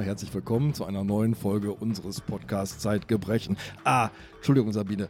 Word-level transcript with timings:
Herzlich 0.00 0.32
willkommen 0.32 0.74
zu 0.74 0.84
einer 0.84 1.02
neuen 1.02 1.34
Folge 1.34 1.72
unseres 1.72 2.20
Podcasts 2.20 2.78
Zeitgebrechen. 2.78 3.56
Ah, 3.84 4.10
Entschuldigung, 4.36 4.72
Sabine. 4.72 5.08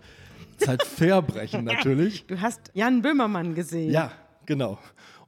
Zeitverbrechen 0.57 1.65
natürlich. 1.67 2.27
Du 2.27 2.41
hast 2.41 2.71
Jan 2.75 3.03
Böhmermann 3.03 3.55
gesehen. 3.55 3.91
Ja, 3.91 4.13
genau. 4.47 4.79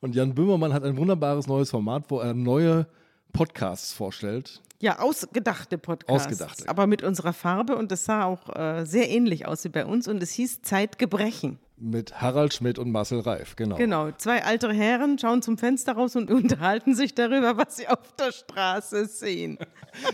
Und 0.00 0.14
Jan 0.14 0.34
Böhmermann 0.34 0.73
hat 0.73 0.84
ein 0.84 0.96
wunderbares 0.96 1.46
neues 1.46 1.70
Format, 1.70 2.04
wo 2.09 2.20
er 2.20 2.32
neue 2.32 2.86
Podcasts 3.32 3.92
vorstellt. 3.92 4.62
Ja, 4.80 4.98
ausgedachte 4.98 5.77
Podcasts. 5.77 6.27
Ausgedachte. 6.27 6.68
Aber 6.68 6.87
mit 6.87 7.02
unserer 7.02 7.34
Farbe 7.34 7.77
und 7.77 7.92
das 7.92 8.06
sah 8.06 8.24
auch 8.24 8.48
äh, 8.56 8.87
sehr 8.87 9.10
ähnlich 9.10 9.46
aus 9.46 9.65
wie 9.65 9.68
bei 9.68 9.84
uns 9.84 10.09
und 10.09 10.23
es 10.23 10.30
hieß 10.32 10.62
Zeitgebrechen. 10.62 11.59
Mit 11.83 12.20
Harald 12.20 12.52
Schmidt 12.52 12.79
und 12.79 12.93
Marcel 12.93 13.20
Reif, 13.20 13.57
genau. 13.57 13.77
Genau, 13.77 14.11
zwei 14.19 14.45
alte 14.45 14.71
Herren 14.71 15.19
schauen 15.19 15.41
zum 15.41 15.57
Fenster 15.57 15.95
raus 15.95 16.15
und 16.15 16.30
unterhalten 16.30 16.95
sich 16.95 17.15
darüber, 17.15 17.57
was 17.57 17.79
sie 17.79 17.88
auf 17.88 18.01
der 18.19 18.33
Straße 18.33 19.07
sehen. 19.07 19.57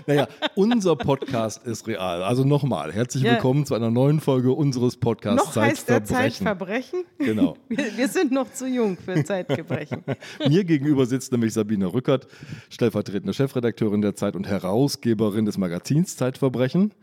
Naja, 0.06 0.26
unser 0.54 0.96
Podcast 0.96 1.66
ist 1.66 1.86
real. 1.86 2.22
Also 2.22 2.44
nochmal, 2.44 2.92
herzlich 2.94 3.24
Ja. 3.24 3.32
willkommen 3.32 3.66
zu 3.66 3.74
einer 3.74 3.90
neuen 3.90 4.20
Folge 4.20 4.52
unseres 4.52 4.96
Podcasts 4.96 5.54
Noch 5.54 5.62
heißt 5.62 5.90
er 5.90 6.02
Zeitverbrechen. 6.02 7.04
Genau. 7.18 7.58
Wir, 7.68 7.94
wir 7.94 8.08
sind 8.08 8.32
noch 8.32 8.50
zu 8.52 8.66
jung 8.66 8.96
für 8.96 9.22
Zeitgebrechen. 9.22 10.02
Mir 10.48 10.64
gegenüber 10.64 11.04
sitzt 11.04 11.30
nämlich 11.30 11.52
Sabine 11.52 11.92
Rückert, 11.92 12.26
stellvertretende 12.70 13.34
Chefredakteurin 13.34 14.00
der 14.00 14.14
Zeit 14.14 14.34
und 14.34 14.46
Herausgeberin 14.46 15.44
des 15.44 15.58
Magazins 15.58 16.16
Zeitverbrechen. 16.16 16.94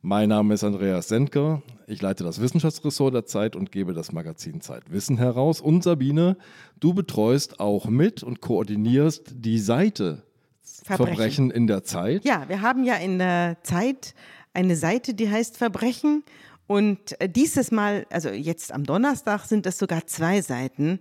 Mein 0.00 0.28
Name 0.28 0.54
ist 0.54 0.62
Andreas 0.62 1.08
Sendker. 1.08 1.60
Ich 1.88 2.00
leite 2.00 2.22
das 2.22 2.40
Wissenschaftsressort 2.40 3.12
der 3.14 3.26
Zeit 3.26 3.56
und 3.56 3.72
gebe 3.72 3.94
das 3.94 4.12
Magazin 4.12 4.60
Zeitwissen 4.60 5.18
heraus. 5.18 5.60
Und 5.60 5.82
Sabine, 5.82 6.36
du 6.78 6.94
betreust 6.94 7.58
auch 7.58 7.86
mit 7.86 8.22
und 8.22 8.40
koordinierst 8.40 9.32
die 9.34 9.58
Seite 9.58 10.22
Verbrechen, 10.62 11.50
in 11.50 11.66
der 11.66 11.82
Zeit. 11.82 12.24
Ja, 12.24 12.48
wir 12.48 12.62
haben 12.62 12.84
ja 12.84 12.94
in 12.94 13.18
der 13.18 13.56
Zeit 13.64 14.14
eine 14.54 14.76
Seite, 14.76 15.14
die 15.14 15.28
heißt 15.28 15.56
Verbrechen. 15.56 16.22
Und 16.68 17.20
äh, 17.20 17.28
dieses 17.28 17.72
Mal, 17.72 18.06
also 18.08 18.28
jetzt 18.28 18.70
am 18.70 18.84
Donnerstag, 18.84 19.46
sind 19.46 19.66
es 19.66 19.78
sogar 19.78 20.06
zwei 20.06 20.42
Seiten, 20.42 21.00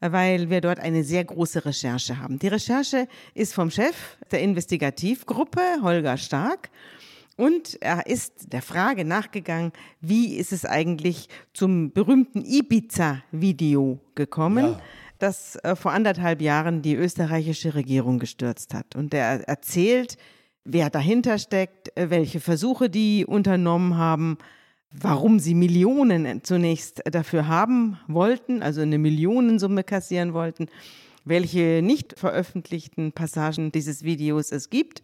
äh, 0.00 0.12
weil 0.12 0.50
wir 0.50 0.60
dort 0.60 0.80
eine 0.80 1.02
sehr 1.02 1.24
große 1.24 1.64
Recherche 1.64 2.18
haben. 2.18 2.38
Die 2.38 2.48
Recherche 2.48 3.08
ist 3.32 3.54
vom 3.54 3.70
Chef 3.70 4.18
der 4.30 4.42
Investigativgruppe, 4.42 5.62
Holger 5.80 6.18
Stark. 6.18 6.68
Und 7.36 7.78
er 7.80 8.06
ist 8.06 8.52
der 8.52 8.62
Frage 8.62 9.04
nachgegangen, 9.04 9.72
wie 10.00 10.36
ist 10.36 10.52
es 10.52 10.64
eigentlich 10.64 11.28
zum 11.52 11.90
berühmten 11.92 12.44
Ibiza-Video 12.44 13.98
gekommen, 14.14 14.64
Ja. 14.64 14.80
das 15.18 15.56
äh, 15.56 15.74
vor 15.74 15.92
anderthalb 15.92 16.40
Jahren 16.40 16.82
die 16.82 16.94
österreichische 16.94 17.74
Regierung 17.74 18.18
gestürzt 18.18 18.74
hat. 18.74 18.94
Und 18.94 19.14
er 19.14 19.48
erzählt, 19.48 20.16
wer 20.64 20.90
dahinter 20.90 21.38
steckt, 21.38 21.96
äh, 21.96 22.10
welche 22.10 22.40
Versuche 22.40 22.88
die 22.88 23.26
unternommen 23.26 23.96
haben, 23.96 24.38
warum 24.92 25.40
sie 25.40 25.54
Millionen 25.54 26.44
zunächst 26.44 27.02
dafür 27.10 27.48
haben 27.48 27.98
wollten, 28.06 28.62
also 28.62 28.80
eine 28.80 28.98
Millionensumme 28.98 29.82
kassieren 29.82 30.34
wollten, 30.34 30.68
welche 31.24 31.80
nicht 31.82 32.16
veröffentlichten 32.18 33.10
Passagen 33.10 33.72
dieses 33.72 34.04
Videos 34.04 34.52
es 34.52 34.70
gibt 34.70 35.00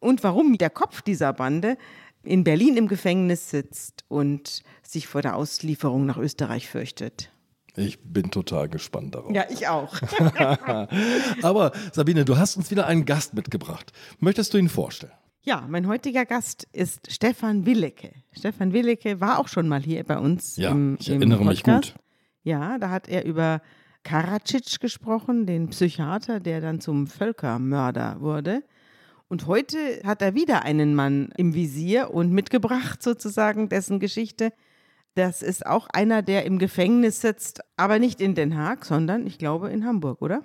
und 0.00 0.22
warum 0.22 0.58
der 0.58 0.70
Kopf 0.70 1.02
dieser 1.02 1.32
Bande 1.32 1.76
in 2.22 2.44
Berlin 2.44 2.76
im 2.76 2.88
Gefängnis 2.88 3.50
sitzt 3.50 4.04
und 4.08 4.62
sich 4.82 5.06
vor 5.06 5.22
der 5.22 5.36
Auslieferung 5.36 6.06
nach 6.06 6.16
Österreich 6.18 6.68
fürchtet. 6.68 7.30
Ich 7.76 8.00
bin 8.02 8.30
total 8.30 8.68
gespannt 8.68 9.14
darauf. 9.14 9.32
Ja, 9.34 9.44
ich 9.50 9.68
auch. 9.68 9.94
Aber 11.42 11.72
Sabine, 11.92 12.24
du 12.24 12.36
hast 12.38 12.56
uns 12.56 12.70
wieder 12.70 12.86
einen 12.86 13.04
Gast 13.04 13.34
mitgebracht. 13.34 13.92
Möchtest 14.18 14.54
du 14.54 14.58
ihn 14.58 14.68
vorstellen? 14.68 15.12
Ja, 15.42 15.64
mein 15.68 15.86
heutiger 15.86 16.24
Gast 16.24 16.66
ist 16.72 17.12
Stefan 17.12 17.66
Willecke. 17.66 18.10
Stefan 18.32 18.72
Willecke 18.72 19.20
war 19.20 19.38
auch 19.38 19.46
schon 19.48 19.68
mal 19.68 19.80
hier 19.82 20.02
bei 20.04 20.18
uns 20.18 20.56
Ja, 20.56 20.70
im, 20.72 20.96
ich 20.98 21.08
im 21.08 21.16
erinnere 21.20 21.44
mich 21.44 21.62
Podcast. 21.62 21.92
gut. 21.92 22.02
Ja, 22.42 22.78
da 22.78 22.90
hat 22.90 23.08
er 23.08 23.24
über 23.24 23.60
Karadzic 24.02 24.80
gesprochen, 24.80 25.46
den 25.46 25.68
Psychiater, 25.68 26.40
der 26.40 26.60
dann 26.60 26.80
zum 26.80 27.06
Völkermörder 27.06 28.20
wurde. 28.20 28.62
Und 29.28 29.46
heute 29.46 30.00
hat 30.04 30.22
er 30.22 30.34
wieder 30.34 30.62
einen 30.62 30.94
Mann 30.94 31.30
im 31.36 31.54
Visier 31.54 32.10
und 32.12 32.30
mitgebracht 32.30 33.02
sozusagen 33.02 33.68
dessen 33.68 33.98
Geschichte. 33.98 34.52
Das 35.14 35.42
ist 35.42 35.66
auch 35.66 35.88
einer, 35.92 36.22
der 36.22 36.44
im 36.44 36.58
Gefängnis 36.58 37.20
sitzt, 37.20 37.60
aber 37.76 37.98
nicht 37.98 38.20
in 38.20 38.34
Den 38.34 38.56
Haag, 38.56 38.84
sondern 38.84 39.26
ich 39.26 39.38
glaube 39.38 39.70
in 39.70 39.84
Hamburg, 39.84 40.22
oder? 40.22 40.44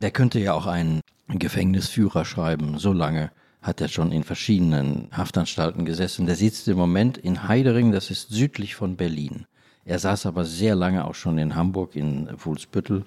Der 0.00 0.12
könnte 0.12 0.38
ja 0.38 0.52
auch 0.52 0.66
einen 0.66 1.00
Gefängnisführer 1.28 2.24
schreiben. 2.24 2.78
So 2.78 2.92
lange 2.92 3.32
hat 3.62 3.80
er 3.80 3.88
schon 3.88 4.12
in 4.12 4.22
verschiedenen 4.22 5.08
Haftanstalten 5.10 5.84
gesessen. 5.84 6.26
Der 6.26 6.36
sitzt 6.36 6.68
im 6.68 6.76
Moment 6.76 7.18
in 7.18 7.48
Heidering, 7.48 7.90
das 7.90 8.10
ist 8.10 8.28
südlich 8.28 8.74
von 8.76 8.96
Berlin. 8.96 9.46
Er 9.84 9.98
saß 9.98 10.26
aber 10.26 10.44
sehr 10.44 10.74
lange 10.74 11.04
auch 11.04 11.14
schon 11.14 11.38
in 11.38 11.56
Hamburg, 11.56 11.96
in 11.96 12.28
Fuhlsbüttel 12.36 13.06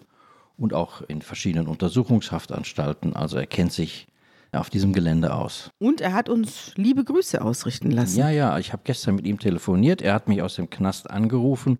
und 0.57 0.73
auch 0.73 1.01
in 1.03 1.21
verschiedenen 1.21 1.67
Untersuchungshaftanstalten. 1.67 3.15
Also 3.15 3.37
er 3.37 3.47
kennt 3.47 3.71
sich 3.71 4.07
auf 4.51 4.69
diesem 4.69 4.93
Gelände 4.93 5.33
aus. 5.33 5.69
Und 5.79 6.01
er 6.01 6.13
hat 6.13 6.29
uns 6.29 6.73
liebe 6.75 7.03
Grüße 7.03 7.41
ausrichten 7.41 7.91
lassen. 7.91 8.19
Ja, 8.19 8.29
ja, 8.29 8.57
ich 8.57 8.73
habe 8.73 8.83
gestern 8.85 9.15
mit 9.15 9.25
ihm 9.25 9.39
telefoniert. 9.39 10.01
Er 10.01 10.13
hat 10.13 10.27
mich 10.27 10.41
aus 10.41 10.55
dem 10.55 10.69
Knast 10.69 11.09
angerufen 11.09 11.79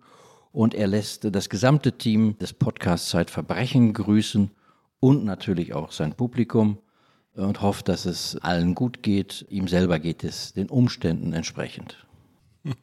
und 0.52 0.74
er 0.74 0.86
lässt 0.86 1.34
das 1.34 1.48
gesamte 1.48 1.92
Team 1.92 2.38
des 2.38 2.52
Podcasts 2.52 3.10
Zeitverbrechen 3.10 3.92
grüßen 3.92 4.50
und 5.00 5.24
natürlich 5.24 5.74
auch 5.74 5.92
sein 5.92 6.14
Publikum 6.14 6.78
und 7.34 7.62
hofft, 7.62 7.88
dass 7.88 8.04
es 8.04 8.36
allen 8.36 8.74
gut 8.74 9.02
geht. 9.02 9.46
Ihm 9.48 9.68
selber 9.68 9.98
geht 9.98 10.24
es 10.24 10.52
den 10.52 10.68
Umständen 10.68 11.32
entsprechend. 11.32 12.06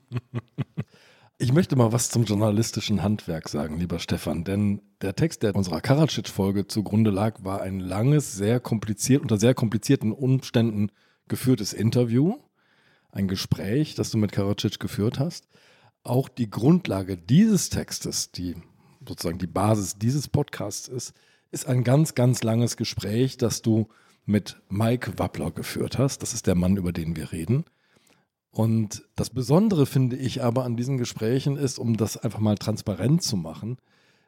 Ich 1.38 1.52
möchte 1.52 1.76
mal 1.76 1.92
was 1.92 2.10
zum 2.10 2.24
journalistischen 2.24 3.04
Handwerk 3.04 3.50
sagen, 3.50 3.78
lieber 3.78 4.00
Stefan, 4.00 4.46
denn 4.46 4.82
der 5.02 5.16
Text, 5.16 5.44
der 5.44 5.54
unserer 5.54 5.82
Karadzic-Folge 5.82 6.68
zugrunde 6.68 7.12
lag, 7.12 7.44
war 7.44 7.62
ein 7.62 7.82
langes, 7.82 8.36
sehr 8.36 8.62
kompliziert, 8.62 9.22
unter 9.22 9.38
sehr 9.38 9.54
komplizierten 9.54 10.14
Umständen 10.14 10.92
geführtes 11.28 11.74
Interview, 11.74 12.36
ein 13.12 13.28
Gespräch, 13.28 13.96
das 13.96 14.12
du 14.12 14.18
mit 14.18 14.32
Karadzic 14.32 14.80
geführt 14.80 15.20
hast. 15.20 15.50
Auch 16.04 16.30
die 16.30 16.50
Grundlage 16.50 17.18
dieses 17.18 17.70
Textes, 17.70 18.32
die 18.32 18.56
sozusagen 19.06 19.38
die 19.38 19.46
Basis 19.46 19.98
dieses 19.98 20.30
Podcasts 20.30 20.88
ist, 20.88 21.14
ist 21.52 21.68
ein 21.68 21.84
ganz, 21.84 22.16
ganz 22.16 22.44
langes 22.44 22.78
Gespräch, 22.78 23.36
das 23.36 23.62
du 23.62 23.90
mit 24.26 24.62
Mike 24.70 25.20
Wappler 25.20 25.52
geführt 25.52 25.98
hast. 25.98 26.22
Das 26.22 26.34
ist 26.34 26.48
der 26.48 26.56
Mann, 26.56 26.78
über 26.78 26.94
den 26.94 27.18
wir 27.18 27.34
reden. 27.34 27.66
Und 28.56 29.04
das 29.18 29.32
Besondere 29.32 29.86
finde 29.86 30.16
ich 30.16 30.42
aber 30.42 30.64
an 30.64 30.78
diesen 30.78 30.98
Gesprächen 30.98 31.58
ist, 31.58 31.78
um 31.78 31.98
das 31.98 32.16
einfach 32.16 32.40
mal 32.40 32.56
transparent 32.56 33.22
zu 33.22 33.36
machen, 33.36 33.80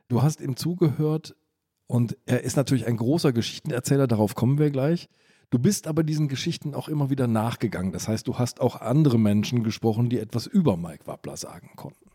du 0.10 0.22
hast 0.22 0.42
ihm 0.42 0.58
zugehört 0.58 1.34
und 1.88 2.18
er 2.26 2.44
ist 2.44 2.58
natürlich 2.58 2.88
ein 2.88 2.98
großer 2.98 3.32
Geschichtenerzähler, 3.32 4.06
darauf 4.06 4.36
kommen 4.36 4.60
wir 4.60 4.70
gleich. 4.70 5.08
Du 5.50 5.60
bist 5.60 5.88
aber 5.88 6.04
diesen 6.04 6.28
Geschichten 6.28 6.74
auch 6.74 6.90
immer 6.90 7.10
wieder 7.10 7.26
nachgegangen. 7.28 7.94
Das 7.94 8.10
heißt, 8.10 8.28
du 8.28 8.38
hast 8.38 8.60
auch 8.60 8.82
andere 8.82 9.18
Menschen 9.18 9.64
gesprochen, 9.64 10.10
die 10.10 10.20
etwas 10.20 10.46
über 10.46 10.76
Mike 10.76 11.08
Wappler 11.08 11.38
sagen 11.38 11.72
konnten. 11.78 12.12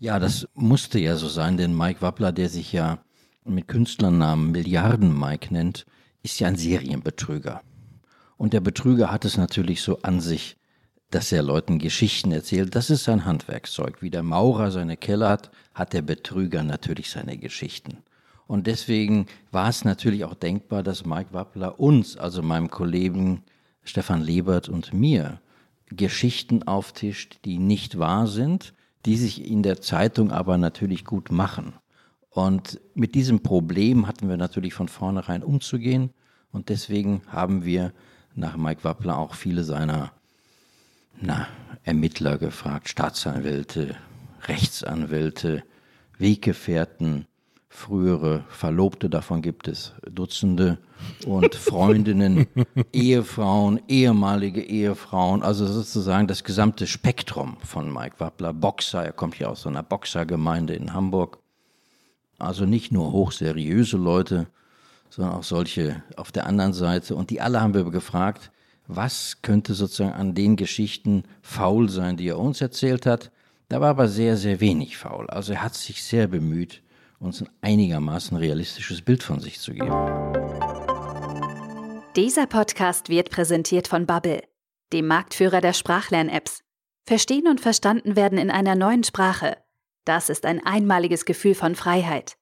Ja, 0.00 0.18
das 0.18 0.48
musste 0.54 0.98
ja 0.98 1.14
so 1.14 1.28
sein, 1.28 1.58
denn 1.58 1.76
Mike 1.76 2.02
Wappler, 2.02 2.32
der 2.32 2.48
sich 2.48 2.72
ja 2.72 3.04
mit 3.44 3.68
Künstlernamen 3.68 4.50
Milliarden 4.50 5.16
Mike 5.16 5.54
nennt, 5.54 5.86
ist 6.24 6.40
ja 6.40 6.48
ein 6.48 6.56
Serienbetrüger. 6.56 7.62
Und 8.36 8.52
der 8.52 8.60
Betrüger 8.60 9.12
hat 9.12 9.24
es 9.24 9.36
natürlich 9.36 9.82
so 9.82 10.00
an 10.02 10.20
sich, 10.20 10.56
dass 11.12 11.30
er 11.30 11.42
Leuten 11.42 11.78
Geschichten 11.78 12.32
erzählt. 12.32 12.74
Das 12.74 12.88
ist 12.88 13.04
sein 13.04 13.26
Handwerkszeug. 13.26 14.00
Wie 14.00 14.10
der 14.10 14.22
Maurer 14.22 14.70
seine 14.70 14.96
Keller 14.96 15.28
hat, 15.28 15.50
hat 15.74 15.92
der 15.92 16.00
Betrüger 16.00 16.62
natürlich 16.62 17.10
seine 17.10 17.36
Geschichten. 17.36 17.98
Und 18.46 18.66
deswegen 18.66 19.26
war 19.50 19.68
es 19.68 19.84
natürlich 19.84 20.24
auch 20.24 20.34
denkbar, 20.34 20.82
dass 20.82 21.04
Mike 21.04 21.32
Wappler 21.32 21.78
uns, 21.78 22.16
also 22.16 22.42
meinem 22.42 22.70
Kollegen 22.70 23.42
Stefan 23.84 24.22
Lebert 24.22 24.70
und 24.70 24.94
mir, 24.94 25.40
Geschichten 25.86 26.62
auftischt, 26.62 27.40
die 27.44 27.58
nicht 27.58 27.98
wahr 27.98 28.26
sind, 28.26 28.72
die 29.04 29.16
sich 29.16 29.50
in 29.50 29.62
der 29.62 29.82
Zeitung 29.82 30.32
aber 30.32 30.56
natürlich 30.56 31.04
gut 31.04 31.30
machen. 31.30 31.74
Und 32.30 32.80
mit 32.94 33.14
diesem 33.14 33.42
Problem 33.42 34.06
hatten 34.06 34.30
wir 34.30 34.38
natürlich 34.38 34.72
von 34.72 34.88
vornherein 34.88 35.42
umzugehen. 35.42 36.10
Und 36.52 36.70
deswegen 36.70 37.20
haben 37.26 37.66
wir 37.66 37.92
nach 38.34 38.56
Mike 38.56 38.84
Wappler 38.84 39.18
auch 39.18 39.34
viele 39.34 39.64
seiner 39.64 40.12
na, 41.20 41.46
Ermittler 41.84 42.38
gefragt, 42.38 42.88
Staatsanwälte, 42.88 43.96
Rechtsanwälte, 44.46 45.64
Weggefährten, 46.18 47.26
frühere 47.68 48.44
Verlobte, 48.48 49.08
davon 49.08 49.42
gibt 49.42 49.66
es 49.66 49.92
Dutzende, 50.08 50.78
und 51.26 51.54
Freundinnen, 51.54 52.46
Ehefrauen, 52.92 53.80
ehemalige 53.88 54.62
Ehefrauen, 54.62 55.42
also 55.42 55.66
sozusagen 55.66 56.28
das 56.28 56.44
gesamte 56.44 56.86
Spektrum 56.86 57.56
von 57.64 57.92
Mike 57.92 58.16
Wappler, 58.18 58.52
Boxer, 58.52 59.04
er 59.04 59.12
kommt 59.12 59.38
ja 59.38 59.48
aus 59.48 59.62
so 59.62 59.68
einer 59.68 59.82
Boxergemeinde 59.82 60.74
in 60.74 60.92
Hamburg, 60.92 61.38
also 62.38 62.66
nicht 62.66 62.92
nur 62.92 63.10
hochseriöse 63.10 63.96
Leute, 63.96 64.46
sondern 65.10 65.34
auch 65.34 65.44
solche 65.44 66.02
auf 66.16 66.30
der 66.30 66.46
anderen 66.46 66.72
Seite. 66.72 67.16
Und 67.16 67.30
die 67.30 67.40
alle 67.40 67.60
haben 67.60 67.74
wir 67.74 67.84
gefragt, 67.90 68.51
was 68.86 69.42
könnte 69.42 69.74
sozusagen 69.74 70.12
an 70.12 70.34
den 70.34 70.56
Geschichten 70.56 71.24
faul 71.40 71.88
sein, 71.88 72.16
die 72.16 72.28
er 72.28 72.38
uns 72.38 72.60
erzählt 72.60 73.06
hat. 73.06 73.30
Da 73.68 73.80
war 73.80 73.90
aber 73.90 74.08
sehr, 74.08 74.36
sehr 74.36 74.60
wenig 74.60 74.98
faul. 74.98 75.28
Also 75.30 75.52
er 75.52 75.62
hat 75.62 75.74
sich 75.74 76.02
sehr 76.02 76.26
bemüht, 76.26 76.82
uns 77.18 77.40
ein 77.40 77.48
einigermaßen 77.62 78.36
realistisches 78.36 79.02
Bild 79.02 79.22
von 79.22 79.40
sich 79.40 79.60
zu 79.60 79.72
geben. 79.72 79.92
Dieser 82.16 82.46
Podcast 82.46 83.08
wird 83.08 83.30
präsentiert 83.30 83.88
von 83.88 84.06
Bubble, 84.06 84.42
dem 84.92 85.06
Marktführer 85.06 85.60
der 85.62 85.72
Sprachlern-Apps. 85.72 86.62
Verstehen 87.06 87.48
und 87.48 87.60
verstanden 87.60 88.16
werden 88.16 88.38
in 88.38 88.50
einer 88.50 88.74
neuen 88.74 89.04
Sprache. 89.04 89.56
Das 90.04 90.28
ist 90.28 90.44
ein 90.44 90.64
einmaliges 90.64 91.24
Gefühl 91.24 91.54
von 91.54 91.74
Freiheit. 91.74 92.36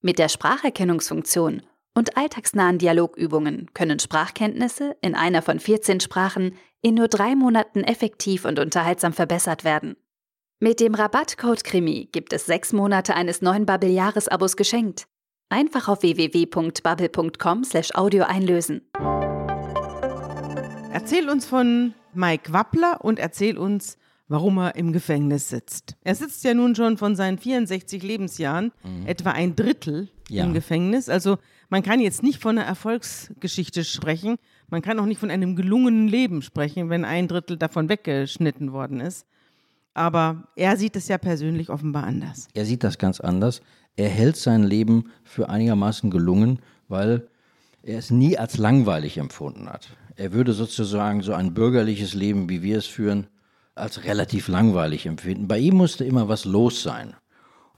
Mit 0.00 0.18
der 0.18 0.28
Spracherkennungsfunktion 0.28 1.62
und 1.94 2.16
alltagsnahen 2.16 2.78
Dialogübungen 2.78 3.68
können 3.74 3.98
Sprachkenntnisse 3.98 4.96
in 5.02 5.14
einer 5.14 5.42
von 5.42 5.60
14 5.60 6.00
Sprachen 6.00 6.54
in 6.82 6.94
nur 6.94 7.08
drei 7.08 7.34
Monaten 7.34 7.82
effektiv 7.84 8.44
und 8.44 8.58
unterhaltsam 8.58 9.12
verbessert 9.12 9.64
werden. 9.64 9.96
Mit 10.60 10.80
dem 10.80 10.94
Rabattcode 10.94 11.64
Krimi 11.64 12.08
gibt 12.12 12.32
es 12.32 12.46
sechs 12.46 12.72
Monate 12.72 13.14
eines 13.14 13.42
neuen 13.42 13.66
Bubble-Jahresabos 13.66 14.56
geschenkt. 14.56 15.06
Einfach 15.48 15.88
auf 15.88 16.02
www.bubble.com/audio 16.02 18.24
einlösen. 18.24 18.82
Erzähl 20.92 21.28
uns 21.28 21.46
von 21.46 21.94
Mike 22.14 22.52
Wappler 22.52 22.98
und 23.02 23.18
erzähl 23.18 23.58
uns, 23.58 23.96
warum 24.28 24.58
er 24.58 24.76
im 24.76 24.92
Gefängnis 24.92 25.48
sitzt. 25.48 25.96
Er 26.02 26.14
sitzt 26.14 26.44
ja 26.44 26.54
nun 26.54 26.74
schon 26.76 26.98
von 26.98 27.16
seinen 27.16 27.38
64 27.38 28.02
Lebensjahren 28.02 28.72
etwa 29.06 29.30
ein 29.30 29.56
Drittel 29.56 30.08
Ja. 30.28 30.44
im 30.44 30.52
Gefängnis. 30.54 31.08
Also 31.08 31.38
man 31.70 31.82
kann 31.82 32.00
jetzt 32.00 32.22
nicht 32.22 32.42
von 32.42 32.58
einer 32.58 32.66
Erfolgsgeschichte 32.66 33.84
sprechen. 33.84 34.36
Man 34.68 34.82
kann 34.82 34.98
auch 34.98 35.06
nicht 35.06 35.20
von 35.20 35.30
einem 35.30 35.56
gelungenen 35.56 36.08
Leben 36.08 36.42
sprechen, 36.42 36.90
wenn 36.90 37.04
ein 37.04 37.28
Drittel 37.28 37.56
davon 37.56 37.88
weggeschnitten 37.88 38.72
worden 38.72 39.00
ist. 39.00 39.24
Aber 39.94 40.48
er 40.56 40.76
sieht 40.76 40.96
es 40.96 41.08
ja 41.08 41.18
persönlich 41.18 41.70
offenbar 41.70 42.04
anders. 42.04 42.48
Er 42.54 42.64
sieht 42.64 42.84
das 42.84 42.98
ganz 42.98 43.20
anders. 43.20 43.62
Er 43.96 44.08
hält 44.08 44.36
sein 44.36 44.62
Leben 44.62 45.10
für 45.24 45.48
einigermaßen 45.48 46.10
gelungen, 46.10 46.60
weil 46.88 47.28
er 47.82 47.98
es 47.98 48.10
nie 48.10 48.36
als 48.36 48.58
langweilig 48.58 49.18
empfunden 49.18 49.68
hat. 49.68 49.88
Er 50.16 50.32
würde 50.32 50.52
sozusagen 50.52 51.22
so 51.22 51.32
ein 51.32 51.54
bürgerliches 51.54 52.14
Leben, 52.14 52.48
wie 52.48 52.62
wir 52.62 52.78
es 52.78 52.86
führen, 52.86 53.26
als 53.74 54.04
relativ 54.04 54.48
langweilig 54.48 55.06
empfinden. 55.06 55.48
Bei 55.48 55.58
ihm 55.58 55.76
musste 55.76 56.04
immer 56.04 56.28
was 56.28 56.44
los 56.44 56.82
sein. 56.82 57.14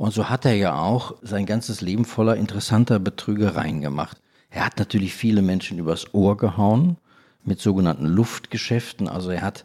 Und 0.02 0.12
so 0.12 0.28
hat 0.28 0.44
er 0.44 0.54
ja 0.54 0.82
auch 0.82 1.14
sein 1.22 1.46
ganzes 1.46 1.80
Leben 1.80 2.04
voller 2.04 2.34
interessanter 2.34 2.98
Betrügereien 2.98 3.80
gemacht. 3.80 4.20
Er 4.50 4.66
hat 4.66 4.80
natürlich 4.80 5.14
viele 5.14 5.42
Menschen 5.42 5.78
übers 5.78 6.12
Ohr 6.12 6.36
gehauen 6.36 6.96
mit 7.44 7.60
sogenannten 7.60 8.06
Luftgeschäften. 8.06 9.06
Also 9.06 9.30
er 9.30 9.42
hat 9.42 9.64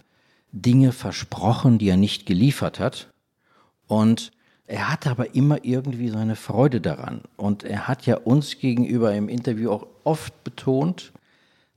Dinge 0.52 0.92
versprochen, 0.92 1.80
die 1.80 1.90
er 1.90 1.98
nicht 1.98 2.28
geliefert 2.28 2.80
hat. 2.80 3.12
Und 3.88 4.30
er 4.68 4.92
hatte 4.92 5.10
aber 5.10 5.34
immer 5.34 5.66
irgendwie 5.66 6.10
seine 6.10 6.36
Freude 6.36 6.82
daran. 6.82 7.22
Und 7.36 7.64
er 7.64 7.88
hat 7.88 8.06
ja 8.06 8.18
uns 8.18 8.60
gegenüber 8.60 9.16
im 9.16 9.30
Interview 9.30 9.72
auch 9.72 9.88
oft 10.04 10.44
betont, 10.44 11.14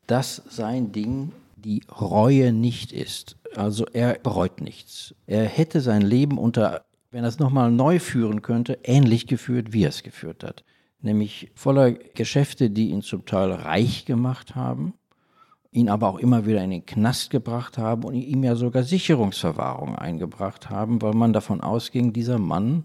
dass 0.07 0.43
sein 0.51 0.93
Ding 0.93 1.33
die 1.57 1.83
Reue 1.99 2.53
nicht 2.53 2.93
ist. 2.93 3.37
Also 3.57 3.87
er 3.87 4.19
bereut 4.19 4.61
nichts. 4.61 5.15
Er 5.27 5.45
hätte 5.45 5.81
sein 5.81 6.03
Leben 6.03 6.37
unter, 6.37 6.85
wenn 7.11 7.25
er 7.25 7.29
es 7.29 7.39
nochmal 7.39 7.71
neu 7.71 7.99
führen 7.99 8.43
könnte, 8.43 8.79
ähnlich 8.85 9.27
geführt, 9.27 9.73
wie 9.73 9.85
er 9.85 9.89
es 9.89 10.03
geführt 10.03 10.45
hat. 10.45 10.65
Nämlich 11.03 11.51
voller 11.55 11.93
Geschäfte, 11.93 12.71
die 12.71 12.91
ihn 12.91 13.03
zum 13.03 13.25
Teil 13.27 13.51
reich 13.53 14.05
gemacht 14.05 14.55
haben, 14.55 14.95
ihn 15.73 15.89
aber 15.89 16.09
auch 16.09 16.19
immer 16.19 16.47
wieder 16.47 16.63
in 16.63 16.71
den 16.71 16.87
Knast 16.87 17.31
gebracht 17.31 17.79
haben 17.79 18.05
und 18.05 18.15
ihm 18.15 18.45
ja 18.45 18.55
sogar 18.55 18.83
Sicherungsverwahrung 18.83 19.97
eingebracht 19.97 20.69
haben, 20.69 21.01
weil 21.01 21.15
man 21.15 21.33
davon 21.33 21.61
ausging, 21.61 22.13
dieser 22.13 22.39
Mann 22.39 22.85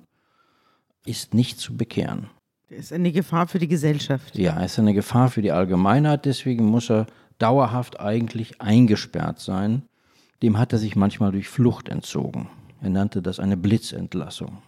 ist 1.06 1.34
nicht 1.34 1.60
zu 1.60 1.76
bekehren. 1.76 2.30
Er 2.70 2.78
ist 2.78 2.94
eine 2.94 3.12
Gefahr 3.12 3.48
für 3.48 3.60
die 3.60 3.68
Gesellschaft. 3.68 4.36
Ja, 4.38 4.54
er 4.58 4.66
ist 4.66 4.80
eine 4.80 4.94
Gefahr 4.94 5.30
für 5.30 5.42
die 5.42 5.52
Allgemeinheit, 5.52 6.26
deswegen 6.26 6.66
muss 6.66 6.90
er 6.90 7.06
dauerhaft 7.38 8.00
eigentlich 8.00 8.62
eingesperrt 8.62 9.40
sein. 9.40 9.84
Dem 10.42 10.58
hat 10.58 10.74
er 10.74 10.80
sich 10.80 10.96
manchmal 10.96 11.32
durch 11.32 11.48
Flucht 11.48 11.90
entzogen. 11.90 12.50
Er 12.82 12.90
nannte 12.90 13.22
das 13.22 13.40
eine 13.40 13.58
Blitzentlassung. 13.58 14.62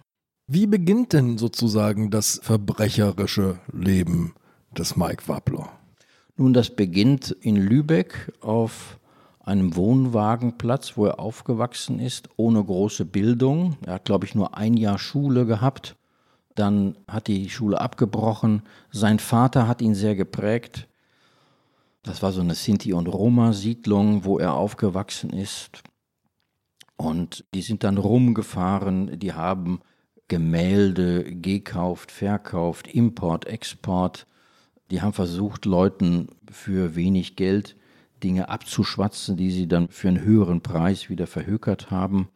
Wie 0.48 0.66
beginnt 0.66 1.14
denn 1.14 1.38
sozusagen 1.38 2.10
das 2.10 2.40
verbrecherische 2.42 3.60
Leben 3.72 4.34
des 4.78 4.96
Mike 4.96 5.28
Wappler? 5.28 5.70
Nun, 6.38 6.54
das 6.54 6.70
beginnt 6.70 7.32
in 7.32 7.58
Lübeck 7.58 8.32
auf 8.42 9.00
einem 9.40 9.76
Wohnwagenplatz, 9.76 10.98
wo 10.98 11.06
er 11.06 11.20
aufgewachsen 11.20 12.00
ist, 12.00 12.30
ohne 12.38 12.64
große 12.64 13.06
Bildung. 13.06 13.78
Er 13.86 13.94
hat, 13.94 14.06
glaube 14.06 14.26
ich, 14.26 14.36
nur 14.36 14.58
ein 14.58 14.76
Jahr 14.76 15.00
Schule 15.00 15.46
gehabt. 15.46 15.96
Dann 16.56 16.96
hat 17.08 17.28
die 17.28 17.50
Schule 17.50 17.80
abgebrochen. 17.80 18.64
Sein 18.92 19.20
Vater 19.20 19.68
hat 19.68 19.82
ihn 19.82 19.96
sehr 19.96 20.16
geprägt. 20.16 20.88
Das 22.04 22.22
war 22.22 22.32
so 22.32 22.42
eine 22.42 22.56
Sinti- 22.56 22.94
und 22.94 23.08
Roma-Siedlung, 23.08 24.24
wo 24.24 24.40
er 24.40 24.54
aufgewachsen 24.54 25.32
ist. 25.32 25.82
Und 26.98 27.46
die 27.54 27.62
sind 27.62 27.84
dann 27.84 27.98
rumgefahren, 27.98 29.20
die 29.20 29.34
haben 29.34 29.82
Gemälde 30.28 31.24
gekauft, 31.24 32.12
verkauft, 32.12 32.88
Import, 32.88 33.46
Export. 33.46 34.28
Die 34.92 35.02
haben 35.02 35.14
versucht, 35.14 35.66
Leuten 35.66 36.28
für 36.52 36.96
wenig 36.96 37.36
Geld 37.36 37.76
Dinge 38.24 38.50
abzuschwatzen, 38.50 39.38
die 39.38 39.52
sie 39.52 39.68
dann 39.68 39.90
für 39.90 40.08
einen 40.08 40.22
höheren 40.22 40.62
Preis 40.62 41.10
wieder 41.10 41.28
verhökert 41.28 41.92
haben. 41.92 42.30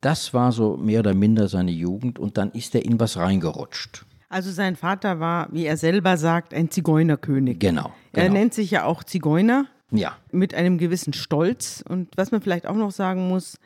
Das 0.00 0.32
war 0.32 0.52
so 0.52 0.76
mehr 0.76 1.00
oder 1.00 1.14
minder 1.14 1.48
seine 1.48 1.70
Jugend 1.72 2.18
und 2.18 2.36
dann 2.36 2.52
ist 2.52 2.74
er 2.74 2.84
in 2.84 3.00
was 3.00 3.16
reingerutscht. 3.16 4.04
Also 4.28 4.50
sein 4.50 4.76
Vater 4.76 5.20
war, 5.20 5.48
wie 5.52 5.64
er 5.64 5.76
selber 5.76 6.16
sagt, 6.16 6.54
ein 6.54 6.70
Zigeunerkönig. 6.70 7.58
Genau. 7.58 7.92
Er 8.12 8.24
genau. 8.24 8.34
nennt 8.34 8.54
sich 8.54 8.70
ja 8.70 8.84
auch 8.84 9.04
Zigeuner 9.04 9.66
ja, 9.90 10.16
mit 10.30 10.54
einem 10.54 10.78
gewissen 10.78 11.12
Stolz. 11.12 11.84
Und 11.88 12.10
was 12.16 12.32
man 12.32 12.42
vielleicht 12.42 12.66
auch 12.66 12.74
noch 12.74 12.90
sagen 12.90 13.28
muss, 13.28 13.58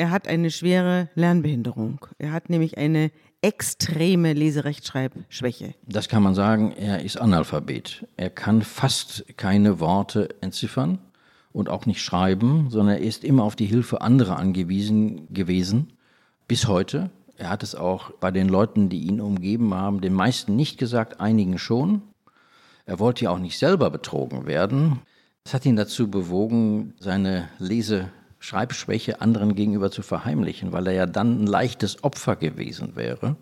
er 0.00 0.10
hat 0.10 0.26
eine 0.26 0.50
schwere 0.50 1.10
Lernbehinderung. 1.14 2.06
Er 2.16 2.32
hat 2.32 2.48
nämlich 2.48 2.78
eine 2.78 3.10
extreme 3.42 4.32
Leserechtschreibschwäche. 4.32 5.74
das 5.86 6.08
kann 6.08 6.22
man 6.22 6.34
sagen. 6.34 6.72
Er 6.72 7.04
ist 7.04 7.18
Analphabet. 7.18 8.06
Er 8.16 8.30
kann 8.30 8.62
fast 8.62 9.26
keine 9.36 9.78
Worte 9.78 10.30
entziffern 10.40 10.98
und 11.52 11.68
auch 11.68 11.84
nicht 11.84 12.02
schreiben, 12.02 12.70
sondern 12.70 12.96
er 12.96 13.02
ist 13.02 13.24
immer 13.24 13.44
auf 13.44 13.56
die 13.56 13.66
Hilfe 13.66 14.00
anderer 14.00 14.38
angewiesen 14.38 15.30
gewesen. 15.34 15.92
Bis 16.48 16.66
heute. 16.66 17.10
Er 17.36 17.50
hat 17.50 17.62
es 17.62 17.74
auch 17.74 18.10
bei 18.20 18.30
den 18.30 18.48
Leuten, 18.48 18.88
die 18.88 19.02
ihn 19.02 19.20
umgeben 19.20 19.74
haben, 19.74 20.00
den 20.00 20.14
meisten 20.14 20.56
nicht 20.56 20.78
gesagt, 20.78 21.20
einigen 21.20 21.58
schon. 21.58 22.00
Er 22.86 22.98
wollte 22.98 23.24
ja 23.24 23.32
auch 23.32 23.38
nicht 23.38 23.58
selber 23.58 23.90
betrogen 23.90 24.46
werden. 24.46 25.00
Das 25.44 25.52
hat 25.52 25.66
ihn 25.66 25.76
dazu 25.76 26.10
bewogen, 26.10 26.94
seine 26.98 27.50
Lese-Schreibschwäche 28.40 29.20
anderen 29.20 29.54
gegenüber 29.54 29.90
zu 29.90 30.02
verheimlichen, 30.02 30.72
weil 30.72 30.86
er 30.86 30.94
ja 30.94 31.06
dann 31.06 31.42
ein 31.42 31.46
leichtes 31.46 32.02
Opfer 32.02 32.36
gewesen 32.36 32.96
wäre. 32.96 33.36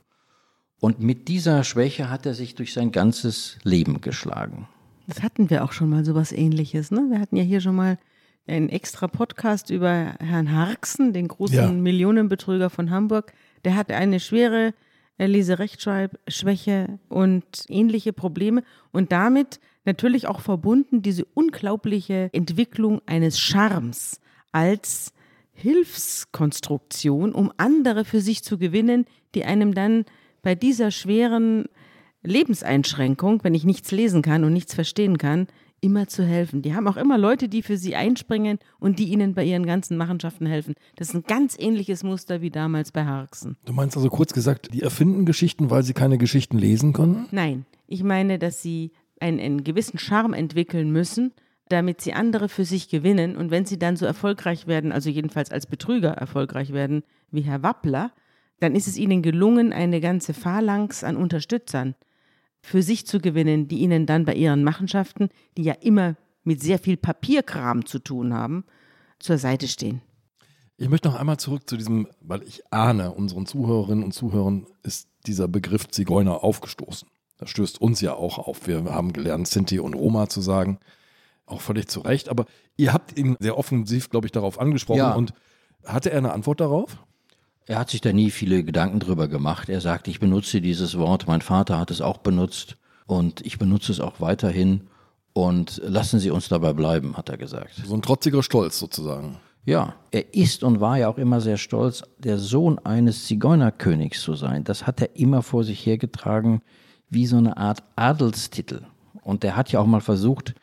Und 0.81 1.01
mit 1.01 1.29
dieser 1.29 1.65
Schwäche 1.65 2.11
hat 2.11 2.27
er 2.27 2.35
sich 2.35 2.55
durch 2.55 2.73
sein 2.73 2.93
ganzes 2.93 3.59
Leben 3.63 4.01
geschlagen. 4.01 4.69
Das 5.07 5.23
hatten 5.23 5.51
wir 5.51 5.65
auch 5.65 5.73
schon 5.73 5.89
mal 5.89 6.05
sowas 6.05 6.33
ähnliches. 6.33 6.91
Ne? 6.91 7.07
Wir 7.11 7.21
hatten 7.21 7.37
ja 7.37 7.43
hier 7.43 7.61
schon 7.61 7.75
mal 7.77 7.99
einen 8.47 8.69
extra 8.69 9.09
Podcast 9.09 9.71
über 9.71 10.15
Herrn 10.21 10.53
Harksen, 10.53 11.13
den 11.13 11.29
großen 11.29 11.57
Ja. 11.57 11.69
Millionenbetrüger 11.69 12.71
von 12.71 12.91
Hamburg. 12.91 13.33
Der 13.65 13.77
hatte 13.77 13.95
eine 13.95 14.21
schwere 14.21 14.75
äh, 15.19 15.27
Leserechtschreibschwäche 15.27 16.99
und 17.09 17.45
ähnliche 17.69 18.13
Probleme 18.13 18.63
und 18.93 19.13
damit 19.13 19.61
natürlich 19.85 20.27
auch 20.29 20.41
verbunden 20.41 21.03
diese 21.03 21.25
unglaubliche 21.35 22.31
Entwicklung 22.33 23.01
eines 23.07 23.39
Charmes 23.41 24.21
als 24.53 25.13
Hilfskonstruktion, 25.53 27.33
um 27.33 27.53
andere 27.57 28.05
für 28.05 28.21
sich 28.21 28.45
zu 28.45 28.59
gewinnen, 28.59 29.07
die 29.35 29.45
einem 29.45 29.75
dann 29.75 30.05
bei 30.43 30.55
dieser 30.55 30.91
schweren 30.91 31.67
Lebenseinschränkung, 32.23 33.43
wenn 33.45 33.55
ich 33.55 33.65
nichts 33.65 33.91
lesen 33.91 34.23
kann 34.23 34.45
und 34.45 34.53
nichts 34.53 34.75
verstehen 34.75 35.19
kann, 35.19 35.49
immer 35.81 36.09
zu 36.09 36.25
helfen. 36.25 36.63
Die 36.63 36.75
haben 36.75 36.89
auch 36.89 36.97
immer 36.97 37.19
Leute, 37.19 37.49
die 37.49 37.63
für 37.63 37.77
sie 37.77 37.95
einspringen 37.95 38.59
und 38.81 38.99
die 38.99 39.05
ihnen 39.05 39.35
bei 39.35 39.45
ihren 39.45 39.67
ganzen 39.67 39.97
Machenschaften 39.97 40.47
helfen. 40.47 40.75
Das 40.97 41.09
ist 41.09 41.15
ein 41.15 41.25
ganz 41.25 41.57
ähnliches 41.59 42.03
Muster 42.03 42.41
wie 42.41 42.51
damals 42.51 42.91
bei 42.93 43.05
Harksen. 43.05 43.57
Du 43.65 43.73
meinst 43.73 43.97
also 43.97 44.09
kurz 44.09 44.33
gesagt, 44.33 44.73
die 44.73 44.83
erfinden 44.83 45.25
Geschichten, 45.25 45.71
weil 45.71 45.83
sie 45.83 45.95
keine 45.95 46.19
Geschichten 46.19 46.59
lesen 46.59 46.93
können? 46.93 47.27
Nein, 47.31 47.65
ich 47.87 48.03
meine, 48.03 48.39
dass 48.39 48.63
sie 48.63 48.93
einen, 49.21 49.41
einen 49.41 49.65
gewissen 49.65 49.99
Charme 49.99 50.35
entwickeln 50.35 50.91
müssen, 50.91 51.33
damit 51.69 52.01
sie 52.01 52.13
andere 52.13 52.49
für 52.49 52.65
sich 52.65 52.89
gewinnen. 52.89 53.37
Und 53.37 53.51
wenn 53.51 53.65
sie 53.65 53.79
dann 53.79 53.97
so 53.97 54.07
erfolgreich 54.07 54.67
werden, 54.67 54.93
also 54.93 55.11
jedenfalls 55.11 55.51
als 55.51 55.67
Betrüger 55.67 56.11
erfolgreich 56.11 56.73
werden, 56.73 57.03
wie 57.31 57.43
Herr 57.43 57.63
Wappler, 57.63 58.13
dann 58.61 58.75
ist 58.75 58.89
es 58.89 58.97
ihnen 58.97 59.23
gelungen, 59.23 59.73
eine 59.73 60.01
ganze 60.01 60.35
Phalanx 60.35 61.05
an 61.05 61.17
Unterstützern 61.17 61.95
für 62.61 62.83
sich 62.83 63.07
zu 63.07 63.21
gewinnen, 63.21 63.69
die 63.69 63.79
ihnen 63.79 64.07
dann 64.07 64.25
bei 64.25 64.35
ihren 64.35 64.65
Machenschaften, 64.65 65.29
die 65.57 65.63
ja 65.63 65.75
immer 65.75 66.17
mit 66.43 66.63
sehr 66.63 66.79
viel 66.79 66.97
Papierkram 66.97 67.87
zu 67.87 67.99
tun 67.99 68.35
haben, 68.35 68.65
zur 69.19 69.39
Seite 69.39 69.69
stehen. 69.69 70.01
Ich 70.77 70.89
möchte 70.89 71.09
noch 71.09 71.17
einmal 71.17 71.39
zurück 71.39 71.69
zu 71.69 71.77
diesem, 71.77 72.09
weil 72.21 72.43
ich 72.45 72.63
ahne, 72.73 73.13
unseren 73.13 73.47
Zuhörerinnen 73.47 74.05
und 74.05 74.13
Zuhörern 74.13 74.67
ist 74.83 75.09
dieser 75.27 75.49
Begriff 75.49 75.89
Zigeuner 75.89 76.45
aufgestoßen. 76.45 77.09
Das 77.37 77.51
stößt 77.51 77.81
uns 77.81 78.01
ja 78.01 78.15
auch 78.15 78.39
auf. 78.39 78.67
Wir 78.67 78.85
haben 78.85 79.13
gelernt, 79.13 79.49
Sinti 79.49 79.79
und 79.79 79.95
Roma 79.95 80.29
zu 80.29 80.41
sagen. 80.41 80.79
Auch 81.49 81.61
völlig 81.61 81.89
zu 81.89 82.01
Recht. 82.01 82.29
Aber 82.29 82.45
ihr 82.77 82.93
habt 82.93 83.17
ihn 83.17 83.37
sehr 83.41 83.59
offensiv, 83.59 84.11
glaube 84.11 84.27
ich, 84.27 84.33
darauf 84.33 84.61
angesprochen. 84.61 84.99
Ja. 84.99 85.15
Und 85.15 85.33
hatte 85.85 86.11
er 86.11 86.19
eine 86.19 86.33
Antwort 86.33 86.61
darauf? 86.61 86.99
Er 87.67 87.79
hat 87.79 87.91
sich 87.91 88.01
da 88.01 88.13
nie 88.13 88.31
viele 88.31 88.65
Gedanken 88.65 89.01
drüber 89.01 89.29
gemacht. 89.29 89.69
Er 89.69 89.81
sagt, 89.81 90.09
ich 90.09 90.21
benutze 90.21 90.61
dieses 90.61 90.99
Wort, 90.99 91.27
mein 91.27 91.43
Vater 91.43 91.79
hat 91.79 91.91
es 91.91 92.01
auch 92.01 92.19
benutzt 92.19 92.77
und 93.07 93.45
ich 93.45 93.59
benutze 93.59 93.93
es 93.93 94.01
auch 94.01 94.21
weiterhin 94.21 94.89
und 95.35 95.81
lassen 95.85 96.19
Sie 96.19 96.31
uns 96.31 96.49
dabei 96.49 96.73
bleiben, 96.73 97.17
hat 97.17 97.29
er 97.29 97.37
gesagt. 97.37 97.75
So 97.85 97.95
ein 97.95 98.03
trotziger 98.03 98.43
Stolz 98.43 98.79
sozusagen. 98.79 99.37
Ja, 99.65 99.95
er 100.11 100.35
ist 100.35 100.65
und 100.65 100.81
war 100.81 100.97
ja 100.97 101.09
auch 101.09 101.19
immer 101.19 101.41
sehr 101.41 101.59
stolz, 101.59 102.03
der 102.19 102.39
Sohn 102.39 102.79
eines 102.79 103.27
Zigeunerkönigs 103.27 104.23
zu 104.23 104.35
sein. 104.35 104.65
Das 104.65 104.87
hat 104.87 105.01
er 105.03 105.15
immer 105.15 105.43
vor 105.43 105.63
sich 105.63 105.85
hergetragen, 105.85 106.63
wie 107.11 107.27
so 107.27 107.37
eine 107.37 107.57
Art 107.59 107.83
Adelstitel. 107.97 108.81
Und 109.23 109.45
er 109.45 109.57
hat 109.57 109.71
ja 109.71 109.81
auch 109.81 109.87
mal 109.87 110.01
versucht, 110.01 110.55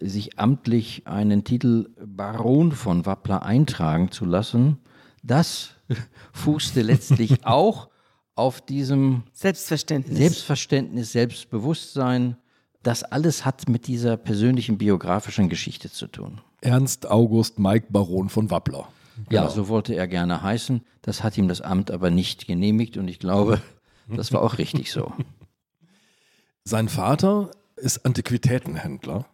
sich 0.00 0.38
amtlich 0.38 1.06
einen 1.06 1.44
Titel 1.44 1.90
Baron 2.04 2.72
von 2.72 3.06
Wappler 3.06 3.42
eintragen 3.42 4.10
zu 4.10 4.24
lassen. 4.24 4.78
Das 5.22 5.70
fußte 6.32 6.82
letztlich 6.82 7.44
auch 7.46 7.88
auf 8.34 8.60
diesem 8.60 9.24
Selbstverständnis. 9.32 10.16
Selbstverständnis, 10.18 11.12
Selbstbewusstsein. 11.12 12.36
Das 12.82 13.02
alles 13.02 13.44
hat 13.44 13.68
mit 13.68 13.88
dieser 13.88 14.16
persönlichen 14.16 14.78
biografischen 14.78 15.48
Geschichte 15.48 15.90
zu 15.90 16.06
tun. 16.06 16.40
Ernst 16.60 17.10
August 17.10 17.58
Mike 17.58 17.86
Baron 17.90 18.28
von 18.28 18.50
Wappler. 18.50 18.88
Ja, 19.30 19.48
so 19.48 19.68
wollte 19.68 19.94
er 19.94 20.06
gerne 20.06 20.42
heißen. 20.42 20.82
Das 21.02 21.22
hat 21.24 21.36
ihm 21.36 21.48
das 21.48 21.60
Amt 21.60 21.90
aber 21.90 22.10
nicht 22.10 22.46
genehmigt 22.46 22.96
und 22.96 23.08
ich 23.08 23.18
glaube, 23.18 23.60
das 24.08 24.32
war 24.32 24.42
auch 24.42 24.58
richtig 24.58 24.92
so. 24.92 25.12
Sein 26.64 26.88
Vater 26.88 27.50
ist 27.76 28.04
Antiquitätenhändler. 28.04 29.26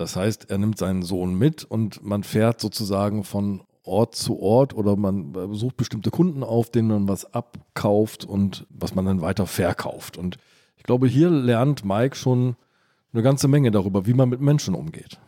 Das 0.00 0.16
heißt, 0.16 0.48
er 0.48 0.56
nimmt 0.56 0.78
seinen 0.78 1.02
Sohn 1.02 1.34
mit 1.34 1.62
und 1.62 2.02
man 2.02 2.24
fährt 2.24 2.58
sozusagen 2.58 3.22
von 3.22 3.60
Ort 3.84 4.14
zu 4.14 4.40
Ort 4.40 4.72
oder 4.72 4.96
man 4.96 5.54
sucht 5.54 5.76
bestimmte 5.76 6.10
Kunden 6.10 6.42
auf, 6.42 6.70
denen 6.70 6.88
man 6.88 7.06
was 7.06 7.34
abkauft 7.34 8.24
und 8.24 8.66
was 8.70 8.94
man 8.94 9.04
dann 9.04 9.20
weiter 9.20 9.46
verkauft. 9.46 10.16
Und 10.16 10.38
ich 10.78 10.84
glaube, 10.84 11.06
hier 11.06 11.28
lernt 11.28 11.84
Mike 11.84 12.16
schon 12.16 12.56
eine 13.12 13.22
ganze 13.22 13.46
Menge 13.46 13.70
darüber, 13.70 14.06
wie 14.06 14.14
man 14.14 14.30
mit 14.30 14.40
Menschen 14.40 14.74
umgeht. 14.74 15.20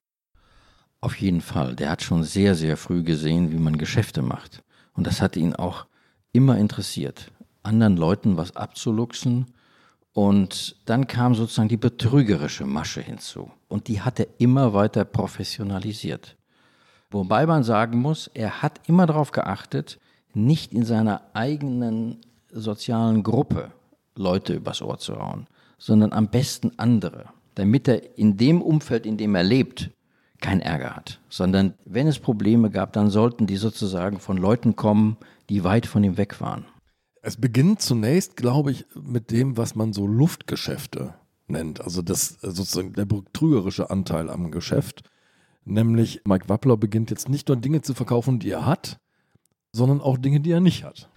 Auf 1.02 1.16
jeden 1.16 1.42
Fall. 1.42 1.76
Der 1.76 1.90
hat 1.90 2.00
schon 2.00 2.24
sehr, 2.24 2.54
sehr 2.54 2.78
früh 2.78 3.02
gesehen, 3.02 3.52
wie 3.52 3.58
man 3.58 3.76
Geschäfte 3.76 4.22
macht. 4.22 4.62
Und 4.94 5.06
das 5.06 5.20
hat 5.20 5.36
ihn 5.36 5.54
auch 5.54 5.84
immer 6.32 6.56
interessiert, 6.56 7.30
anderen 7.62 7.98
Leuten 7.98 8.38
was 8.38 8.56
abzuluxen. 8.56 9.48
Und 10.12 10.76
dann 10.84 11.06
kam 11.06 11.34
sozusagen 11.34 11.68
die 11.68 11.76
betrügerische 11.76 12.66
Masche 12.66 13.00
hinzu. 13.00 13.50
Und 13.68 13.88
die 13.88 14.02
hat 14.02 14.20
er 14.20 14.26
immer 14.38 14.74
weiter 14.74 15.04
professionalisiert. 15.04 16.36
Wobei 17.10 17.46
man 17.46 17.62
sagen 17.62 17.98
muss, 17.98 18.28
er 18.28 18.62
hat 18.62 18.80
immer 18.86 19.06
darauf 19.06 19.32
geachtet, 19.32 19.98
nicht 20.34 20.72
in 20.72 20.84
seiner 20.84 21.22
eigenen 21.34 22.18
sozialen 22.50 23.22
Gruppe 23.22 23.72
Leute 24.14 24.54
übers 24.54 24.82
Ohr 24.82 24.98
zu 24.98 25.18
hauen, 25.18 25.46
sondern 25.78 26.12
am 26.12 26.28
besten 26.28 26.72
andere, 26.76 27.26
damit 27.54 27.88
er 27.88 28.18
in 28.18 28.36
dem 28.36 28.62
Umfeld, 28.62 29.06
in 29.06 29.16
dem 29.16 29.34
er 29.34 29.42
lebt, 29.42 29.90
keinen 30.40 30.60
Ärger 30.60 30.96
hat, 30.96 31.20
sondern 31.28 31.74
wenn 31.84 32.06
es 32.06 32.18
Probleme 32.18 32.68
gab, 32.70 32.92
dann 32.92 33.10
sollten 33.10 33.46
die 33.46 33.56
sozusagen 33.56 34.18
von 34.18 34.36
Leuten 34.36 34.76
kommen, 34.76 35.16
die 35.48 35.64
weit 35.64 35.86
von 35.86 36.02
ihm 36.02 36.16
weg 36.16 36.40
waren. 36.40 36.66
Es 37.22 37.36
beginnt 37.36 37.80
zunächst, 37.80 38.36
glaube 38.36 38.72
ich, 38.72 38.84
mit 39.00 39.30
dem, 39.30 39.56
was 39.56 39.76
man 39.76 39.92
so 39.92 40.08
Luftgeschäfte 40.08 41.14
nennt. 41.46 41.80
Also 41.80 42.02
das 42.02 42.38
sozusagen 42.42 42.94
der 42.94 43.04
betrügerische 43.04 43.90
Anteil 43.90 44.28
am 44.28 44.50
Geschäft. 44.50 45.04
Nämlich 45.64 46.22
Mike 46.24 46.48
Wappler 46.48 46.76
beginnt 46.76 47.10
jetzt 47.10 47.28
nicht 47.28 47.46
nur 47.46 47.56
Dinge 47.56 47.80
zu 47.82 47.94
verkaufen, 47.94 48.40
die 48.40 48.50
er 48.50 48.66
hat, 48.66 48.98
sondern 49.70 50.00
auch 50.00 50.18
Dinge, 50.18 50.40
die 50.40 50.50
er 50.50 50.60
nicht 50.60 50.82
hat. 50.82 51.08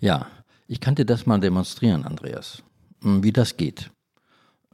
Ja, 0.00 0.26
ich 0.66 0.80
kann 0.80 0.94
dir 0.94 1.04
das 1.04 1.26
mal 1.26 1.40
demonstrieren, 1.40 2.04
Andreas, 2.04 2.62
wie 3.02 3.32
das 3.32 3.58
geht. 3.58 3.90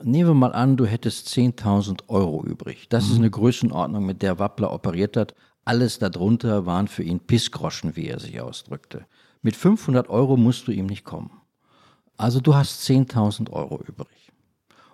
Nehmen 0.03 0.31
wir 0.31 0.35
mal 0.35 0.55
an, 0.55 0.77
du 0.77 0.87
hättest 0.87 1.29
10.000 1.29 2.09
Euro 2.09 2.45
übrig. 2.45 2.89
Das 2.89 3.11
ist 3.11 3.17
eine 3.17 3.31
Größenordnung, 3.31 4.07
mit 4.07 4.23
der 4.23 4.39
Wappler 4.39 4.73
operiert 4.73 5.17
hat. 5.17 5.35
Alles 5.65 5.99
darunter 5.99 6.65
waren 6.65 6.89
für 6.89 7.03
ihn 7.03 7.21
Pissgroschen, 7.21 7.97
wie 7.97 8.07
er 8.07 8.21
sich 8.21 8.41
ausdrückte. 8.41 9.07
Mit 9.43 9.57
500 9.57 10.09
Euro 10.09 10.37
musst 10.37 10.69
du 10.69 10.73
ihm 10.73 10.87
nicht 10.87 11.05
kommen. 11.05 11.31
Also 12.17 12.41
du 12.41 12.55
hast 12.55 12.89
10.000 12.89 13.51
Euro 13.51 13.81
übrig. 13.81 14.33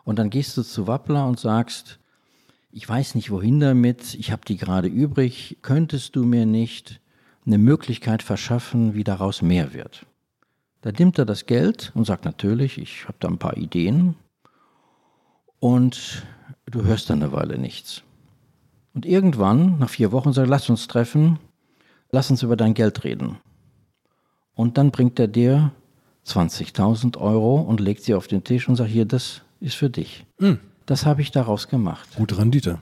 Und 0.04 0.18
dann 0.18 0.30
gehst 0.30 0.56
du 0.56 0.62
zu 0.62 0.86
Wappler 0.86 1.26
und 1.26 1.40
sagst, 1.40 1.98
ich 2.70 2.88
weiß 2.88 3.14
nicht 3.14 3.30
wohin 3.30 3.58
damit, 3.58 4.14
ich 4.14 4.30
habe 4.30 4.42
die 4.46 4.56
gerade 4.56 4.88
übrig, 4.88 5.58
könntest 5.62 6.14
du 6.14 6.24
mir 6.24 6.46
nicht 6.46 7.00
eine 7.44 7.58
Möglichkeit 7.58 8.22
verschaffen, 8.22 8.94
wie 8.94 9.04
daraus 9.04 9.42
mehr 9.42 9.72
wird? 9.72 10.06
Da 10.82 10.92
nimmt 10.92 11.18
er 11.18 11.24
das 11.24 11.46
Geld 11.46 11.90
und 11.94 12.04
sagt 12.04 12.24
natürlich, 12.24 12.78
ich 12.78 13.08
habe 13.08 13.16
da 13.18 13.28
ein 13.28 13.38
paar 13.38 13.56
Ideen, 13.56 14.14
und 15.60 16.22
du 16.66 16.84
hörst 16.84 17.10
dann 17.10 17.22
eine 17.22 17.32
Weile 17.32 17.58
nichts. 17.58 18.02
Und 18.94 19.06
irgendwann, 19.06 19.78
nach 19.78 19.90
vier 19.90 20.12
Wochen, 20.12 20.32
sagt, 20.32 20.48
lass 20.48 20.70
uns 20.70 20.88
treffen, 20.88 21.38
lass 22.10 22.30
uns 22.30 22.42
über 22.42 22.56
dein 22.56 22.74
Geld 22.74 23.04
reden. 23.04 23.38
Und 24.56 24.78
dann 24.78 24.90
bringt 24.90 25.20
er 25.20 25.28
dir 25.28 25.70
20.000 26.26 27.18
Euro 27.18 27.60
und 27.60 27.78
legt 27.78 28.02
sie 28.02 28.14
auf 28.14 28.26
den 28.26 28.42
Tisch 28.42 28.68
und 28.68 28.74
sagt, 28.74 28.90
hier, 28.90 29.04
das 29.04 29.42
ist 29.60 29.76
für 29.76 29.90
dich. 29.90 30.26
Mhm. 30.40 30.58
Das 30.86 31.06
habe 31.06 31.22
ich 31.22 31.30
daraus 31.30 31.68
gemacht. 31.68 32.08
Gute 32.16 32.38
Rendite. 32.38 32.80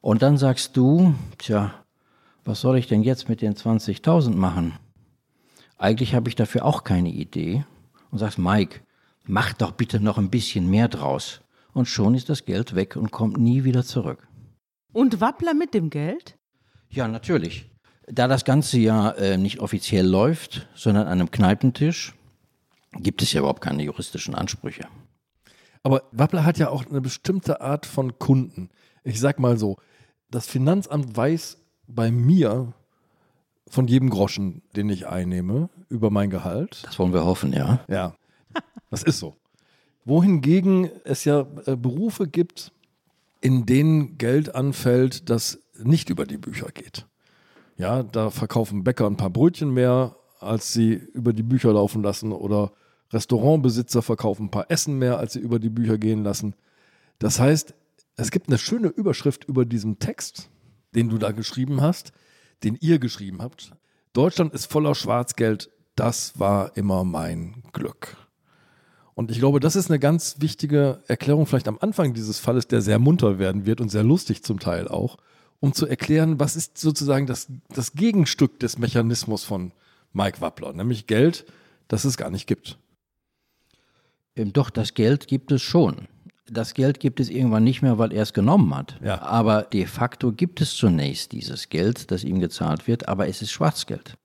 Und 0.00 0.22
dann 0.22 0.38
sagst 0.38 0.76
du, 0.76 1.14
tja, 1.38 1.72
was 2.44 2.60
soll 2.60 2.78
ich 2.78 2.88
denn 2.88 3.02
jetzt 3.02 3.28
mit 3.28 3.42
den 3.42 3.54
20.000 3.54 4.34
machen? 4.34 4.72
Eigentlich 5.78 6.14
habe 6.14 6.28
ich 6.28 6.34
dafür 6.34 6.64
auch 6.64 6.82
keine 6.82 7.10
Idee. 7.10 7.64
Und 8.10 8.18
sagst, 8.18 8.38
Mike, 8.38 8.80
mach 9.24 9.52
doch 9.52 9.72
bitte 9.72 10.00
noch 10.00 10.18
ein 10.18 10.30
bisschen 10.30 10.68
mehr 10.70 10.88
draus 10.88 11.40
und 11.74 11.86
schon 11.86 12.14
ist 12.14 12.28
das 12.28 12.44
Geld 12.44 12.74
weg 12.74 12.96
und 12.96 13.10
kommt 13.10 13.36
nie 13.36 13.64
wieder 13.64 13.84
zurück. 13.84 14.26
Und 14.92 15.20
Wappler 15.20 15.54
mit 15.54 15.74
dem 15.74 15.90
Geld? 15.90 16.38
Ja, 16.88 17.08
natürlich. 17.08 17.70
Da 18.06 18.28
das 18.28 18.44
Ganze 18.44 18.78
ja 18.78 19.10
äh, 19.12 19.36
nicht 19.36 19.60
offiziell 19.60 20.06
läuft, 20.06 20.68
sondern 20.74 21.06
an 21.06 21.12
einem 21.12 21.30
Kneipentisch, 21.30 22.14
gibt 22.92 23.22
es 23.22 23.32
ja 23.32 23.40
überhaupt 23.40 23.62
keine 23.62 23.82
juristischen 23.82 24.34
Ansprüche. 24.34 24.86
Aber 25.82 26.04
Wappler 26.12 26.44
hat 26.44 26.58
ja 26.58 26.68
auch 26.68 26.86
eine 26.86 27.00
bestimmte 27.00 27.60
Art 27.60 27.86
von 27.86 28.18
Kunden. 28.18 28.70
Ich 29.02 29.20
sag 29.20 29.38
mal 29.38 29.58
so, 29.58 29.76
das 30.30 30.46
Finanzamt 30.46 31.16
weiß 31.16 31.58
bei 31.86 32.10
mir 32.10 32.72
von 33.66 33.88
jedem 33.88 34.10
Groschen, 34.10 34.62
den 34.76 34.88
ich 34.90 35.06
einnehme, 35.06 35.68
über 35.88 36.10
mein 36.10 36.30
Gehalt. 36.30 36.82
Das 36.84 36.98
wollen 36.98 37.12
wir 37.12 37.24
hoffen, 37.24 37.52
ja. 37.52 37.80
Ja, 37.88 38.14
das 38.90 39.02
ist 39.02 39.18
so 39.18 39.36
wohingegen 40.04 40.90
es 41.04 41.24
ja 41.24 41.46
äh, 41.66 41.76
Berufe 41.76 42.28
gibt, 42.28 42.72
in 43.40 43.66
denen 43.66 44.18
Geld 44.18 44.54
anfällt, 44.54 45.28
das 45.28 45.58
nicht 45.82 46.10
über 46.10 46.26
die 46.26 46.38
Bücher 46.38 46.68
geht. 46.72 47.06
Ja, 47.76 48.02
da 48.02 48.30
verkaufen 48.30 48.84
Bäcker 48.84 49.06
ein 49.06 49.16
paar 49.16 49.30
Brötchen 49.30 49.72
mehr, 49.72 50.16
als 50.40 50.72
sie 50.72 50.92
über 50.92 51.32
die 51.32 51.42
Bücher 51.42 51.72
laufen 51.72 52.02
lassen 52.02 52.32
oder 52.32 52.72
Restaurantbesitzer 53.12 54.02
verkaufen 54.02 54.46
ein 54.46 54.50
paar 54.50 54.70
Essen 54.70 54.98
mehr, 54.98 55.18
als 55.18 55.34
sie 55.34 55.40
über 55.40 55.58
die 55.58 55.70
Bücher 55.70 55.98
gehen 55.98 56.24
lassen. 56.24 56.54
Das 57.18 57.38
heißt, 57.38 57.74
es 58.16 58.30
gibt 58.30 58.48
eine 58.48 58.58
schöne 58.58 58.88
Überschrift 58.88 59.44
über 59.44 59.64
diesen 59.64 59.98
Text, 59.98 60.50
den 60.94 61.08
du 61.08 61.18
da 61.18 61.32
geschrieben 61.32 61.80
hast, 61.80 62.12
den 62.62 62.76
ihr 62.80 62.98
geschrieben 62.98 63.40
habt. 63.40 63.72
Deutschland 64.12 64.54
ist 64.54 64.70
voller 64.70 64.94
Schwarzgeld, 64.94 65.70
das 65.96 66.38
war 66.38 66.76
immer 66.76 67.04
mein 67.04 67.62
Glück. 67.72 68.16
Und 69.14 69.30
ich 69.30 69.38
glaube, 69.38 69.60
das 69.60 69.76
ist 69.76 69.90
eine 69.90 70.00
ganz 70.00 70.36
wichtige 70.40 71.02
Erklärung 71.06 71.46
vielleicht 71.46 71.68
am 71.68 71.78
Anfang 71.80 72.14
dieses 72.14 72.40
Falles, 72.40 72.66
der 72.66 72.80
sehr 72.80 72.98
munter 72.98 73.38
werden 73.38 73.64
wird 73.64 73.80
und 73.80 73.88
sehr 73.88 74.02
lustig 74.02 74.42
zum 74.42 74.58
Teil 74.58 74.88
auch, 74.88 75.16
um 75.64 75.72
zu 75.72 75.86
erklären, 75.86 76.38
was 76.38 76.56
ist 76.56 76.76
sozusagen 76.76 77.26
das, 77.26 77.46
das 77.70 77.94
Gegenstück 77.94 78.60
des 78.60 78.76
Mechanismus 78.76 79.44
von 79.44 79.72
Mike 80.12 80.42
Wappler, 80.42 80.74
nämlich 80.74 81.06
Geld, 81.06 81.46
das 81.88 82.04
es 82.04 82.18
gar 82.18 82.28
nicht 82.28 82.46
gibt. 82.46 82.76
Doch, 84.36 84.68
das 84.68 84.92
Geld 84.92 85.26
gibt 85.26 85.50
es 85.52 85.62
schon. 85.62 86.06
Das 86.50 86.74
Geld 86.74 87.00
gibt 87.00 87.18
es 87.18 87.30
irgendwann 87.30 87.64
nicht 87.64 87.80
mehr, 87.80 87.96
weil 87.96 88.12
er 88.12 88.24
es 88.24 88.34
genommen 88.34 88.76
hat. 88.76 89.00
Ja. 89.02 89.22
Aber 89.22 89.62
de 89.62 89.86
facto 89.86 90.32
gibt 90.32 90.60
es 90.60 90.74
zunächst 90.74 91.32
dieses 91.32 91.70
Geld, 91.70 92.10
das 92.10 92.24
ihm 92.24 92.40
gezahlt 92.40 92.86
wird, 92.86 93.08
aber 93.08 93.26
es 93.28 93.40
ist 93.40 93.50
Schwarzgeld. 93.50 94.18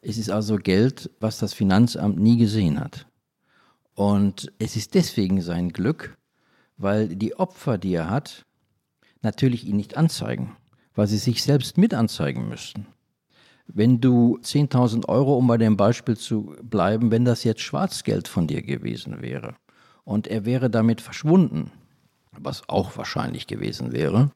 Es 0.00 0.18
ist 0.18 0.30
also 0.30 0.56
Geld, 0.56 1.10
was 1.20 1.38
das 1.38 1.54
Finanzamt 1.54 2.18
nie 2.18 2.38
gesehen 2.38 2.80
hat. 2.80 3.06
Und 3.94 4.50
es 4.58 4.74
ist 4.74 4.94
deswegen 4.94 5.40
sein 5.42 5.68
Glück, 5.68 6.18
weil 6.76 7.14
die 7.14 7.36
Opfer, 7.36 7.78
die 7.78 7.94
er 7.94 8.10
hat, 8.10 8.46
natürlich 9.26 9.66
ihn 9.66 9.76
nicht 9.76 9.96
anzeigen, 9.98 10.56
weil 10.94 11.06
sie 11.06 11.18
sich 11.18 11.42
selbst 11.42 11.76
mit 11.76 11.92
anzeigen 11.92 12.48
müssten. 12.48 12.86
Wenn 13.66 14.00
du 14.00 14.38
10.000 14.42 15.08
Euro, 15.08 15.36
um 15.36 15.46
bei 15.46 15.58
dem 15.58 15.76
Beispiel 15.76 16.16
zu 16.16 16.54
bleiben, 16.62 17.10
wenn 17.10 17.24
das 17.24 17.44
jetzt 17.44 17.60
Schwarzgeld 17.60 18.28
von 18.28 18.46
dir 18.46 18.62
gewesen 18.62 19.20
wäre 19.20 19.56
und 20.04 20.28
er 20.28 20.44
wäre 20.44 20.70
damit 20.70 21.00
verschwunden, 21.00 21.72
was 22.38 22.68
auch 22.68 22.96
wahrscheinlich 22.96 23.46
gewesen 23.46 23.92
wäre, 23.92 24.30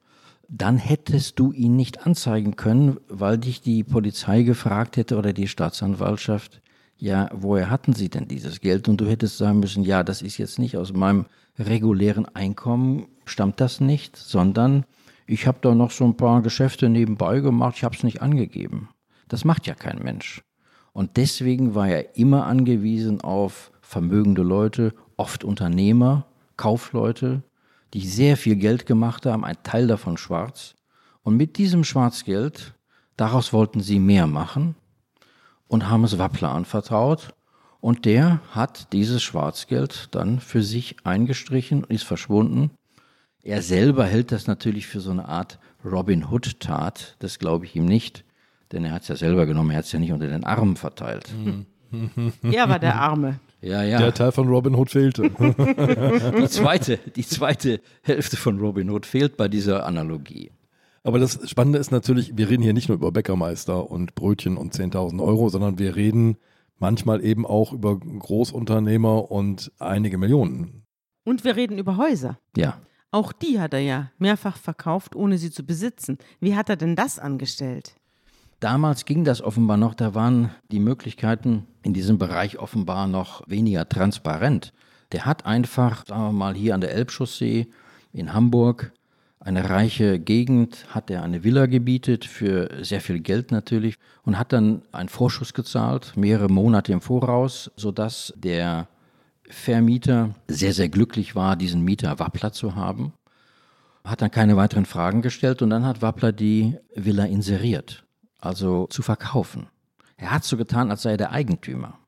dann 0.49 0.77
hättest 0.77 1.39
du 1.39 1.53
ihn 1.53 1.77
nicht 1.77 2.05
anzeigen 2.05 2.57
können, 2.57 2.97
weil 3.07 3.37
dich 3.37 3.61
die 3.61 3.85
Polizei 3.85 4.43
gefragt 4.43 4.97
hätte 4.97 5.17
oder 5.17 5.31
die 5.31 5.47
Staatsanwaltschaft, 5.47 6.61
ja, 6.97 7.29
woher 7.33 7.69
hatten 7.69 7.93
Sie 7.93 8.09
denn 8.09 8.27
dieses 8.27 8.59
Geld? 8.59 8.87
Und 8.87 9.01
du 9.01 9.07
hättest 9.07 9.37
sagen 9.37 9.59
müssen, 9.59 9.83
ja, 9.83 10.03
das 10.03 10.21
ist 10.21 10.37
jetzt 10.37 10.59
nicht 10.59 10.77
aus 10.77 10.93
meinem 10.93 11.25
regulären 11.57 12.27
Einkommen, 12.35 13.07
stammt 13.31 13.59
das 13.59 13.79
nicht, 13.79 14.17
sondern 14.17 14.85
ich 15.25 15.47
habe 15.47 15.59
da 15.61 15.73
noch 15.73 15.91
so 15.91 16.03
ein 16.03 16.17
paar 16.17 16.41
Geschäfte 16.41 16.89
nebenbei 16.89 17.39
gemacht, 17.39 17.75
ich 17.77 17.83
habe 17.83 17.95
es 17.95 18.03
nicht 18.03 18.21
angegeben. 18.21 18.89
Das 19.27 19.45
macht 19.45 19.65
ja 19.67 19.75
kein 19.75 19.99
Mensch. 19.99 20.43
Und 20.93 21.15
deswegen 21.17 21.73
war 21.73 21.87
er 21.87 22.17
immer 22.17 22.45
angewiesen 22.45 23.21
auf 23.21 23.71
vermögende 23.81 24.41
Leute, 24.41 24.93
oft 25.17 25.43
Unternehmer, 25.43 26.25
Kaufleute, 26.57 27.43
die 27.93 28.05
sehr 28.07 28.37
viel 28.37 28.55
Geld 28.55 28.85
gemacht 28.85 29.25
haben, 29.25 29.45
ein 29.45 29.57
Teil 29.63 29.87
davon 29.87 30.17
schwarz. 30.17 30.75
Und 31.23 31.37
mit 31.37 31.57
diesem 31.57 31.83
Schwarzgeld, 31.83 32.75
daraus 33.17 33.53
wollten 33.53 33.81
sie 33.81 33.99
mehr 33.99 34.27
machen 34.27 34.75
und 35.67 35.89
haben 35.89 36.03
es 36.03 36.17
Wappler 36.17 36.51
anvertraut. 36.51 37.33
Und 37.79 38.05
der 38.05 38.41
hat 38.51 38.93
dieses 38.93 39.23
Schwarzgeld 39.23 40.09
dann 40.11 40.39
für 40.39 40.61
sich 40.61 40.97
eingestrichen 41.03 41.83
und 41.83 41.91
ist 41.91 42.03
verschwunden. 42.03 42.71
Er 43.43 43.61
selber 43.61 44.05
hält 44.05 44.31
das 44.31 44.47
natürlich 44.47 44.87
für 44.87 44.99
so 44.99 45.11
eine 45.11 45.27
Art 45.27 45.59
Robin 45.83 46.29
Hood-Tat. 46.29 47.15
Das 47.19 47.39
glaube 47.39 47.65
ich 47.65 47.75
ihm 47.75 47.85
nicht. 47.85 48.23
Denn 48.71 48.85
er 48.85 48.91
hat 48.91 49.01
es 49.01 49.07
ja 49.07 49.15
selber 49.15 49.45
genommen, 49.45 49.71
er 49.71 49.77
hat 49.77 49.85
es 49.85 49.91
ja 49.91 49.99
nicht 49.99 50.11
unter 50.11 50.27
den 50.27 50.43
Armen 50.43 50.75
verteilt. 50.75 51.29
Er 52.41 52.69
war 52.69 52.79
der 52.79 52.95
Arme. 52.95 53.41
Ja, 53.59 53.83
ja. 53.83 53.99
Der 53.99 54.13
Teil 54.13 54.31
von 54.31 54.47
Robin 54.47 54.75
Hood 54.75 54.91
fehlte. 54.91 55.23
Die 55.29 56.47
zweite, 56.47 56.99
die 57.17 57.25
zweite 57.25 57.81
Hälfte 58.01 58.37
von 58.37 58.59
Robin 58.59 58.89
Hood 58.89 59.05
fehlt 59.05 59.35
bei 59.35 59.49
dieser 59.49 59.85
Analogie. 59.85 60.51
Aber 61.03 61.19
das 61.19 61.49
Spannende 61.49 61.79
ist 61.79 61.91
natürlich, 61.91 62.37
wir 62.37 62.49
reden 62.49 62.63
hier 62.63 62.71
nicht 62.71 62.87
nur 62.87 62.95
über 62.95 63.11
Bäckermeister 63.11 63.89
und 63.91 64.15
Brötchen 64.15 64.55
und 64.55 64.73
10.000 64.73 65.21
Euro, 65.21 65.49
sondern 65.49 65.79
wir 65.79 65.95
reden 65.97 66.37
manchmal 66.79 67.23
eben 67.25 67.45
auch 67.45 67.73
über 67.73 67.99
Großunternehmer 67.99 69.31
und 69.31 69.71
einige 69.79 70.17
Millionen. 70.17 70.85
Und 71.23 71.43
wir 71.43 71.55
reden 71.55 71.77
über 71.77 71.97
Häuser. 71.97 72.39
Ja. 72.55 72.77
Auch 73.11 73.33
die 73.33 73.59
hat 73.59 73.73
er 73.73 73.79
ja 73.79 74.11
mehrfach 74.19 74.57
verkauft, 74.57 75.15
ohne 75.15 75.37
sie 75.37 75.51
zu 75.51 75.63
besitzen. 75.63 76.17
Wie 76.39 76.55
hat 76.55 76.69
er 76.69 76.77
denn 76.77 76.95
das 76.95 77.19
angestellt? 77.19 77.93
Damals 78.61 79.05
ging 79.05 79.25
das 79.25 79.41
offenbar 79.41 79.75
noch, 79.75 79.95
da 79.95 80.13
waren 80.15 80.51
die 80.71 80.79
Möglichkeiten 80.79 81.65
in 81.83 81.93
diesem 81.93 82.17
Bereich 82.17 82.59
offenbar 82.59 83.07
noch 83.07 83.41
weniger 83.47 83.89
transparent. 83.89 84.71
Der 85.11 85.25
hat 85.25 85.45
einfach, 85.45 86.05
sagen 86.05 86.21
wir 86.21 86.31
mal, 86.31 86.53
hier 86.53 86.75
an 86.75 86.81
der 86.81 86.93
Elbchaussee 86.93 87.67
in 88.13 88.33
Hamburg 88.33 88.93
eine 89.39 89.69
reiche 89.69 90.19
Gegend, 90.19 90.85
hat 90.89 91.09
er 91.09 91.23
eine 91.23 91.43
Villa 91.43 91.65
gebietet 91.65 92.25
für 92.25 92.69
sehr 92.83 93.01
viel 93.01 93.19
Geld 93.19 93.51
natürlich 93.51 93.95
und 94.23 94.37
hat 94.37 94.53
dann 94.53 94.83
einen 94.91 95.09
Vorschuss 95.09 95.53
gezahlt, 95.53 96.13
mehrere 96.15 96.47
Monate 96.47 96.93
im 96.93 97.01
Voraus, 97.01 97.71
sodass 97.75 98.31
der 98.37 98.87
Vermieter 99.51 100.35
sehr, 100.47 100.73
sehr 100.73 100.89
glücklich 100.89 101.35
war, 101.35 101.55
diesen 101.55 101.83
Mieter 101.83 102.19
Wappler 102.19 102.51
zu 102.51 102.75
haben. 102.75 103.13
Hat 104.03 104.21
dann 104.21 104.31
keine 104.31 104.57
weiteren 104.57 104.85
Fragen 104.85 105.21
gestellt 105.21 105.61
und 105.61 105.69
dann 105.69 105.85
hat 105.85 106.01
Wappler 106.01 106.31
die 106.31 106.77
Villa 106.95 107.25
inseriert 107.25 108.03
also 108.41 108.87
zu 108.87 109.03
verkaufen. 109.03 109.67
Er 110.17 110.31
hat 110.31 110.43
so 110.43 110.57
getan, 110.57 110.91
als 110.91 111.03
sei 111.03 111.11
er 111.11 111.17
der 111.17 111.31
Eigentümer. 111.31 111.99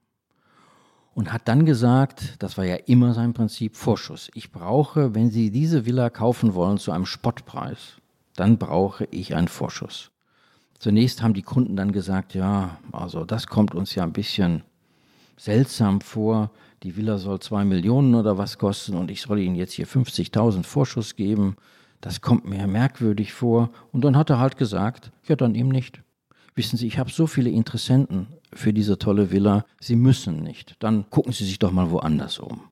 Und 1.14 1.32
hat 1.32 1.48
dann 1.48 1.66
gesagt, 1.66 2.36
das 2.40 2.58
war 2.58 2.66
ja 2.66 2.76
immer 2.76 3.14
sein 3.14 3.34
Prinzip, 3.34 3.78
Vorschuss. 3.78 4.32
Ich 4.34 4.52
brauche, 4.52 5.14
wenn 5.14 5.30
Sie 5.30 5.52
diese 5.52 5.86
Villa 5.86 6.10
kaufen 6.10 6.56
wollen 6.56 6.80
zu 6.80 6.92
einem 6.92 7.06
Spottpreis, 7.06 7.98
dann 8.36 8.58
brauche 8.58 9.08
ich 9.12 9.36
einen 9.36 9.48
Vorschuss. 9.48 10.10
Zunächst 10.80 11.22
haben 11.22 11.36
die 11.36 11.44
Kunden 11.44 11.76
dann 11.76 11.92
gesagt, 11.92 12.34
ja, 12.34 12.80
also 12.92 13.26
das 13.26 13.46
kommt 13.46 13.76
uns 13.76 13.94
ja 13.94 14.04
ein 14.04 14.12
bisschen 14.12 14.64
seltsam 15.38 16.02
vor. 16.02 16.50
Die 16.84 16.98
Villa 16.98 17.18
soll 17.18 17.40
zwei 17.40 17.64
Millionen 17.64 18.14
oder 18.14 18.38
was 18.38 18.58
kosten 18.58 18.96
und 18.96 19.10
ich 19.10 19.22
soll 19.22 19.40
Ihnen 19.40 19.56
jetzt 19.56 19.72
hier 19.72 19.88
50.000 19.88 20.64
Vorschuss 20.64 21.16
geben. 21.16 21.56
Das 22.02 22.20
kommt 22.20 22.46
mir 22.46 22.68
merkwürdig 22.68 23.32
vor. 23.32 23.70
Und 23.94 24.04
dann 24.04 24.18
hat 24.18 24.30
er 24.30 24.40
halt 24.40 24.58
gesagt, 24.58 25.14
ja, 25.26 25.38
dann 25.38 25.56
eben 25.56 25.70
nicht. 25.70 26.02
Wissen 26.56 26.76
Sie, 26.76 26.86
ich 26.86 27.00
habe 27.00 27.10
so 27.10 27.26
viele 27.26 27.50
Interessenten 27.50 28.28
für 28.52 28.74
diese 28.74 29.00
tolle 29.00 29.32
Villa, 29.32 29.66
Sie 29.80 29.96
müssen 29.96 30.44
nicht. 30.44 30.76
Dann 30.80 31.10
gucken 31.10 31.32
Sie 31.32 31.46
sich 31.46 31.58
doch 31.58 31.72
mal 31.72 31.90
woanders 31.90 32.40
um. 32.40 32.64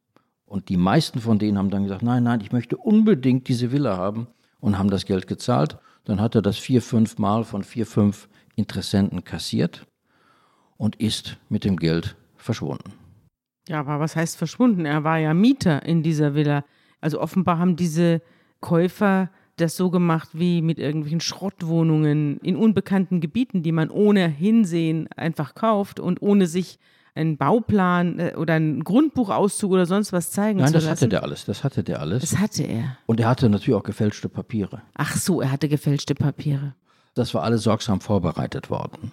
Und 0.46 0.68
die 0.68 0.76
meisten 0.76 1.22
von 1.22 1.40
denen 1.40 1.58
haben 1.58 1.70
dann 1.70 1.84
gesagt, 1.84 2.04
nein, 2.04 2.24
nein, 2.24 2.42
ich 2.42 2.52
möchte 2.52 2.76
unbedingt 2.76 3.48
diese 3.48 3.72
Villa 3.72 3.96
haben 3.96 4.28
und 4.60 4.78
haben 4.78 4.90
das 4.90 5.06
Geld 5.06 5.28
gezahlt. 5.28 5.78
Dann 6.04 6.20
hat 6.20 6.36
er 6.36 6.42
das 6.42 6.58
vier, 6.58 6.82
fünf 6.82 7.18
Mal 7.18 7.46
von 7.46 7.64
vier, 7.64 7.86
fünf 7.86 8.28
Interessenten 8.56 9.24
kassiert 9.24 9.88
und 10.76 10.98
ist 10.98 11.38
mit 11.48 11.64
dem 11.64 11.78
Geld 11.78 12.18
verschwunden. 12.36 13.01
Ja, 13.68 13.80
aber 13.80 14.00
was 14.00 14.16
heißt 14.16 14.38
verschwunden? 14.38 14.86
Er 14.86 15.04
war 15.04 15.18
ja 15.18 15.34
Mieter 15.34 15.86
in 15.86 16.04
dieser 16.04 16.34
Villa. 16.34 16.66
Also 17.00 17.20
offenbar 17.20 17.60
haben 17.60 17.76
diese 17.76 18.22
Käufer 18.60 19.30
das 19.58 19.76
so 19.78 19.90
gemacht 19.90 20.30
wie 20.34 20.62
mit 20.62 20.80
irgendwelchen 20.80 21.20
Schrottwohnungen 21.20 22.38
in 22.38 22.56
unbekannten 22.56 23.22
Gebieten, 23.22 23.64
die 23.64 23.72
man 23.72 23.90
ohne 23.90 24.28
Hinsehen 24.28 25.08
einfach 25.16 25.54
kauft 25.56 26.00
und 26.00 26.22
ohne 26.22 26.48
sich 26.48 26.80
einen 27.14 27.38
Bauplan 27.38 28.20
äh, 28.20 28.34
oder 28.38 28.54
einen 28.54 28.84
Grundbuchauszug 28.84 29.72
oder 29.72 29.86
sonst 29.86 30.14
was 30.14 30.32
zeigen 30.32 30.60
Nein, 30.60 30.68
zu 30.68 30.74
das 30.74 30.86
lassen. 30.86 30.92
hatte 31.02 31.10
der 31.10 31.24
alles. 31.24 31.46
Das 31.46 31.64
hatte 31.64 31.84
der 31.84 32.00
alles. 32.00 32.22
Das 32.22 32.40
hatte 32.40 32.64
er. 32.64 32.98
Und 33.06 33.20
er 33.20 33.28
hatte 33.28 33.50
natürlich 33.50 33.78
auch 33.78 33.84
gefälschte 33.84 34.30
Papiere. 34.30 34.82
Ach 34.96 35.16
so, 35.16 35.42
er 35.42 35.52
hatte 35.52 35.68
gefälschte 35.68 36.16
Papiere. 36.16 36.74
Das 37.14 37.34
war 37.34 37.44
alles 37.44 37.64
sorgsam 37.64 38.00
vorbereitet 38.00 38.70
worden. 38.70 39.12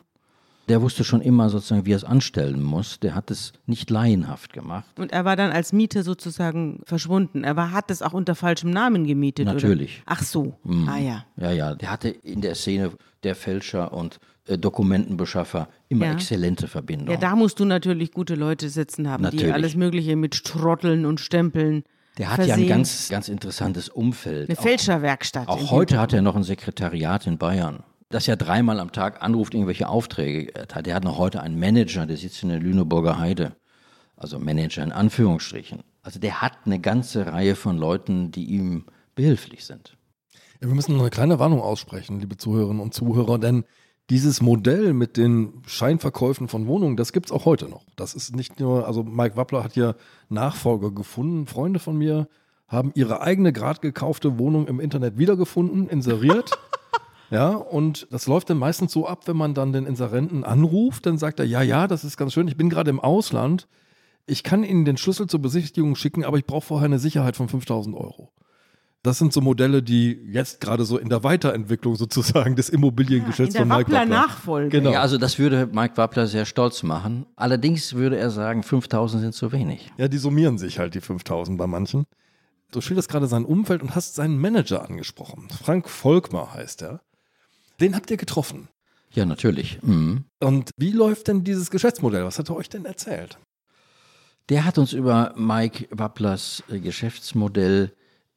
Der 0.69 0.83
wusste 0.83 1.03
schon 1.05 1.21
immer 1.21 1.49
sozusagen, 1.51 1.87
wie 1.87 1.93
er 1.93 1.97
es 1.97 2.05
anstellen 2.05 2.63
muss. 2.63 3.01
Der 3.01 3.15
hat 3.15 3.31
es 3.31 3.53
nicht 3.67 3.89
laienhaft 3.91 4.53
gemacht. 4.53 4.85
Und 4.99 5.13
er 5.13 5.25
war 5.25 5.35
dann 5.37 5.51
als 5.51 5.73
Mieter 5.73 6.03
sozusagen 6.03 6.81
verschwunden. 6.85 7.43
Er 7.45 7.57
war, 7.57 7.73
hat 7.73 7.91
es 7.91 8.03
auch 8.03 8.13
unter 8.13 8.35
falschem 8.35 8.71
Namen 8.71 9.07
gemietet, 9.07 9.47
Natürlich. 9.47 9.97
Oder? 9.99 10.03
Ach 10.07 10.23
so. 10.23 10.55
Mhm. 10.65 10.89
Ah 10.89 10.99
ja. 10.99 11.25
Ja, 11.37 11.51
ja, 11.53 11.75
der 11.75 11.91
hatte 11.91 12.09
in 12.09 12.41
der 12.43 12.55
Szene 12.55 12.93
der 13.23 13.35
Fälscher 13.35 13.93
und 13.93 14.19
äh, 14.47 14.59
Dokumentenbeschaffer 14.59 15.69
immer 15.89 16.07
Ja. 16.07 16.13
exzellente 16.13 16.69
Verbindungen. 16.69 17.13
Ja, 17.13 17.19
da 17.19 17.35
musst 17.37 17.59
du 17.61 17.65
natürlich 17.65 18.13
gute 18.13 18.35
Leute 18.35 18.69
sitzen 18.69 19.09
haben, 19.09 19.23
die 19.25 19.37
Natürlich. 19.37 19.55
alles 19.55 19.75
Mögliche 19.77 20.17
mit 20.17 20.35
Strotteln 20.35 21.07
und 21.07 21.21
Stempeln. 21.21 21.83
der 22.19 22.31
hat 22.31 22.39
ja 22.39 22.43
ein 22.45 22.49
versehen. 22.49 22.69
ganz, 22.69 23.09
ganz 23.09 23.29
interessantes 23.29 23.89
Umfeld. 23.89 24.49
Eine 24.51 24.59
Auch- 24.59 24.63
Fälscherwerkstatt. 24.63 25.49
Auch 25.49 25.61
in 25.61 25.71
heute 25.71 25.99
hat 26.01 26.13
er 26.13 26.21
noch 26.23 26.37
ein 26.37 26.43
Sekretariat 26.43 27.27
in 27.27 27.39
Bayern, 27.39 27.85
das 28.09 28.27
ja 28.27 28.37
dreimal 28.37 28.81
am 28.81 28.93
Tag 28.93 29.23
anruft, 29.23 29.55
irgendwelche 29.55 29.89
Aufträge 29.89 30.53
hat. 30.73 30.87
Der 30.87 30.95
hat 30.95 31.05
noch 31.05 31.19
heute 31.19 31.43
einen 31.43 31.59
Manager, 31.59 32.07
der 32.07 32.17
sitzt 32.17 32.43
in 32.43 32.49
der 32.49 32.61
Lüneburger 32.61 33.19
Heide. 33.19 33.57
Also 34.17 34.39
Manager 34.39 34.83
in 34.83 34.93
Anführungsstrichen. 34.93 35.83
Also 36.03 36.19
der 36.19 36.41
hat 36.41 36.53
eine 36.65 36.81
ganze 36.81 37.27
Reihe 37.27 37.55
von 37.55 37.79
Leuten, 37.79 38.33
die 38.33 38.47
ihm 38.47 38.87
behilflich 39.15 39.65
sind. 39.65 39.97
Ja, 40.61 40.69
wir 40.69 40.75
müssen 40.75 40.95
noch 40.95 41.03
eine 41.03 41.11
kleine 41.11 41.39
Warnung 41.39 41.61
aussprechen, 41.61 42.19
liebe 42.19 42.37
Zuhörerinnen 42.37 42.83
und 42.83 42.95
Zuhörer, 42.95 43.39
denn 43.39 43.65
dieses 44.11 44.41
Modell 44.41 44.95
mit 44.95 45.17
den 45.17 45.63
Scheinverkäufen 45.67 46.49
von 46.49 46.67
Wohnungen, 46.67 46.97
das 46.97 47.13
gibt 47.13 47.27
es 47.27 47.33
auch 47.33 47.45
heute 47.45 47.69
noch. 47.69 47.85
Das 47.95 48.15
ist 48.15 48.35
nicht 48.35 48.59
nur, 48.59 48.87
also 48.87 49.05
Mike 49.05 49.37
Wappler 49.37 49.63
hat 49.63 49.75
hier 49.75 49.97
Nachfolger 50.31 50.91
gefunden. 50.91 51.47
Freunde 51.47 51.79
von 51.79 51.97
mir 51.97 52.27
haben 52.67 52.91
ihre 52.95 53.21
eigene 53.21 53.53
grad 53.53 53.83
gekaufte 53.83 54.39
Wohnung 54.39 54.67
im 54.67 54.81
Internet 54.81 55.19
wiedergefunden, 55.19 55.89
inseriert. 55.89 56.51
Ja, 57.31 57.51
und 57.51 58.07
das 58.11 58.27
läuft 58.27 58.51
dann 58.51 58.59
meistens 58.59 58.93
so 58.93 59.07
ab, 59.07 59.27
wenn 59.27 59.37
man 59.37 59.55
dann 59.55 59.73
den 59.73 59.87
Inserenten 59.87 60.45
anruft, 60.45 61.07
dann 61.07 61.19
sagt 61.19 61.41
er, 61.41 61.45
ja, 61.45 61.63
ja, 61.63 61.87
das 61.87 62.05
ist 62.05 62.17
ganz 62.17 62.33
schön, 62.33 62.49
ich 62.49 62.57
bin 62.57 62.71
gerade 62.71 62.91
im 62.91 63.01
Ausland, 63.01 63.69
ich 64.27 64.43
kann 64.43 64.65
Ihnen 64.65 64.85
den 64.85 64.97
Schlüssel 64.97 65.27
zur 65.27 65.41
Besichtigung 65.41 65.95
schicken, 65.95 66.25
aber 66.25 66.39
ich 66.39 66.47
brauche 66.47 66.67
vorher 66.67 66.87
eine 66.87 66.99
Sicherheit 66.99 67.37
von 67.37 67.49
5000 67.49 67.97
Euro. 67.97 68.33
Das 69.03 69.19
sind 69.19 69.33
so 69.33 69.41
Modelle, 69.41 69.83
die 69.83 70.19
jetzt 70.31 70.61
gerade 70.61 70.85
so 70.85 70.99
in 70.99 71.09
der 71.09 71.23
Weiterentwicklung 71.23 71.95
sozusagen 71.97 72.57
des 72.57 72.69
Immobiliengeschäfts 72.69 73.55
der 73.55 73.63
von 73.63 73.69
Mike 73.69 73.93
Wappler 73.93 74.01
Wappler. 74.01 74.17
Nachfolge. 74.17 74.69
Genau. 74.79 74.91
Ja, 74.93 75.01
also 75.01 75.19
das 75.19 75.39
würde 75.39 75.69
Mike 75.73 75.97
Wappler 75.97 76.27
sehr 76.27 76.45
stolz 76.45 76.83
machen. 76.83 77.25
Allerdings 77.37 77.95
würde 77.95 78.19
er 78.19 78.31
sagen, 78.31 78.63
5000 78.63 79.23
sind 79.23 79.35
zu 79.35 79.53
wenig. 79.53 79.91
Ja, 79.99 80.09
die 80.09 80.19
summieren 80.19 80.59
sich 80.59 80.79
halt, 80.79 80.95
die 80.95 81.01
5000 81.01 81.57
bei 81.57 81.67
manchen. 81.67 82.07
Du 82.73 82.81
schilderst 82.81 83.09
gerade 83.09 83.29
sein 83.29 83.45
Umfeld 83.45 83.83
und 83.83 83.95
hast 83.95 84.17
seinen 84.17 84.39
Manager 84.39 84.87
angesprochen. 84.87 85.49
Frank 85.63 85.89
Volkmar 85.89 86.53
heißt 86.53 86.83
er. 86.83 87.01
Den 87.81 87.95
habt 87.95 88.11
ihr 88.11 88.17
getroffen. 88.17 88.69
Ja, 89.13 89.25
natürlich. 89.25 89.83
Mhm. 89.83 90.25
Und 90.41 90.71
wie 90.77 90.93
läuft 90.93 91.29
denn 91.29 91.45
dieses 91.45 91.71
Geschäftsmodell? 91.71 92.25
Was 92.25 92.39
hat 92.39 92.51
er 92.51 92.57
euch 92.57 92.69
denn 92.69 92.85
erzählt? 92.85 93.39
Der 94.49 94.65
hat 94.65 94.79
uns 94.79 94.93
über 94.93 95.35
Mike 95.37 95.89
Wapplers 95.91 96.63
äh, 96.71 96.79
Geschäftsmodell 96.79 97.93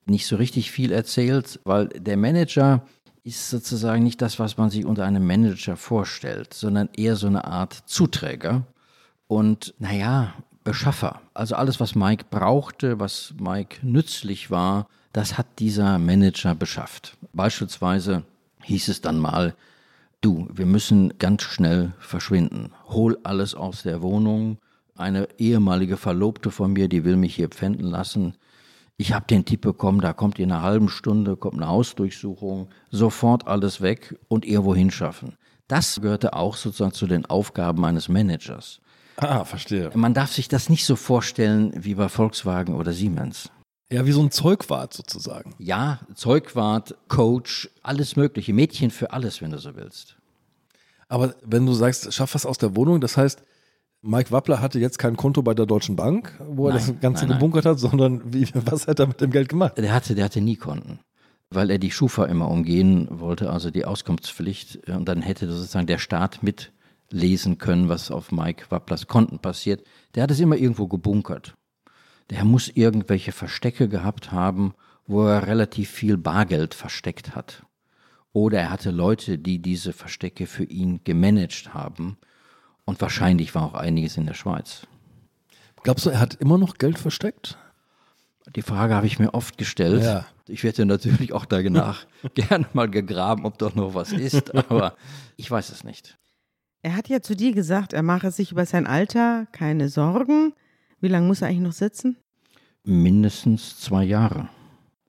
nicht 0.06 0.26
so 0.28 0.36
richtig 0.36 0.72
viel 0.72 0.92
erzählt, 0.92 1.60
weil 1.64 1.88
der 1.88 2.18
Manager 2.18 2.86
ist 3.24 3.50
sozusagen 3.50 4.04
nicht 4.04 4.22
das, 4.22 4.40
was 4.40 4.58
man 4.58 4.70
sich 4.70 4.86
unter 4.86 5.06
einem 5.06 5.26
Manager 5.26 5.78
vorstellt, 5.78 6.54
sondern 6.54 6.90
eher 6.96 7.16
so 7.16 7.28
eine 7.28 7.46
Art 7.46 7.84
Zuträger 7.86 8.66
und, 9.28 9.74
naja, 9.78 10.34
Beschaffer. 10.64 11.22
Also 11.34 11.56
alles, 11.56 11.80
was 11.80 11.96
Mike 11.96 12.26
brauchte, 12.30 13.00
was 13.00 13.34
Mike 13.40 13.78
nützlich 13.82 14.52
war, 14.52 14.88
das 15.14 15.38
hat 15.38 15.48
dieser 15.60 15.98
Manager 15.98 16.56
beschafft. 16.56 17.18
Beispielsweise 17.34 18.24
hieß 18.64 18.88
es 18.90 19.02
dann 19.02 19.18
mal, 19.18 19.56
du, 20.22 20.48
wir 20.54 20.66
müssen 20.66 21.18
ganz 21.18 21.44
schnell 21.44 21.94
verschwinden. 22.00 22.72
Hol 22.88 23.18
alles 23.24 23.56
aus 23.56 23.84
der 23.84 24.02
Wohnung. 24.02 24.58
Eine 24.96 25.28
ehemalige 25.38 25.98
Verlobte 25.98 26.52
von 26.52 26.74
mir, 26.74 26.88
die 26.88 27.04
will 27.04 27.16
mich 27.16 27.36
hier 27.36 27.50
pfänden 27.50 27.88
lassen. 27.88 28.36
Ich 28.98 29.14
habe 29.14 29.26
den 29.26 29.46
Tipp 29.46 29.62
bekommen, 29.62 30.00
da 30.00 30.14
kommt 30.14 30.38
in 30.38 30.52
einer 30.52 30.62
halben 30.62 30.90
Stunde, 30.90 31.36
kommt 31.36 31.56
eine 31.56 31.68
Hausdurchsuchung, 31.68 32.70
sofort 32.92 33.48
alles 33.48 33.82
weg 33.82 34.16
und 34.28 34.46
irgendwo 34.46 34.76
hinschaffen. 34.76 35.38
Das 35.68 36.02
gehörte 36.02 36.34
auch 36.34 36.56
sozusagen 36.56 36.94
zu 36.94 37.08
den 37.08 37.26
Aufgaben 37.26 37.84
eines 37.86 38.10
Managers. 38.10 38.80
Ah, 39.18 39.46
verstehe. 39.46 39.90
Man 39.96 40.14
darf 40.14 40.32
sich 40.32 40.48
das 40.48 40.70
nicht 40.70 40.86
so 40.86 40.96
vorstellen 40.96 41.74
wie 41.76 41.96
bei 41.96 42.10
Volkswagen 42.10 42.76
oder 42.76 42.92
Siemens. 42.92 43.50
Ja, 43.92 44.06
wie 44.06 44.12
so 44.14 44.22
ein 44.22 44.32
Zeugwart 44.32 44.94
sozusagen. 44.94 45.54
Ja, 45.60 46.00
Zeugwart, 46.16 46.96
Coach, 47.10 47.70
alles 47.84 48.16
Mögliche, 48.16 48.54
Mädchen 48.54 48.90
für 48.90 49.12
alles, 49.12 49.42
wenn 49.42 49.52
du 49.52 49.58
so 49.58 49.76
willst. 49.76 50.16
Aber 51.10 51.36
wenn 51.44 51.66
du 51.66 51.74
sagst, 51.74 52.14
schaff 52.14 52.34
was 52.34 52.46
aus 52.46 52.58
der 52.58 52.76
Wohnung, 52.78 53.02
das 53.02 53.18
heißt, 53.18 53.44
Mike 54.02 54.32
Wappler 54.32 54.62
hatte 54.62 54.80
jetzt 54.80 54.98
kein 54.98 55.18
Konto 55.18 55.42
bei 55.42 55.54
der 55.54 55.66
Deutschen 55.66 55.98
Bank, 55.98 56.34
wo 56.40 56.68
er 56.68 56.74
Nein, 56.74 56.88
das 56.88 57.00
Ganze 57.02 57.24
nein, 57.24 57.30
nein. 57.32 57.40
gebunkert 57.40 57.66
hat, 57.66 57.80
sondern 57.80 58.34
wie, 58.34 58.48
was 58.54 58.88
hat 58.88 59.00
er 59.00 59.08
mit 59.08 59.20
dem 59.20 59.30
Geld 59.30 59.50
gemacht? 59.50 59.78
Der 59.78 59.94
hatte, 59.94 60.16
der 60.16 60.26
hatte 60.26 60.40
nie 60.40 60.56
Konten, 60.56 61.00
weil 61.50 61.70
er 61.70 61.78
die 61.78 61.92
Schufa 61.92 62.26
immer 62.26 62.50
umgehen 62.50 63.08
wollte, 63.12 63.52
also 63.52 63.72
die 63.72 63.84
Auskunftspflicht. 63.84 64.88
Und 64.88 65.06
dann 65.06 65.22
hätte 65.22 65.52
sozusagen 65.52 65.86
der 65.86 66.00
Staat 66.00 66.40
mitlesen 66.42 67.58
können, 67.58 67.90
was 67.90 68.10
auf 68.10 68.32
Mike 68.32 68.68
Wapplers 68.70 69.08
Konten 69.08 69.40
passiert. 69.40 69.84
Der 70.16 70.24
hat 70.24 70.32
es 70.32 70.40
immer 70.40 70.56
irgendwo 70.56 70.88
gebunkert. 70.88 71.56
Der 72.32 72.46
muss 72.46 72.70
irgendwelche 72.70 73.34
Verstecke 73.34 73.90
gehabt 73.90 74.32
haben, 74.32 74.74
wo 75.06 75.26
er 75.28 75.48
relativ 75.48 75.90
viel 75.92 76.18
Bargeld 76.18 76.74
versteckt 76.74 77.36
hat. 77.36 77.64
Oder 78.32 78.62
er 78.62 78.70
hatte 78.70 78.90
Leute, 78.90 79.38
die 79.38 79.60
diese 79.60 79.92
Verstecke 79.92 80.48
für 80.48 80.64
ihn 80.64 81.04
gemanagt 81.04 81.74
haben. 81.74 82.18
Und 82.86 83.02
wahrscheinlich 83.02 83.54
war 83.54 83.64
auch 83.64 83.74
einiges 83.74 84.16
in 84.16 84.26
der 84.26 84.34
Schweiz. 84.34 84.88
Glaubst 85.84 86.06
du, 86.06 86.10
er 86.10 86.22
hat 86.22 86.36
immer 86.36 86.58
noch 86.58 86.76
Geld 86.76 86.98
versteckt? 86.98 87.58
Die 88.56 88.62
Frage 88.62 88.96
habe 88.96 89.08
ich 89.08 89.20
mir 89.20 89.34
oft 89.34 89.58
gestellt. 89.58 90.04
Ja. 90.04 90.26
Ich 90.48 90.64
werde 90.64 90.86
natürlich 90.86 91.34
auch 91.34 91.46
danach 91.46 92.06
gerne 92.34 92.66
mal 92.72 92.90
gegraben, 92.90 93.46
ob 93.46 93.58
doch 93.58 93.76
noch 93.76 93.94
was 93.94 94.14
ist, 94.14 94.56
aber 94.56 94.96
ich 95.36 95.52
weiß 95.52 95.70
es 95.70 95.84
nicht. 95.84 96.18
Er 96.82 96.96
hat 96.96 97.10
ja 97.10 97.22
zu 97.22 97.36
dir 97.36 97.54
gesagt, 97.54 97.92
er 97.92 98.04
mache 98.04 98.32
sich 98.32 98.54
über 98.54 98.66
sein 98.66 98.88
Alter 98.88 99.48
keine 99.52 99.90
Sorgen. 99.90 100.54
Wie 101.02 101.08
lange 101.08 101.28
muss 101.28 101.42
er 101.42 101.50
eigentlich 101.50 101.62
noch 101.62 101.74
sitzen? 101.74 102.18
Mindestens 102.84 103.80
zwei 103.80 104.04
Jahre. 104.04 104.50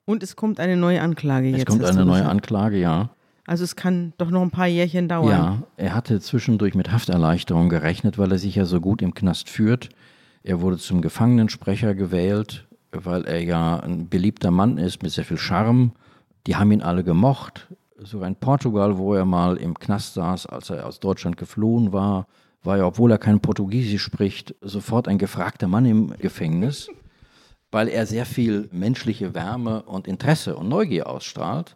Und 0.05 0.21
es 0.21 0.35
kommt 0.35 0.59
eine 0.59 0.77
neue 0.77 1.01
Anklage 1.01 1.49
Es 1.51 1.57
jetzt. 1.59 1.67
kommt 1.69 1.81
hast 1.83 1.91
eine 1.91 2.05
neue. 2.05 2.25
Anklage, 2.27 2.77
ja. 2.77 3.09
Also 3.45 3.63
es 3.63 3.75
kann 3.75 4.13
doch 4.17 4.29
noch 4.29 4.41
ein 4.41 4.51
paar 4.51 4.67
Jährchen 4.67 5.07
dauern. 5.07 5.29
Ja, 5.29 5.63
er 5.77 5.95
hatte 5.95 6.19
zwischendurch 6.21 6.75
mit 6.75 6.91
Hafterleichterung 6.91 7.69
gerechnet, 7.69 8.17
weil 8.17 8.31
er 8.31 8.37
sich 8.37 8.55
ja 8.55 8.65
so 8.65 8.79
gut 8.79 9.01
im 9.01 9.13
Knast 9.13 9.49
führt. 9.49 9.89
Er 10.43 10.61
wurde 10.61 10.77
zum 10.77 11.01
Gefangenensprecher 11.01 11.95
gewählt, 11.95 12.67
weil 12.91 13.25
er 13.25 13.41
ja 13.43 13.79
ein 13.79 14.07
beliebter 14.07 14.51
Mann 14.51 14.77
ist 14.77 15.03
mit 15.03 15.11
sehr 15.11 15.25
viel 15.25 15.37
Charme. 15.37 15.91
Die 16.47 16.55
haben 16.55 16.71
ihn 16.71 16.81
alle 16.81 17.03
gemocht. 17.03 17.67
Sogar 17.97 18.27
in 18.27 18.35
Portugal, 18.35 18.97
wo 18.97 19.13
er 19.13 19.25
mal 19.25 19.57
im 19.57 19.77
Knast 19.79 20.13
saß, 20.15 20.45
als 20.45 20.69
er 20.69 20.85
aus 20.85 20.99
Deutschland 20.99 21.37
geflohen 21.37 21.93
war, 21.93 22.27
war 22.63 22.77
er, 22.77 22.87
obwohl 22.87 23.11
er 23.11 23.17
kein 23.17 23.39
Portugiesisch 23.39 24.03
spricht, 24.03 24.55
sofort 24.61 25.07
ein 25.07 25.17
gefragter 25.17 25.67
Mann 25.67 25.85
im 25.85 26.13
Gefängnis, 26.17 26.89
weil 27.73 27.87
er 27.87 28.05
sehr 28.05 28.25
viel 28.25 28.69
menschliche 28.71 29.33
Wärme 29.33 29.81
und 29.83 30.07
Interesse 30.07 30.55
und 30.55 30.69
Neugier 30.69 31.07
ausstrahlt. 31.07 31.75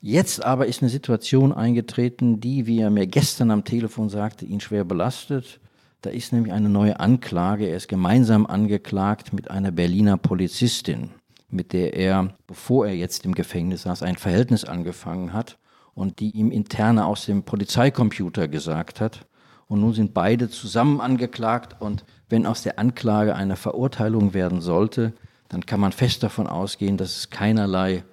Jetzt 0.00 0.44
aber 0.44 0.66
ist 0.66 0.82
eine 0.82 0.90
Situation 0.90 1.52
eingetreten, 1.52 2.40
die, 2.40 2.66
wie 2.66 2.80
er 2.80 2.90
mir 2.90 3.06
gestern 3.06 3.50
am 3.50 3.64
Telefon 3.64 4.08
sagte, 4.08 4.44
ihn 4.44 4.60
schwer 4.60 4.84
belastet. 4.84 5.60
Da 6.02 6.10
ist 6.10 6.32
nämlich 6.32 6.52
eine 6.52 6.68
neue 6.68 7.00
Anklage. 7.00 7.66
Er 7.66 7.76
ist 7.76 7.88
gemeinsam 7.88 8.46
angeklagt 8.46 9.32
mit 9.32 9.50
einer 9.50 9.70
Berliner 9.70 10.18
Polizistin, 10.18 11.10
mit 11.48 11.72
der 11.72 11.94
er, 11.94 12.34
bevor 12.46 12.86
er 12.86 12.94
jetzt 12.94 13.24
im 13.24 13.34
Gefängnis 13.34 13.82
saß, 13.82 14.02
ein 14.02 14.16
Verhältnis 14.16 14.64
angefangen 14.64 15.32
hat 15.32 15.56
und 15.94 16.20
die 16.20 16.30
ihm 16.32 16.50
interne 16.50 17.06
aus 17.06 17.24
dem 17.24 17.44
Polizeicomputer 17.44 18.48
gesagt 18.48 19.00
hat. 19.00 19.26
Und 19.72 19.80
nun 19.80 19.94
sind 19.94 20.12
beide 20.12 20.50
zusammen 20.50 21.00
angeklagt 21.00 21.80
und 21.80 22.04
wenn 22.28 22.44
aus 22.44 22.62
der 22.62 22.78
Anklage 22.78 23.34
eine 23.34 23.56
Verurteilung 23.56 24.34
werden 24.34 24.60
sollte, 24.60 25.14
dann 25.48 25.64
kann 25.64 25.80
man 25.80 25.92
fest 25.92 26.22
davon 26.22 26.46
ausgehen, 26.46 26.98
dass 26.98 27.16
es 27.16 27.30
keinerlei 27.30 28.04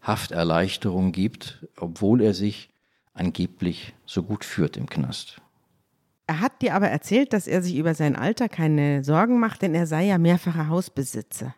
Hafterleichterung 0.00 1.12
gibt, 1.12 1.68
obwohl 1.76 2.22
er 2.22 2.32
sich 2.32 2.70
angeblich 3.12 3.92
so 4.06 4.22
gut 4.22 4.42
führt 4.42 4.78
im 4.78 4.88
Knast. 4.88 5.42
Er 6.26 6.40
hat 6.40 6.62
dir 6.62 6.74
aber 6.74 6.88
erzählt, 6.88 7.34
dass 7.34 7.46
er 7.46 7.60
sich 7.60 7.76
über 7.76 7.92
sein 7.94 8.16
Alter 8.16 8.48
keine 8.48 9.04
Sorgen 9.04 9.38
macht, 9.38 9.60
denn 9.60 9.74
er 9.74 9.86
sei 9.86 10.06
ja 10.06 10.16
mehrfacher 10.16 10.68
Hausbesitzer. 10.68 11.54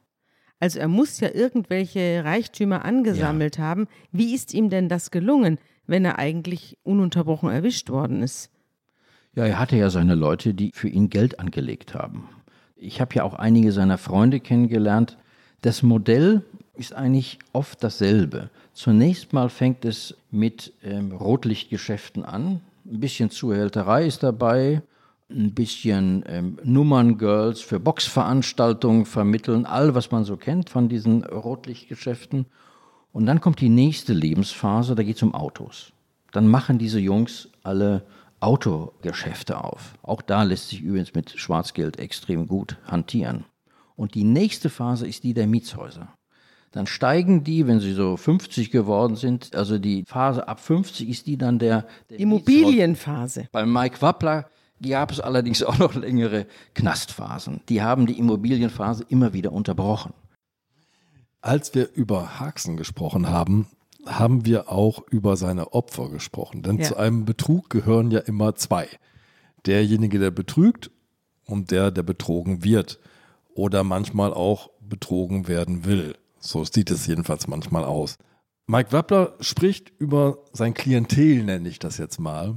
Also 0.59 0.81
er 0.81 0.89
muss 0.89 1.21
ja 1.21 1.33
irgendwelche 1.33 2.25
Reichtümer 2.25 2.85
angesammelt 2.85 3.61
haben. 3.61 3.87
Wie 4.11 4.35
ist 4.35 4.53
ihm 4.53 4.69
denn 4.69 4.89
das 4.89 5.13
gelungen, 5.13 5.61
wenn 5.87 6.05
er 6.05 6.19
eigentlich 6.19 6.77
ununterbrochen 6.83 7.51
erwischt 7.51 7.89
worden 7.89 8.21
ist? 8.21 8.51
Ja, 9.35 9.47
er 9.47 9.59
hatte 9.59 9.77
ja 9.77 9.91
seine 9.91 10.15
Leute, 10.15 10.55
die 10.55 10.71
für 10.73 10.89
ihn 10.89 11.11
Geld 11.11 11.41
angelegt 11.41 11.95
haben. 11.95 12.29
Ich 12.77 13.01
habe 13.01 13.15
ja 13.17 13.25
auch 13.25 13.35
einige 13.35 13.73
seiner 13.73 13.99
Freunde 13.99 14.39
kennengelernt. 14.39 15.17
Das 15.63 15.83
Modell 15.83 16.43
ist 16.75 16.95
eigentlich 16.95 17.39
oft 17.53 17.83
dasselbe. 17.83 18.51
Zunächst 18.75 19.33
mal 19.33 19.49
fängt 19.49 19.85
es 19.85 20.17
mit 20.31 20.73
ähm, 20.85 21.13
Rotlichtgeschäften 21.13 22.25
an. 22.25 22.61
Ein 22.85 23.01
bisschen 23.01 23.31
Zuhälterei 23.31 24.07
ist 24.07 24.23
dabei, 24.23 24.83
ein 25.31 25.53
bisschen 25.53 26.23
ähm, 26.29 26.59
Nummerngirls 26.63 27.61
für 27.61 27.81
Boxveranstaltungen 27.81 29.07
vermitteln, 29.07 29.67
all 29.67 29.95
was 29.95 30.11
man 30.11 30.25
so 30.25 30.37
kennt 30.37 30.71
von 30.71 30.89
diesen 30.89 31.25
Rotlichtgeschäften. 31.25 32.47
Und 33.13 33.27
dann 33.27 33.41
kommt 33.41 33.61
die 33.61 33.69
nächste 33.69 34.13
Lebensphase, 34.13 34.95
da 34.95 35.03
geht 35.03 35.17
es 35.17 35.23
um 35.23 35.35
Autos. 35.35 35.93
Dann 36.33 36.49
machen 36.49 36.79
diese 36.79 37.01
Jungs 37.01 37.49
alle 37.63 38.03
Autogeschäfte 38.45 39.63
auf. 39.63 39.95
Auch 40.03 40.23
da 40.23 40.43
lässt 40.43 40.69
sich 40.69 40.83
übrigens 40.83 41.15
mit 41.15 41.31
Schwarzgeld 41.31 41.99
extrem 41.99 42.47
gut 42.47 42.77
hantieren. 42.87 43.45
Und 43.97 44.15
die 44.15 44.25
nächste 44.25 44.71
Phase 44.71 45.07
ist 45.07 45.25
die 45.25 45.35
der 45.35 45.47
Mietshäuser. 45.47 46.15
Dann 46.73 46.87
steigen 46.87 47.45
die, 47.45 47.67
wenn 47.67 47.79
sie 47.81 47.93
so 47.93 48.17
50 48.17 48.71
geworden 48.71 49.15
sind, 49.15 49.55
also 49.55 49.79
die 49.79 50.05
Phase 50.05 50.49
ab 50.49 50.59
50 50.59 51.09
ist 51.09 51.27
die 51.27 51.39
dann 51.39 51.59
der, 51.59 51.87
der 52.11 52.19
Immobilienphase. 52.19 53.49
bei 53.53 53.65
Mike 53.65 54.03
Wappler 54.03 54.51
gab 54.83 55.13
es 55.13 55.21
allerdings 55.21 55.63
auch 55.63 55.79
noch 55.79 55.95
längere 55.95 56.47
Knastphasen. 56.75 57.61
Die 57.69 57.81
haben 57.81 58.07
die 58.07 58.19
Immobilienphase 58.19 59.07
immer 59.09 59.33
wieder 59.33 59.53
unterbrochen. 59.53 60.13
Als 61.41 61.75
wir 61.75 61.91
über 61.95 62.41
Haxen 62.41 62.77
gesprochen 62.77 63.29
haben, 63.29 63.69
haben 64.07 64.45
wir 64.45 64.71
auch 64.71 65.03
über 65.11 65.37
seine 65.37 65.73
Opfer 65.73 66.09
gesprochen. 66.11 66.63
Denn 66.63 66.79
Ja. 66.79 66.85
zu 66.85 66.97
einem 66.97 67.25
Betrug 67.25 67.71
gehören 67.71 68.11
ja 68.11 68.21
immer 68.21 68.55
zwei. 68.55 68.89
Derjenige, 69.67 70.19
der 70.19 70.31
betrügt 70.31 70.91
und 71.47 71.71
der, 71.71 71.91
der 71.91 72.03
betrogen 72.03 72.65
wird. 72.65 73.01
Oder 73.55 73.85
manchmal 73.85 74.35
auch 74.35 74.71
betrogen 74.81 75.49
werden 75.49 75.85
will. 75.85 76.17
So 76.39 76.65
sieht 76.65 76.91
es 76.91 77.07
jedenfalls 77.07 77.47
manchmal 77.47 77.85
aus. 77.85 78.17
Mike 78.67 78.93
Wappler 78.93 79.35
spricht 79.41 79.93
über 79.99 80.39
sein 80.53 80.75
Klientel, 80.75 81.45
nenne 81.45 81.69
ich 81.69 81.79
das 81.79 81.99
jetzt 81.99 82.19
mal. 82.19 82.57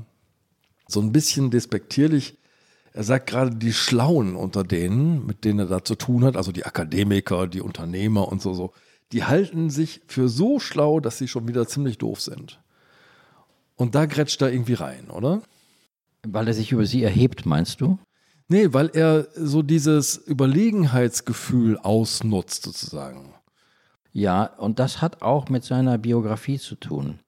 So 0.87 1.01
ein 1.01 1.11
bisschen 1.11 1.51
despektierlich. 1.51 2.37
Er 2.93 3.03
sagt 3.03 3.27
gerade 3.27 3.55
die 3.55 3.73
Schlauen 3.73 4.35
unter 4.35 4.63
denen, 4.63 5.25
mit 5.25 5.43
denen 5.43 5.59
er 5.59 5.65
da 5.67 5.83
zu 5.83 5.95
tun 5.95 6.23
hat, 6.23 6.35
also 6.35 6.51
die 6.51 6.65
Akademiker, 6.65 7.47
die 7.47 7.61
Unternehmer 7.61 8.27
und 8.29 8.41
so, 8.41 8.53
so, 8.53 8.73
die 9.11 9.23
halten 9.23 9.69
sich 9.69 10.01
für 10.07 10.27
so 10.29 10.59
schlau, 10.59 10.99
dass 10.99 11.17
sie 11.17 11.27
schon 11.27 11.47
wieder 11.47 11.67
ziemlich 11.67 11.97
doof 11.97 12.21
sind. 12.21 12.59
Und 13.75 13.95
da 13.95 14.05
grätscht 14.05 14.41
er 14.41 14.51
irgendwie 14.51 14.73
rein, 14.73 15.09
oder? 15.09 15.41
Weil 16.27 16.47
er 16.47 16.53
sich 16.53 16.71
über 16.71 16.85
sie 16.85 17.03
erhebt, 17.03 17.45
meinst 17.45 17.79
du? 17.79 17.99
Nee, 18.49 18.73
weil 18.73 18.89
er 18.93 19.27
so 19.35 19.61
dieses 19.61 20.17
Überlegenheitsgefühl 20.17 21.77
ausnutzt, 21.77 22.63
sozusagen. 22.63 23.33
Ja, 24.13 24.45
und 24.45 24.79
das 24.79 25.01
hat 25.01 25.21
auch 25.21 25.49
mit 25.49 25.63
seiner 25.63 25.97
Biografie 25.97 26.57
zu 26.57 26.75
tun. 26.75 27.19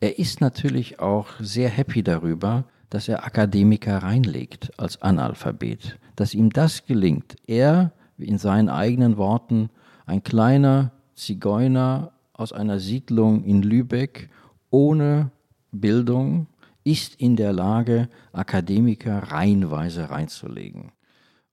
Er 0.00 0.18
ist 0.18 0.40
natürlich 0.40 0.98
auch 0.98 1.28
sehr 1.40 1.68
happy 1.68 2.02
darüber, 2.02 2.64
dass 2.90 3.08
er 3.08 3.24
Akademiker 3.24 3.98
reinlegt 4.02 4.78
als 4.78 5.00
Analphabet. 5.02 5.98
dass 6.16 6.34
ihm 6.34 6.50
das 6.50 6.84
gelingt. 6.84 7.36
Er, 7.46 7.92
in 8.18 8.38
seinen 8.38 8.68
eigenen 8.68 9.16
Worten, 9.16 9.70
ein 10.04 10.22
kleiner 10.22 10.92
Zigeuner 11.14 12.12
aus 12.32 12.52
einer 12.52 12.78
Siedlung 12.78 13.44
in 13.44 13.62
Lübeck 13.62 14.30
ohne 14.70 15.30
Bildung, 15.70 16.46
ist 16.84 17.14
in 17.16 17.36
der 17.36 17.52
Lage, 17.52 18.08
Akademiker 18.32 19.30
reihenweise 19.30 20.10
reinzulegen. 20.10 20.92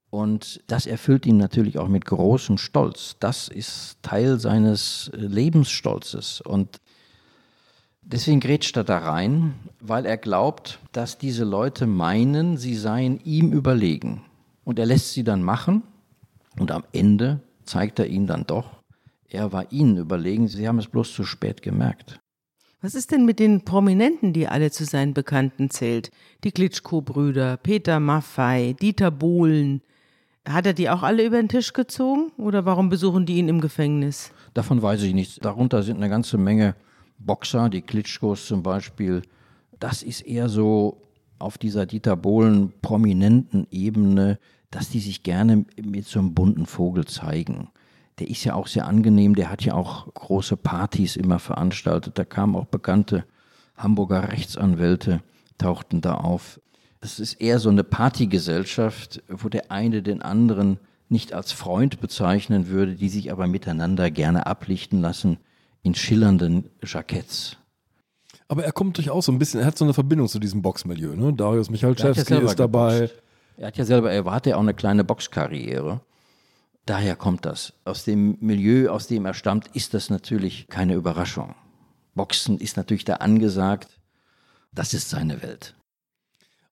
Und 0.10 0.62
das 0.65 0.88
erfüllt 0.88 1.26
ihn 1.28 1.38
natürlich 1.38 1.78
auch 1.78 1.88
mit 1.88 2.06
großem 2.06 2.58
Stolz. 2.58 3.15
Das 3.19 3.48
ist 3.48 3.98
Teil 4.02 4.39
seines 4.39 5.12
Lebensstolzes. 5.13 6.41
Und 6.41 6.82
deswegen 8.02 8.39
grätscht 8.39 8.76
er 8.76 8.84
da 8.84 8.98
rein, 8.98 9.54
weil 9.80 10.08
er 10.08 10.17
glaubt, 10.17 10.80
dass 10.93 11.19
diese 11.19 11.43
Leute 11.43 11.86
meinen, 11.86 12.58
sie 12.58 12.76
seien 12.76 13.19
ihm 13.24 13.52
überlegen. 13.52 14.24
Und 14.63 14.80
er 14.80 14.88
lässt 14.88 15.13
sie 15.13 15.24
dann 15.24 15.43
machen. 15.43 15.84
Und 16.58 16.72
am 16.72 16.84
Ende 16.91 17.41
zeigt 17.65 18.00
er 18.00 18.08
ihnen 18.08 18.26
dann 18.26 18.48
doch, 18.48 18.79
er 19.30 19.52
war 19.52 19.72
ihnen 19.72 19.98
überlegen. 19.98 20.48
Sie 20.48 20.68
haben 20.68 20.80
es 20.80 20.88
bloß 20.88 21.13
zu 21.13 21.24
spät 21.24 21.62
gemerkt. 21.62 22.20
Was 22.82 22.96
ist 22.96 23.12
denn 23.12 23.26
mit 23.26 23.39
den 23.39 23.65
Prominenten, 23.65 24.32
die 24.32 24.48
alle 24.48 24.72
zu 24.72 24.86
seinen 24.86 25.13
Bekannten 25.13 25.70
zählt? 25.70 26.12
Die 26.44 26.52
Klitschko-Brüder, 26.52 27.58
Peter 27.58 28.00
Maffei, 28.00 28.76
Dieter 28.82 29.12
Bohlen. 29.12 29.82
Hat 30.48 30.65
er 30.65 30.74
die 30.74 30.89
auch 30.89 31.04
alle 31.04 31.26
über 31.26 31.38
den 31.38 31.50
Tisch 31.50 31.74
gezogen 31.74 32.32
oder 32.38 32.65
warum 32.65 32.89
besuchen 32.89 33.26
die 33.26 33.38
ihn 33.38 33.50
im 33.50 33.60
Gefängnis? 33.60 34.32
Davon 34.54 34.82
weiß 34.82 35.04
ich 35.04 35.13
nichts. 35.13 35.36
Darunter 35.36 35.84
sind 35.84 35.98
eine 35.98 36.10
ganze 36.10 36.38
Menge 36.38 36.76
Boxer, 37.20 37.70
die 37.70 37.82
Klitschkos 37.82 38.48
zum 38.48 38.63
Beispiel. 38.63 39.22
Das 39.80 40.02
ist 40.02 40.22
eher 40.22 40.48
so 40.48 41.02
auf 41.38 41.58
dieser 41.58 41.86
Dieter 41.86 42.15
Bohlen 42.15 42.74
prominenten 42.82 43.68
Ebene, 43.72 44.39
dass 44.72 44.89
die 44.89 45.00
sich 45.00 45.24
gerne 45.24 45.65
mit 45.82 46.06
so 46.06 46.20
einem 46.20 46.34
bunten 46.34 46.65
Vogel 46.65 47.06
zeigen 47.06 47.70
der 48.19 48.29
ist 48.29 48.43
ja 48.43 48.53
auch 48.53 48.67
sehr 48.67 48.86
angenehm, 48.86 49.36
der 49.36 49.49
hat 49.49 49.63
ja 49.63 49.73
auch 49.73 50.13
große 50.13 50.58
Partys 50.58 51.15
immer 51.15 51.39
veranstaltet. 51.39 52.17
Da 52.17 52.25
kamen 52.25 52.55
auch 52.55 52.65
bekannte 52.65 53.23
Hamburger 53.77 54.32
Rechtsanwälte, 54.32 55.21
tauchten 55.58 56.01
da 56.01 56.15
auf. 56.15 56.60
Es 57.01 57.19
ist 57.19 57.36
eher 57.36 57.60
so 57.60 57.69
eine 57.69 57.86
Partygesellschaft, 57.86 59.23
wo 59.29 59.47
der 59.47 59.71
eine 59.71 60.01
den 60.01 60.21
anderen 60.21 60.79
nicht 61.08 61.34
als 61.34 61.51
Freund 61.53 62.01
bezeichnen 62.01 62.67
würde, 62.67 62.95
die 62.95 63.10
sich 63.10 63.32
aber 63.32 63.47
miteinander 63.47 64.12
gerne 64.12 64.45
ablichten 64.45 65.01
lassen 65.01 65.38
in 65.82 65.95
schillernden 65.95 66.69
Jacketts. 66.84 67.58
Aber 68.49 68.65
er 68.65 68.71
kommt 68.71 68.97
durchaus 68.97 69.25
so 69.25 69.32
ein 69.32 69.39
bisschen, 69.39 69.62
er 69.62 69.67
hat 69.67 69.77
so 69.77 69.86
eine 69.86 69.93
Verbindung 69.93 70.27
zu 70.27 70.39
diesem 70.39 70.62
Boxmilieu. 70.62 71.15
Ne? 71.15 71.34
Darius 71.34 71.69
Michalczewski 71.69 72.34
ja 72.34 72.39
ist 72.41 72.60
dabei. 72.60 72.99
Geboxt. 72.99 73.23
Er 73.58 73.67
hat 73.67 73.77
ja 73.77 73.86
selber, 73.86 74.12
er 74.12 74.25
hatte 74.25 74.51
ja 74.51 74.55
auch 74.58 74.62
eine 74.62 74.73
kleine 74.73 75.03
Boxkarriere. 75.03 76.01
Daher 76.89 77.15
kommt 77.15 77.45
das. 77.45 77.73
Aus 77.86 78.04
dem 78.04 78.39
Milieu, 78.41 78.89
aus 78.89 79.06
dem 79.06 79.23
er 79.28 79.36
stammt, 79.36 79.67
ist 79.75 79.93
das 79.93 80.10
natürlich 80.10 80.67
keine 80.69 80.95
Überraschung. 80.95 81.54
Boxen 82.15 82.58
ist 82.58 82.78
natürlich 82.78 83.06
da 83.06 83.17
angesagt. 83.17 83.99
Das 84.71 84.95
ist 84.95 85.08
seine 85.08 85.43
Welt. 85.43 85.75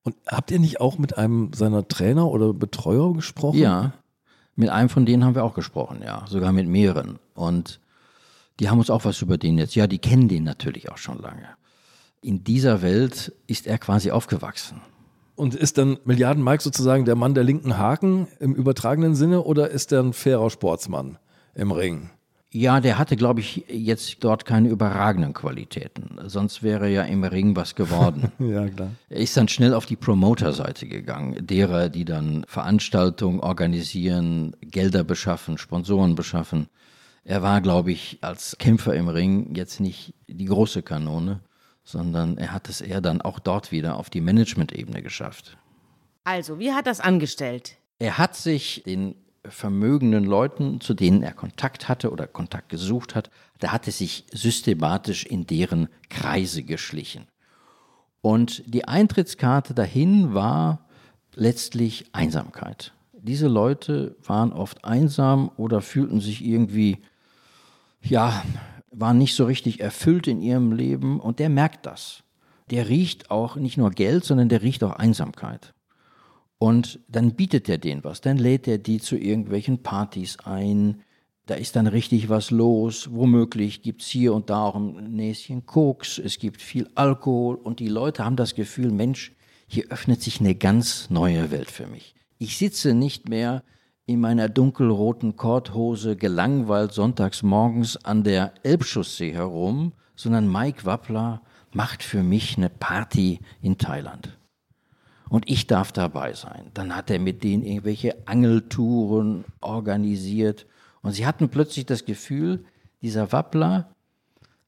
Und 0.02 0.16
habt 0.26 0.50
ihr 0.50 0.58
nicht 0.58 0.80
auch 0.80 0.98
mit 0.98 1.16
einem 1.16 1.52
seiner 1.52 1.86
Trainer 1.86 2.26
oder 2.26 2.52
Betreuer 2.52 3.14
gesprochen? 3.14 3.60
Ja, 3.60 3.92
mit 4.56 4.70
einem 4.70 4.88
von 4.88 5.06
denen 5.06 5.24
haben 5.24 5.36
wir 5.36 5.44
auch 5.44 5.54
gesprochen, 5.54 6.02
ja, 6.02 6.24
sogar 6.26 6.50
mit 6.50 6.66
mehreren. 6.66 7.20
Und 7.34 7.78
die 8.58 8.68
haben 8.68 8.80
uns 8.80 8.90
auch 8.90 9.04
was 9.04 9.22
über 9.22 9.38
den 9.38 9.56
jetzt. 9.56 9.76
Ja, 9.76 9.86
die 9.86 10.00
kennen 10.00 10.26
den 10.26 10.42
natürlich 10.42 10.90
auch 10.90 10.98
schon 10.98 11.22
lange. 11.22 11.46
In 12.22 12.42
dieser 12.42 12.82
Welt 12.82 13.32
ist 13.46 13.68
er 13.68 13.78
quasi 13.78 14.10
aufgewachsen. 14.10 14.80
Und 15.38 15.54
ist 15.54 15.78
dann 15.78 15.98
Milliarden 16.04 16.42
Mike 16.42 16.64
sozusagen 16.64 17.04
der 17.04 17.14
Mann 17.14 17.32
der 17.32 17.44
linken 17.44 17.78
Haken 17.78 18.26
im 18.40 18.56
übertragenen 18.56 19.14
Sinne 19.14 19.42
oder 19.44 19.70
ist 19.70 19.92
er 19.92 20.02
ein 20.02 20.12
fairer 20.12 20.50
Sportsmann 20.50 21.16
im 21.54 21.70
Ring? 21.70 22.10
Ja, 22.50 22.80
der 22.80 22.98
hatte, 22.98 23.14
glaube 23.14 23.38
ich, 23.38 23.64
jetzt 23.68 24.24
dort 24.24 24.44
keine 24.44 24.68
überragenden 24.68 25.34
Qualitäten. 25.34 26.18
Sonst 26.24 26.64
wäre 26.64 26.90
ja 26.90 27.02
im 27.02 27.22
Ring 27.22 27.54
was 27.54 27.76
geworden. 27.76 28.32
ja, 28.40 28.66
klar. 28.68 28.90
Er 29.08 29.20
ist 29.20 29.36
dann 29.36 29.46
schnell 29.46 29.74
auf 29.74 29.86
die 29.86 29.94
Promoter-Seite 29.94 30.88
gegangen, 30.88 31.46
derer, 31.46 31.88
die 31.88 32.04
dann 32.04 32.44
Veranstaltungen 32.48 33.38
organisieren, 33.38 34.56
Gelder 34.60 35.04
beschaffen, 35.04 35.56
Sponsoren 35.56 36.16
beschaffen. 36.16 36.66
Er 37.22 37.42
war, 37.42 37.60
glaube 37.60 37.92
ich, 37.92 38.18
als 38.22 38.56
Kämpfer 38.58 38.94
im 38.94 39.06
Ring 39.06 39.54
jetzt 39.54 39.78
nicht 39.78 40.14
die 40.26 40.46
große 40.46 40.82
Kanone 40.82 41.42
sondern 41.88 42.36
er 42.36 42.52
hat 42.52 42.68
es 42.68 42.82
eher 42.82 43.00
dann 43.00 43.22
auch 43.22 43.38
dort 43.38 43.72
wieder 43.72 43.96
auf 43.96 44.10
die 44.10 44.20
Management-Ebene 44.20 45.02
geschafft. 45.02 45.56
Also, 46.22 46.58
wie 46.58 46.72
hat 46.72 46.86
das 46.86 47.00
angestellt? 47.00 47.78
Er 47.98 48.18
hat 48.18 48.36
sich 48.36 48.82
den 48.84 49.14
vermögenden 49.46 50.24
Leuten, 50.24 50.82
zu 50.82 50.92
denen 50.92 51.22
er 51.22 51.32
Kontakt 51.32 51.88
hatte 51.88 52.10
oder 52.12 52.26
Kontakt 52.26 52.68
gesucht 52.68 53.14
hat, 53.14 53.30
da 53.60 53.72
hat 53.72 53.86
er 53.86 53.94
sich 53.94 54.26
systematisch 54.32 55.24
in 55.24 55.46
deren 55.46 55.88
Kreise 56.10 56.62
geschlichen. 56.62 57.26
Und 58.20 58.62
die 58.66 58.86
Eintrittskarte 58.86 59.72
dahin 59.72 60.34
war 60.34 60.86
letztlich 61.34 62.04
Einsamkeit. 62.12 62.92
Diese 63.14 63.48
Leute 63.48 64.14
waren 64.22 64.52
oft 64.52 64.84
einsam 64.84 65.50
oder 65.56 65.80
fühlten 65.80 66.20
sich 66.20 66.44
irgendwie, 66.44 66.98
ja, 68.02 68.42
waren 68.90 69.18
nicht 69.18 69.34
so 69.34 69.44
richtig 69.44 69.80
erfüllt 69.80 70.26
in 70.26 70.40
ihrem 70.40 70.72
Leben 70.72 71.20
und 71.20 71.38
der 71.38 71.48
merkt 71.48 71.86
das. 71.86 72.22
Der 72.70 72.88
riecht 72.88 73.30
auch 73.30 73.56
nicht 73.56 73.76
nur 73.76 73.90
Geld, 73.90 74.24
sondern 74.24 74.48
der 74.48 74.62
riecht 74.62 74.84
auch 74.84 74.92
Einsamkeit. 74.92 75.74
Und 76.58 77.00
dann 77.08 77.34
bietet 77.34 77.68
er 77.68 77.78
denen 77.78 78.02
was, 78.02 78.20
dann 78.20 78.36
lädt 78.36 78.66
er 78.66 78.78
die 78.78 78.98
zu 78.98 79.16
irgendwelchen 79.16 79.82
Partys 79.82 80.38
ein, 80.40 81.02
da 81.46 81.54
ist 81.54 81.76
dann 81.76 81.86
richtig 81.86 82.28
was 82.28 82.50
los, 82.50 83.08
womöglich 83.10 83.80
gibt 83.80 84.02
es 84.02 84.08
hier 84.08 84.34
und 84.34 84.50
da 84.50 84.64
auch 84.64 84.74
ein 84.74 85.14
Näschen 85.14 85.64
Koks, 85.64 86.18
es 86.18 86.38
gibt 86.38 86.60
viel 86.60 86.90
Alkohol 86.94 87.54
und 87.54 87.80
die 87.80 87.88
Leute 87.88 88.24
haben 88.24 88.36
das 88.36 88.54
Gefühl, 88.54 88.90
Mensch, 88.90 89.32
hier 89.66 89.86
öffnet 89.88 90.20
sich 90.20 90.40
eine 90.40 90.54
ganz 90.54 91.08
neue 91.10 91.50
Welt 91.50 91.70
für 91.70 91.86
mich. 91.86 92.14
Ich 92.38 92.58
sitze 92.58 92.92
nicht 92.92 93.28
mehr 93.28 93.62
in 94.08 94.20
meiner 94.20 94.48
dunkelroten 94.48 95.36
Korthose 95.36 96.16
gelangweilt 96.16 96.92
sonntags 96.92 97.42
morgens 97.42 98.02
an 98.06 98.24
der 98.24 98.54
Elbchaussee 98.62 99.34
herum, 99.34 99.92
sondern 100.16 100.50
Mike 100.50 100.86
Wappler 100.86 101.42
macht 101.74 102.02
für 102.02 102.22
mich 102.22 102.56
eine 102.56 102.70
Party 102.70 103.40
in 103.60 103.76
Thailand. 103.76 104.38
Und 105.28 105.50
ich 105.50 105.66
darf 105.66 105.92
dabei 105.92 106.32
sein. 106.32 106.70
Dann 106.72 106.96
hat 106.96 107.10
er 107.10 107.18
mit 107.18 107.44
denen 107.44 107.62
irgendwelche 107.62 108.16
Angeltouren 108.26 109.44
organisiert. 109.60 110.64
Und 111.02 111.12
sie 111.12 111.26
hatten 111.26 111.50
plötzlich 111.50 111.84
das 111.84 112.06
Gefühl, 112.06 112.64
dieser 113.02 113.30
Wappler 113.30 113.90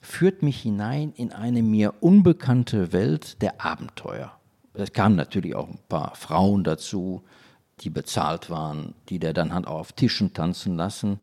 führt 0.01 0.43
mich 0.43 0.61
hinein 0.61 1.15
in 1.17 1.33
eine 1.33 1.63
mir 1.63 1.95
unbekannte 2.01 2.93
Welt 2.93 3.41
der 3.41 3.65
Abenteuer. 3.65 4.33
Es 4.75 4.93
kamen 4.93 5.17
natürlich 5.17 5.55
auch 5.55 5.69
ein 5.69 5.79
paar 5.89 6.15
Frauen 6.15 6.63
dazu, 6.63 7.23
die 7.81 7.91
bezahlt 7.91 8.51
waren, 8.51 8.95
die 9.09 9.19
der 9.19 9.33
dann 9.33 9.55
hat 9.55 9.67
auf 9.67 9.93
Tischen 9.93 10.33
tanzen 10.33 10.77
lassen. 10.77 11.21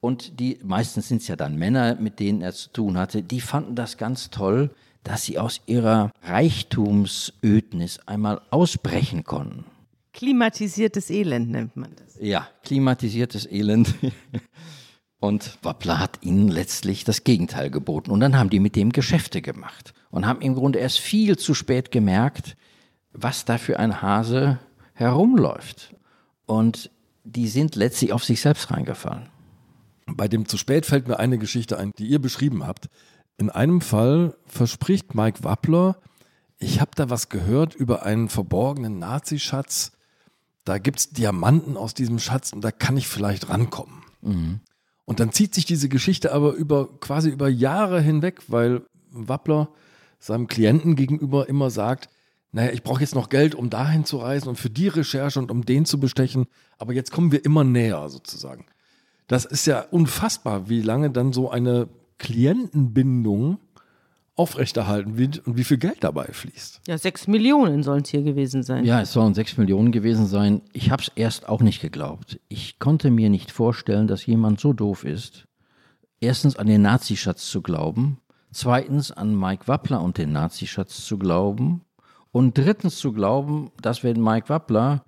Und 0.00 0.40
die, 0.40 0.58
meistens 0.62 1.08
sind 1.08 1.20
es 1.20 1.28
ja 1.28 1.36
dann 1.36 1.56
Männer, 1.56 1.96
mit 1.96 2.20
denen 2.20 2.40
er 2.40 2.52
zu 2.52 2.70
tun 2.70 2.96
hatte, 2.96 3.22
die 3.22 3.40
fanden 3.40 3.74
das 3.74 3.98
ganz 3.98 4.30
toll, 4.30 4.70
dass 5.04 5.24
sie 5.24 5.38
aus 5.38 5.60
ihrer 5.66 6.10
Reichtumsödnis 6.22 8.00
einmal 8.06 8.40
ausbrechen 8.50 9.24
konnten. 9.24 9.64
Klimatisiertes 10.12 11.10
Elend 11.10 11.50
nennt 11.50 11.76
man 11.76 11.94
das. 11.96 12.18
Ja, 12.20 12.48
klimatisiertes 12.64 13.46
Elend. 13.50 13.94
Und 15.20 15.58
Wappler 15.62 15.98
hat 15.98 16.18
ihnen 16.22 16.48
letztlich 16.48 17.04
das 17.04 17.24
Gegenteil 17.24 17.70
geboten. 17.70 18.10
Und 18.10 18.20
dann 18.20 18.38
haben 18.38 18.50
die 18.50 18.58
mit 18.58 18.74
dem 18.74 18.90
Geschäfte 18.90 19.42
gemacht 19.42 19.92
und 20.10 20.26
haben 20.26 20.40
im 20.40 20.54
Grunde 20.54 20.78
erst 20.78 20.98
viel 20.98 21.36
zu 21.36 21.52
spät 21.52 21.90
gemerkt, 21.90 22.56
was 23.12 23.44
da 23.44 23.58
für 23.58 23.78
ein 23.78 24.00
Hase 24.00 24.58
herumläuft. 25.00 25.94
Und 26.46 26.90
die 27.24 27.48
sind 27.48 27.74
letztlich 27.74 28.12
auf 28.12 28.24
sich 28.24 28.40
selbst 28.40 28.70
reingefallen. 28.70 29.28
Bei 30.06 30.28
dem 30.28 30.46
zu 30.46 30.56
spät 30.56 30.86
fällt 30.86 31.08
mir 31.08 31.18
eine 31.18 31.38
Geschichte 31.38 31.78
ein, 31.78 31.92
die 31.98 32.06
ihr 32.06 32.20
beschrieben 32.20 32.66
habt. 32.66 32.88
In 33.38 33.50
einem 33.50 33.80
Fall 33.80 34.36
verspricht 34.46 35.14
Mike 35.14 35.44
Wappler, 35.44 35.96
ich 36.58 36.80
habe 36.80 36.90
da 36.94 37.08
was 37.08 37.28
gehört 37.30 37.74
über 37.74 38.04
einen 38.04 38.28
verborgenen 38.28 38.98
Nazischatz. 38.98 39.92
Da 40.64 40.78
gibt 40.78 40.98
es 40.98 41.10
Diamanten 41.10 41.76
aus 41.76 41.94
diesem 41.94 42.18
Schatz 42.18 42.52
und 42.52 42.62
da 42.62 42.70
kann 42.70 42.96
ich 42.96 43.08
vielleicht 43.08 43.48
rankommen. 43.48 44.02
Mhm. 44.20 44.60
Und 45.06 45.20
dann 45.20 45.32
zieht 45.32 45.54
sich 45.54 45.64
diese 45.64 45.88
Geschichte 45.88 46.32
aber 46.32 46.52
über 46.52 46.88
quasi 47.00 47.30
über 47.30 47.48
Jahre 47.48 48.00
hinweg, 48.00 48.42
weil 48.48 48.82
Wappler 49.10 49.70
seinem 50.18 50.46
Klienten 50.46 50.96
gegenüber 50.96 51.48
immer 51.48 51.70
sagt, 51.70 52.10
naja, 52.52 52.72
ich 52.72 52.82
brauche 52.82 53.00
jetzt 53.00 53.14
noch 53.14 53.28
Geld, 53.28 53.54
um 53.54 53.70
dahin 53.70 54.04
zu 54.04 54.18
reisen 54.18 54.48
und 54.48 54.56
für 54.56 54.70
die 54.70 54.88
Recherche 54.88 55.38
und 55.38 55.50
um 55.50 55.64
den 55.64 55.84
zu 55.84 56.00
bestechen, 56.00 56.46
aber 56.78 56.92
jetzt 56.92 57.12
kommen 57.12 57.32
wir 57.32 57.44
immer 57.44 57.64
näher 57.64 58.08
sozusagen. 58.08 58.66
Das 59.28 59.44
ist 59.44 59.66
ja 59.66 59.82
unfassbar, 59.90 60.68
wie 60.68 60.82
lange 60.82 61.10
dann 61.10 61.32
so 61.32 61.50
eine 61.50 61.88
Klientenbindung 62.18 63.58
aufrechterhalten 64.34 65.18
wie, 65.18 65.30
und 65.44 65.56
wie 65.56 65.64
viel 65.64 65.76
Geld 65.76 66.02
dabei 66.02 66.24
fließt. 66.24 66.80
Ja, 66.88 66.98
sechs 66.98 67.28
Millionen 67.28 67.82
sollen 67.82 68.02
es 68.02 68.08
hier 68.08 68.22
gewesen 68.22 68.62
sein. 68.62 68.84
Ja, 68.84 69.02
es 69.02 69.12
sollen 69.12 69.34
sechs 69.34 69.56
Millionen 69.56 69.92
gewesen 69.92 70.26
sein. 70.26 70.62
Ich 70.72 70.90
habe 70.90 71.02
es 71.02 71.12
erst 71.14 71.48
auch 71.48 71.60
nicht 71.60 71.80
geglaubt. 71.80 72.40
Ich 72.48 72.78
konnte 72.78 73.10
mir 73.10 73.28
nicht 73.28 73.52
vorstellen, 73.52 74.08
dass 74.08 74.26
jemand 74.26 74.58
so 74.58 74.72
doof 74.72 75.04
ist, 75.04 75.44
erstens 76.20 76.56
an 76.56 76.66
den 76.66 76.82
Nazischatz 76.82 77.48
zu 77.50 77.60
glauben, 77.60 78.18
zweitens 78.50 79.12
an 79.12 79.38
Mike 79.38 79.68
Wappler 79.68 80.00
und 80.00 80.18
den 80.18 80.32
Nazischatz 80.32 81.04
zu 81.04 81.18
glauben 81.18 81.82
und 82.32 82.56
drittens 82.56 82.98
zu 82.98 83.12
glauben, 83.12 83.70
dass 83.80 84.04
wenn 84.04 84.22
Mike 84.22 84.48
Wappler 84.48 85.04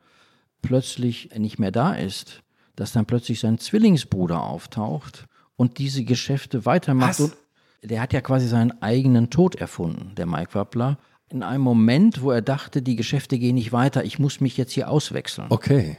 plötzlich 0.60 1.30
nicht 1.36 1.58
mehr 1.58 1.72
da 1.72 1.94
ist, 1.94 2.42
dass 2.76 2.92
dann 2.92 3.06
plötzlich 3.06 3.40
sein 3.40 3.58
Zwillingsbruder 3.58 4.42
auftaucht 4.42 5.26
und 5.56 5.78
diese 5.78 6.04
Geschäfte 6.04 6.64
weitermacht. 6.64 7.20
Was? 7.20 7.20
Und 7.20 7.36
der 7.82 8.00
hat 8.00 8.12
ja 8.12 8.20
quasi 8.20 8.46
seinen 8.48 8.80
eigenen 8.82 9.30
Tod 9.30 9.56
erfunden, 9.56 10.14
der 10.16 10.26
Mike 10.26 10.54
Wappler. 10.54 10.98
In 11.28 11.42
einem 11.42 11.62
Moment, 11.62 12.22
wo 12.22 12.30
er 12.30 12.42
dachte, 12.42 12.82
die 12.82 12.96
Geschäfte 12.96 13.38
gehen 13.38 13.54
nicht 13.54 13.72
weiter, 13.72 14.04
ich 14.04 14.18
muss 14.18 14.40
mich 14.40 14.56
jetzt 14.56 14.72
hier 14.72 14.90
auswechseln. 14.90 15.48
Okay. 15.50 15.96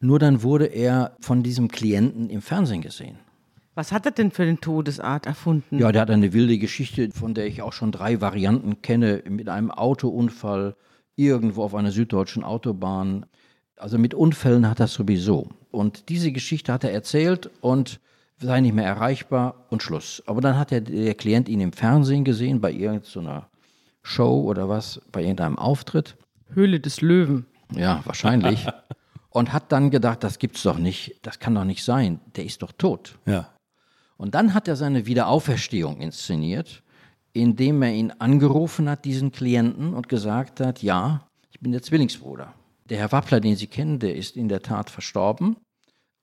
Nur 0.00 0.18
dann 0.18 0.42
wurde 0.42 0.66
er 0.66 1.16
von 1.20 1.42
diesem 1.42 1.68
Klienten 1.68 2.30
im 2.30 2.40
Fernsehen 2.40 2.82
gesehen. 2.82 3.18
Was 3.78 3.92
hat 3.92 4.06
er 4.06 4.10
denn 4.10 4.32
für 4.32 4.42
eine 4.42 4.58
Todesart 4.58 5.26
erfunden? 5.26 5.78
Ja, 5.78 5.92
der 5.92 6.02
hat 6.02 6.10
eine 6.10 6.32
wilde 6.32 6.58
Geschichte, 6.58 7.10
von 7.12 7.34
der 7.34 7.46
ich 7.46 7.62
auch 7.62 7.72
schon 7.72 7.92
drei 7.92 8.20
Varianten 8.20 8.82
kenne, 8.82 9.22
mit 9.28 9.48
einem 9.48 9.70
Autounfall 9.70 10.74
irgendwo 11.14 11.62
auf 11.62 11.76
einer 11.76 11.92
süddeutschen 11.92 12.42
Autobahn. 12.42 13.26
Also 13.76 13.96
mit 13.96 14.14
Unfällen 14.14 14.68
hat 14.68 14.80
er 14.80 14.88
sowieso. 14.88 15.50
Und 15.70 16.08
diese 16.08 16.32
Geschichte 16.32 16.72
hat 16.72 16.82
er 16.82 16.90
erzählt 16.90 17.50
und 17.60 18.00
sei 18.38 18.60
nicht 18.60 18.74
mehr 18.74 18.84
erreichbar 18.84 19.66
und 19.70 19.80
Schluss. 19.80 20.24
Aber 20.26 20.40
dann 20.40 20.58
hat 20.58 20.72
der, 20.72 20.80
der 20.80 21.14
Klient 21.14 21.48
ihn 21.48 21.60
im 21.60 21.72
Fernsehen 21.72 22.24
gesehen, 22.24 22.60
bei 22.60 22.72
irgendeiner 22.72 23.48
Show 24.02 24.40
oder 24.40 24.68
was, 24.68 25.00
bei 25.12 25.20
irgendeinem 25.20 25.56
Auftritt. 25.56 26.16
Höhle 26.52 26.80
des 26.80 27.00
Löwen. 27.00 27.46
Ja, 27.76 28.00
wahrscheinlich. 28.04 28.66
und 29.30 29.52
hat 29.52 29.70
dann 29.70 29.92
gedacht, 29.92 30.24
das 30.24 30.40
gibt's 30.40 30.64
doch 30.64 30.78
nicht, 30.78 31.20
das 31.22 31.38
kann 31.38 31.54
doch 31.54 31.62
nicht 31.62 31.84
sein, 31.84 32.18
der 32.34 32.44
ist 32.44 32.62
doch 32.62 32.72
tot. 32.72 33.16
Ja. 33.24 33.50
Und 34.18 34.34
dann 34.34 34.52
hat 34.52 34.68
er 34.68 34.76
seine 34.76 35.06
Wiederauferstehung 35.06 36.00
inszeniert, 36.00 36.82
indem 37.32 37.82
er 37.82 37.92
ihn 37.92 38.10
angerufen 38.10 38.90
hat, 38.90 39.04
diesen 39.04 39.32
Klienten, 39.32 39.94
und 39.94 40.08
gesagt 40.08 40.60
hat, 40.60 40.82
ja, 40.82 41.28
ich 41.52 41.60
bin 41.60 41.72
der 41.72 41.82
Zwillingsbruder. 41.82 42.52
Der 42.90 42.98
Herr 42.98 43.12
Wappler, 43.12 43.40
den 43.40 43.56
Sie 43.56 43.68
kennen, 43.68 44.00
der 44.00 44.16
ist 44.16 44.36
in 44.36 44.48
der 44.48 44.62
Tat 44.62 44.90
verstorben, 44.90 45.56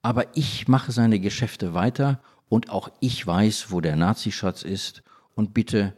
aber 0.01 0.25
ich 0.35 0.67
mache 0.67 0.91
seine 0.91 1.19
Geschäfte 1.19 1.73
weiter 1.73 2.19
und 2.49 2.69
auch 2.69 2.89
ich 2.99 3.25
weiß, 3.25 3.71
wo 3.71 3.81
der 3.81 3.95
Nazischatz 3.95 4.61
ist. 4.61 5.01
Und 5.33 5.53
bitte, 5.53 5.93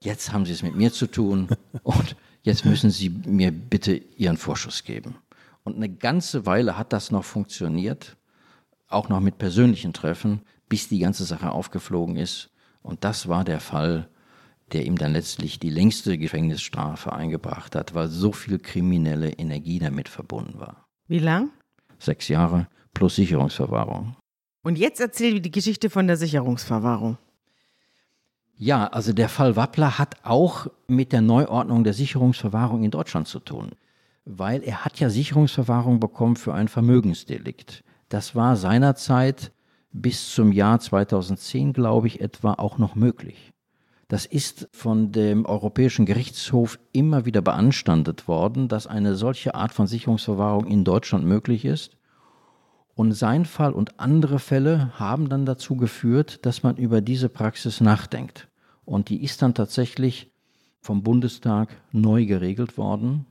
jetzt 0.00 0.32
haben 0.32 0.46
Sie 0.46 0.52
es 0.52 0.62
mit 0.62 0.74
mir 0.74 0.92
zu 0.92 1.06
tun 1.06 1.48
und 1.82 2.16
jetzt 2.42 2.64
müssen 2.64 2.90
Sie 2.90 3.10
mir 3.10 3.52
bitte 3.52 3.94
Ihren 3.94 4.38
Vorschuss 4.38 4.84
geben. 4.84 5.16
Und 5.64 5.76
eine 5.76 5.88
ganze 5.88 6.46
Weile 6.46 6.78
hat 6.78 6.92
das 6.92 7.10
noch 7.10 7.24
funktioniert, 7.24 8.16
auch 8.88 9.08
noch 9.08 9.20
mit 9.20 9.36
persönlichen 9.36 9.92
Treffen, 9.92 10.40
bis 10.68 10.88
die 10.88 10.98
ganze 10.98 11.24
Sache 11.24 11.50
aufgeflogen 11.50 12.16
ist. 12.16 12.50
Und 12.82 13.04
das 13.04 13.28
war 13.28 13.44
der 13.44 13.60
Fall, 13.60 14.08
der 14.72 14.84
ihm 14.84 14.96
dann 14.98 15.12
letztlich 15.12 15.58
die 15.58 15.70
längste 15.70 16.18
Gefängnisstrafe 16.18 17.12
eingebracht 17.12 17.74
hat, 17.74 17.94
weil 17.94 18.08
so 18.08 18.32
viel 18.32 18.58
kriminelle 18.58 19.30
Energie 19.30 19.78
damit 19.78 20.08
verbunden 20.08 20.58
war. 20.58 20.86
Wie 21.06 21.20
lang? 21.20 21.50
Sechs 21.98 22.28
Jahre 22.28 22.66
plus 22.92 23.16
Sicherungsverwahrung. 23.16 24.16
Und 24.62 24.78
jetzt 24.78 25.00
erzähl 25.00 25.40
die 25.40 25.50
Geschichte 25.50 25.90
von 25.90 26.06
der 26.06 26.16
Sicherungsverwahrung. 26.16 27.18
Ja, 28.58 28.86
also 28.86 29.12
der 29.12 29.28
Fall 29.28 29.54
Wappler 29.54 29.98
hat 29.98 30.16
auch 30.24 30.66
mit 30.88 31.12
der 31.12 31.20
Neuordnung 31.20 31.84
der 31.84 31.92
Sicherungsverwahrung 31.92 32.82
in 32.82 32.90
Deutschland 32.90 33.28
zu 33.28 33.38
tun, 33.38 33.72
weil 34.24 34.64
er 34.64 34.84
hat 34.84 34.98
ja 34.98 35.10
Sicherungsverwahrung 35.10 36.00
bekommen 36.00 36.36
für 36.36 36.54
ein 36.54 36.68
Vermögensdelikt. 36.68 37.84
Das 38.08 38.34
war 38.34 38.56
seinerzeit 38.56 39.52
bis 39.92 40.34
zum 40.34 40.52
Jahr 40.52 40.78
2010, 40.78 41.72
glaube 41.72 42.06
ich, 42.06 42.20
etwa 42.20 42.54
auch 42.54 42.78
noch 42.78 42.94
möglich. 42.94 43.52
Das 44.08 44.24
ist 44.24 44.68
von 44.72 45.10
dem 45.10 45.46
Europäischen 45.46 46.06
Gerichtshof 46.06 46.78
immer 46.92 47.24
wieder 47.24 47.42
beanstandet 47.42 48.28
worden, 48.28 48.68
dass 48.68 48.86
eine 48.86 49.16
solche 49.16 49.54
Art 49.56 49.72
von 49.72 49.88
Sicherungsverwahrung 49.88 50.66
in 50.66 50.84
Deutschland 50.84 51.24
möglich 51.24 51.64
ist. 51.64 51.96
Und 52.94 53.12
sein 53.12 53.44
Fall 53.44 53.72
und 53.72 53.98
andere 53.98 54.38
Fälle 54.38 54.92
haben 54.98 55.28
dann 55.28 55.44
dazu 55.44 55.76
geführt, 55.76 56.46
dass 56.46 56.62
man 56.62 56.76
über 56.76 57.00
diese 57.00 57.28
Praxis 57.28 57.80
nachdenkt. 57.80 58.48
Und 58.84 59.08
die 59.08 59.24
ist 59.24 59.42
dann 59.42 59.54
tatsächlich 59.54 60.30
vom 60.80 61.02
Bundestag 61.02 61.76
neu 61.90 62.26
geregelt 62.26 62.78
worden. 62.78 63.26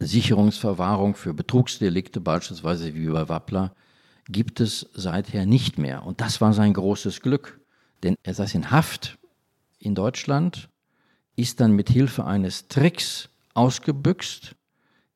Sicherungsverwahrung 0.00 1.14
für 1.14 1.32
Betrugsdelikte, 1.32 2.20
beispielsweise 2.20 2.94
wie 2.94 3.08
bei 3.08 3.28
Wappler, 3.28 3.74
gibt 4.26 4.60
es 4.60 4.88
seither 4.94 5.46
nicht 5.46 5.78
mehr. 5.78 6.04
Und 6.04 6.20
das 6.20 6.40
war 6.40 6.52
sein 6.52 6.72
großes 6.72 7.20
Glück. 7.20 7.60
Denn 8.02 8.16
er 8.22 8.34
saß 8.34 8.54
in 8.54 8.70
Haft 8.70 9.18
in 9.78 9.94
Deutschland, 9.94 10.68
ist 11.36 11.60
dann 11.60 11.72
mit 11.72 11.88
Hilfe 11.90 12.24
eines 12.24 12.68
Tricks 12.68 13.28
ausgebüxt. 13.54 14.54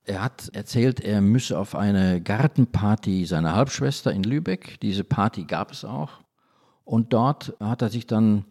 Er 0.05 0.23
hat 0.23 0.49
erzählt, 0.55 1.01
er 1.01 1.21
müsse 1.21 1.59
auf 1.59 1.75
eine 1.75 2.21
Gartenparty 2.21 3.27
seiner 3.27 3.55
Halbschwester 3.55 4.13
in 4.13 4.23
Lübeck. 4.23 4.81
Diese 4.81 5.05
Party 5.05 5.45
gab 5.45 5.71
es 5.71 5.85
auch. 5.85 6.21
Und 6.85 7.13
dort 7.13 7.55
hat 7.61 7.83
er 7.83 7.91
sich 7.91 8.07
dann 8.07 8.47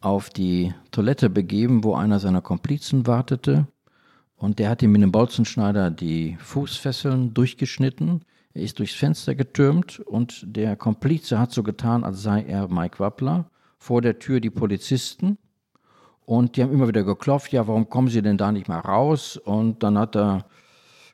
auf 0.00 0.30
die 0.30 0.72
Toilette 0.90 1.28
begeben, 1.28 1.84
wo 1.84 1.94
einer 1.94 2.20
seiner 2.20 2.40
Komplizen 2.40 3.06
wartete. 3.06 3.66
Und 4.36 4.58
der 4.58 4.70
hat 4.70 4.82
ihm 4.82 4.92
mit 4.92 5.02
einem 5.02 5.12
Bolzenschneider 5.12 5.90
die 5.90 6.36
Fußfesseln 6.40 7.34
durchgeschnitten. 7.34 8.24
Er 8.54 8.62
ist 8.62 8.78
durchs 8.78 8.94
Fenster 8.94 9.34
getürmt 9.34 9.98
und 9.98 10.44
der 10.46 10.76
Komplize 10.76 11.38
hat 11.40 11.50
so 11.50 11.64
getan, 11.64 12.04
als 12.04 12.22
sei 12.22 12.44
er 12.44 12.68
Mike 12.68 13.00
Wappler. 13.00 13.50
Vor 13.78 14.00
der 14.00 14.20
Tür 14.20 14.40
die 14.40 14.50
Polizisten. 14.50 15.38
Und 16.24 16.56
die 16.56 16.62
haben 16.62 16.72
immer 16.72 16.88
wieder 16.88 17.02
geklopft, 17.02 17.52
ja, 17.52 17.66
warum 17.66 17.90
kommen 17.90 18.08
Sie 18.08 18.22
denn 18.22 18.38
da 18.38 18.52
nicht 18.52 18.68
mal 18.68 18.78
raus? 18.78 19.36
Und 19.36 19.82
dann 19.82 19.98
hat 19.98 20.16
er 20.16 20.46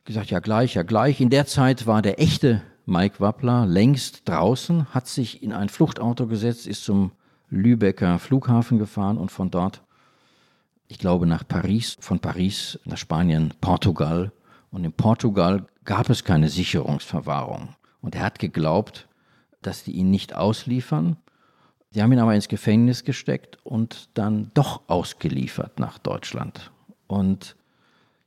gesagt, 0.05 0.29
ja 0.29 0.39
gleich, 0.39 0.75
ja 0.75 0.83
gleich. 0.83 1.19
In 1.19 1.31
der 1.31 1.47
Zeit 1.47 1.87
war 1.87 2.01
der 2.01 2.21
echte 2.21 2.61
Mike 2.85 3.19
Wappler 3.19 3.65
längst 3.65 4.29
draußen, 4.29 4.93
hat 4.93 5.07
sich 5.07 5.43
in 5.43 5.51
ein 5.51 5.69
Fluchtauto 5.69 6.27
gesetzt, 6.27 6.67
ist 6.67 6.83
zum 6.83 7.11
Lübecker 7.49 8.19
Flughafen 8.19 8.77
gefahren 8.77 9.17
und 9.17 9.31
von 9.31 9.51
dort, 9.51 9.81
ich 10.87 10.99
glaube, 10.99 11.25
nach 11.25 11.45
Paris, 11.45 11.97
von 11.99 12.19
Paris 12.19 12.79
nach 12.85 12.97
Spanien, 12.97 13.53
Portugal. 13.61 14.31
Und 14.71 14.85
in 14.85 14.93
Portugal 14.93 15.67
gab 15.83 16.09
es 16.09 16.23
keine 16.23 16.49
Sicherungsverwahrung. 16.49 17.75
Und 18.01 18.15
er 18.15 18.23
hat 18.23 18.39
geglaubt, 18.39 19.07
dass 19.61 19.83
die 19.83 19.91
ihn 19.91 20.09
nicht 20.09 20.33
ausliefern. 20.35 21.17
Sie 21.91 22.01
haben 22.01 22.11
ihn 22.13 22.19
aber 22.19 22.33
ins 22.33 22.47
Gefängnis 22.47 23.03
gesteckt 23.03 23.57
und 23.63 24.09
dann 24.13 24.49
doch 24.53 24.81
ausgeliefert 24.87 25.77
nach 25.77 25.99
Deutschland. 25.99 26.71
Und 27.07 27.57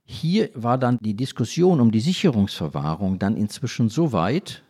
hier 0.05 0.51
war 0.53 0.77
dann 0.77 0.99
die 1.01 1.15
Diskussion 1.15 1.81
um 1.81 1.91
die 1.91 1.99
Sicherungsverwahrung 1.99 3.17
dann 3.17 3.35
inzwischen 3.35 3.89
so 3.89 4.13
weit, 4.13 4.63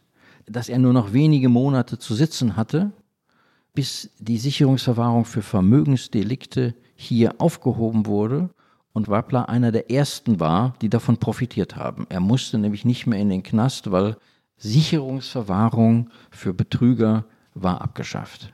dass 0.45 0.69
er 0.69 0.79
nur 0.79 0.93
noch 0.93 1.11
wenige 1.11 1.49
Monate 1.49 1.99
zu 1.99 2.15
sitzen 2.15 2.55
hatte, 2.55 2.91
bis 3.73 4.09
die 4.19 4.37
Sicherungsverwahrung 4.37 5.25
für 5.25 5.41
Vermögensdelikte 5.41 6.73
hier 6.95 7.35
aufgehoben 7.39 8.05
wurde 8.05 8.49
und 8.95 9.09
Wappler 9.09 9.49
einer 9.49 9.73
der 9.73 9.91
ersten 9.91 10.39
war, 10.39 10.73
die 10.81 10.89
davon 10.89 11.17
profitiert 11.17 11.75
haben. 11.75 12.07
Er 12.07 12.21
musste 12.21 12.57
nämlich 12.57 12.85
nicht 12.85 13.05
mehr 13.05 13.19
in 13.19 13.27
den 13.29 13.43
Knast, 13.43 13.91
weil 13.91 14.15
Sicherungsverwahrung 14.55 16.09
für 16.31 16.53
Betrüger 16.53 17.25
war 17.53 17.81
abgeschafft. 17.81 18.53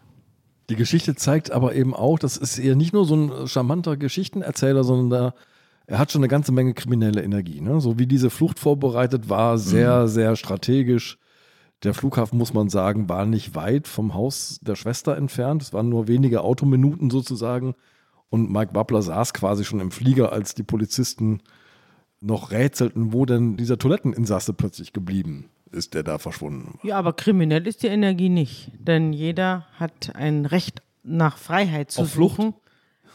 Die 0.71 0.75
Geschichte 0.75 1.13
zeigt 1.13 1.51
aber 1.51 1.75
eben 1.75 1.93
auch, 1.93 2.17
das 2.17 2.37
ist 2.37 2.57
eher 2.57 2.75
nicht 2.75 2.91
nur 2.91 3.05
so 3.05 3.15
ein 3.15 3.47
charmanter 3.47 3.97
Geschichtenerzähler, 3.97 4.83
sondern 4.83 5.09
da, 5.11 5.33
er 5.85 5.99
hat 5.99 6.11
schon 6.11 6.21
eine 6.21 6.27
ganze 6.27 6.51
Menge 6.51 6.73
kriminelle 6.73 7.21
Energie. 7.21 7.61
Ne? 7.61 7.79
So 7.79 7.99
wie 7.99 8.07
diese 8.07 8.31
Flucht 8.31 8.57
vorbereitet 8.57 9.29
war, 9.29 9.59
sehr, 9.59 10.07
sehr 10.07 10.35
strategisch. 10.35 11.19
Der 11.83 11.93
Flughafen, 11.93 12.39
muss 12.39 12.53
man 12.53 12.69
sagen, 12.69 13.09
war 13.09 13.27
nicht 13.27 13.53
weit 13.53 13.87
vom 13.87 14.15
Haus 14.15 14.59
der 14.63 14.75
Schwester 14.75 15.15
entfernt. 15.17 15.61
Es 15.61 15.71
waren 15.71 15.89
nur 15.89 16.07
wenige 16.07 16.41
Autominuten 16.41 17.11
sozusagen. 17.11 17.75
Und 18.31 18.49
Mike 18.49 18.73
Wappler 18.73 19.01
saß 19.01 19.33
quasi 19.33 19.65
schon 19.65 19.81
im 19.81 19.91
Flieger, 19.91 20.31
als 20.31 20.55
die 20.55 20.63
Polizisten 20.63 21.41
noch 22.21 22.51
rätselten, 22.51 23.11
wo 23.11 23.25
denn 23.25 23.57
dieser 23.57 23.77
Toiletteninsasse 23.77 24.53
plötzlich 24.53 24.93
geblieben 24.93 25.49
ist, 25.71 25.93
der 25.93 26.03
da 26.03 26.17
verschwunden 26.17 26.75
war. 26.75 26.85
Ja, 26.85 26.97
aber 26.97 27.11
kriminell 27.11 27.67
ist 27.67 27.83
die 27.83 27.87
Energie 27.87 28.29
nicht. 28.29 28.71
Denn 28.79 29.11
jeder 29.11 29.67
hat 29.77 30.15
ein 30.15 30.45
Recht 30.45 30.81
nach 31.03 31.37
Freiheit 31.37 31.91
zu 31.91 32.01
Auf 32.01 32.11
Flucht? 32.11 32.37
suchen. 32.37 32.53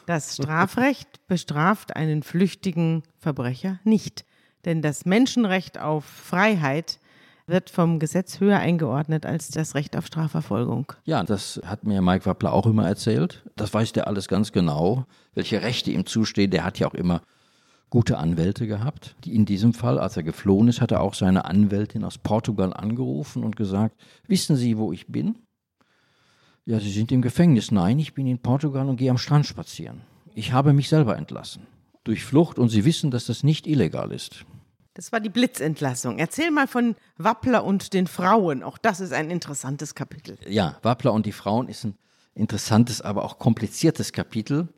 Das 0.04 0.34
Strafrecht 0.34 1.08
bestraft 1.28 1.96
einen 1.96 2.22
flüchtigen 2.22 3.02
Verbrecher 3.18 3.80
nicht. 3.84 4.26
Denn 4.66 4.82
das 4.82 5.06
Menschenrecht 5.06 5.78
auf 5.80 6.04
Freiheit 6.04 7.00
wird 7.46 7.70
vom 7.70 7.98
Gesetz 7.98 8.40
höher 8.40 8.58
eingeordnet 8.58 9.24
als 9.24 9.48
das 9.48 9.74
Recht 9.74 9.96
auf 9.96 10.06
Strafverfolgung. 10.06 10.92
Ja, 11.04 11.22
das 11.22 11.60
hat 11.64 11.84
mir 11.84 12.02
Mike 12.02 12.26
Wappler 12.26 12.52
auch 12.52 12.66
immer 12.66 12.86
erzählt. 12.86 13.44
Das 13.54 13.72
weiß 13.72 13.92
der 13.92 14.08
alles 14.08 14.28
ganz 14.28 14.52
genau, 14.52 15.04
welche 15.34 15.62
Rechte 15.62 15.90
ihm 15.90 16.06
zustehen. 16.06 16.50
Der 16.50 16.64
hat 16.64 16.78
ja 16.78 16.88
auch 16.88 16.94
immer 16.94 17.22
gute 17.88 18.18
Anwälte 18.18 18.66
gehabt. 18.66 19.14
In 19.24 19.44
diesem 19.44 19.72
Fall, 19.72 19.98
als 19.98 20.16
er 20.16 20.22
geflohen 20.22 20.68
ist, 20.68 20.80
hat 20.80 20.90
er 20.90 21.00
auch 21.00 21.14
seine 21.14 21.44
Anwältin 21.44 22.04
aus 22.04 22.18
Portugal 22.18 22.72
angerufen 22.72 23.44
und 23.44 23.56
gesagt, 23.56 23.96
wissen 24.26 24.56
Sie, 24.56 24.76
wo 24.76 24.92
ich 24.92 25.06
bin? 25.06 25.36
Ja, 26.64 26.80
Sie 26.80 26.90
sind 26.90 27.12
im 27.12 27.22
Gefängnis. 27.22 27.70
Nein, 27.70 28.00
ich 28.00 28.12
bin 28.12 28.26
in 28.26 28.40
Portugal 28.40 28.88
und 28.88 28.96
gehe 28.96 29.10
am 29.10 29.18
Strand 29.18 29.46
spazieren. 29.46 30.00
Ich 30.34 30.52
habe 30.52 30.72
mich 30.72 30.88
selber 30.88 31.16
entlassen. 31.16 31.62
Durch 32.02 32.24
Flucht 32.24 32.58
und 32.58 32.70
Sie 32.70 32.84
wissen, 32.84 33.12
dass 33.12 33.26
das 33.26 33.44
nicht 33.44 33.66
illegal 33.68 34.10
ist. 34.10 34.44
Das 34.96 35.12
war 35.12 35.20
die 35.20 35.28
Blitzentlassung. 35.28 36.18
Erzähl 36.18 36.50
mal 36.50 36.66
von 36.66 36.96
Wappler 37.18 37.64
und 37.64 37.92
den 37.92 38.06
Frauen. 38.06 38.62
Auch 38.62 38.78
das 38.78 39.00
ist 39.00 39.12
ein 39.12 39.28
interessantes 39.28 39.94
Kapitel. 39.94 40.38
Ja, 40.48 40.78
Wappler 40.80 41.12
und 41.12 41.26
die 41.26 41.32
Frauen 41.32 41.68
ist 41.68 41.84
ein 41.84 41.98
interessantes, 42.34 43.02
aber 43.02 43.22
auch 43.22 43.38
kompliziertes 43.38 44.14
Kapitel. 44.14 44.68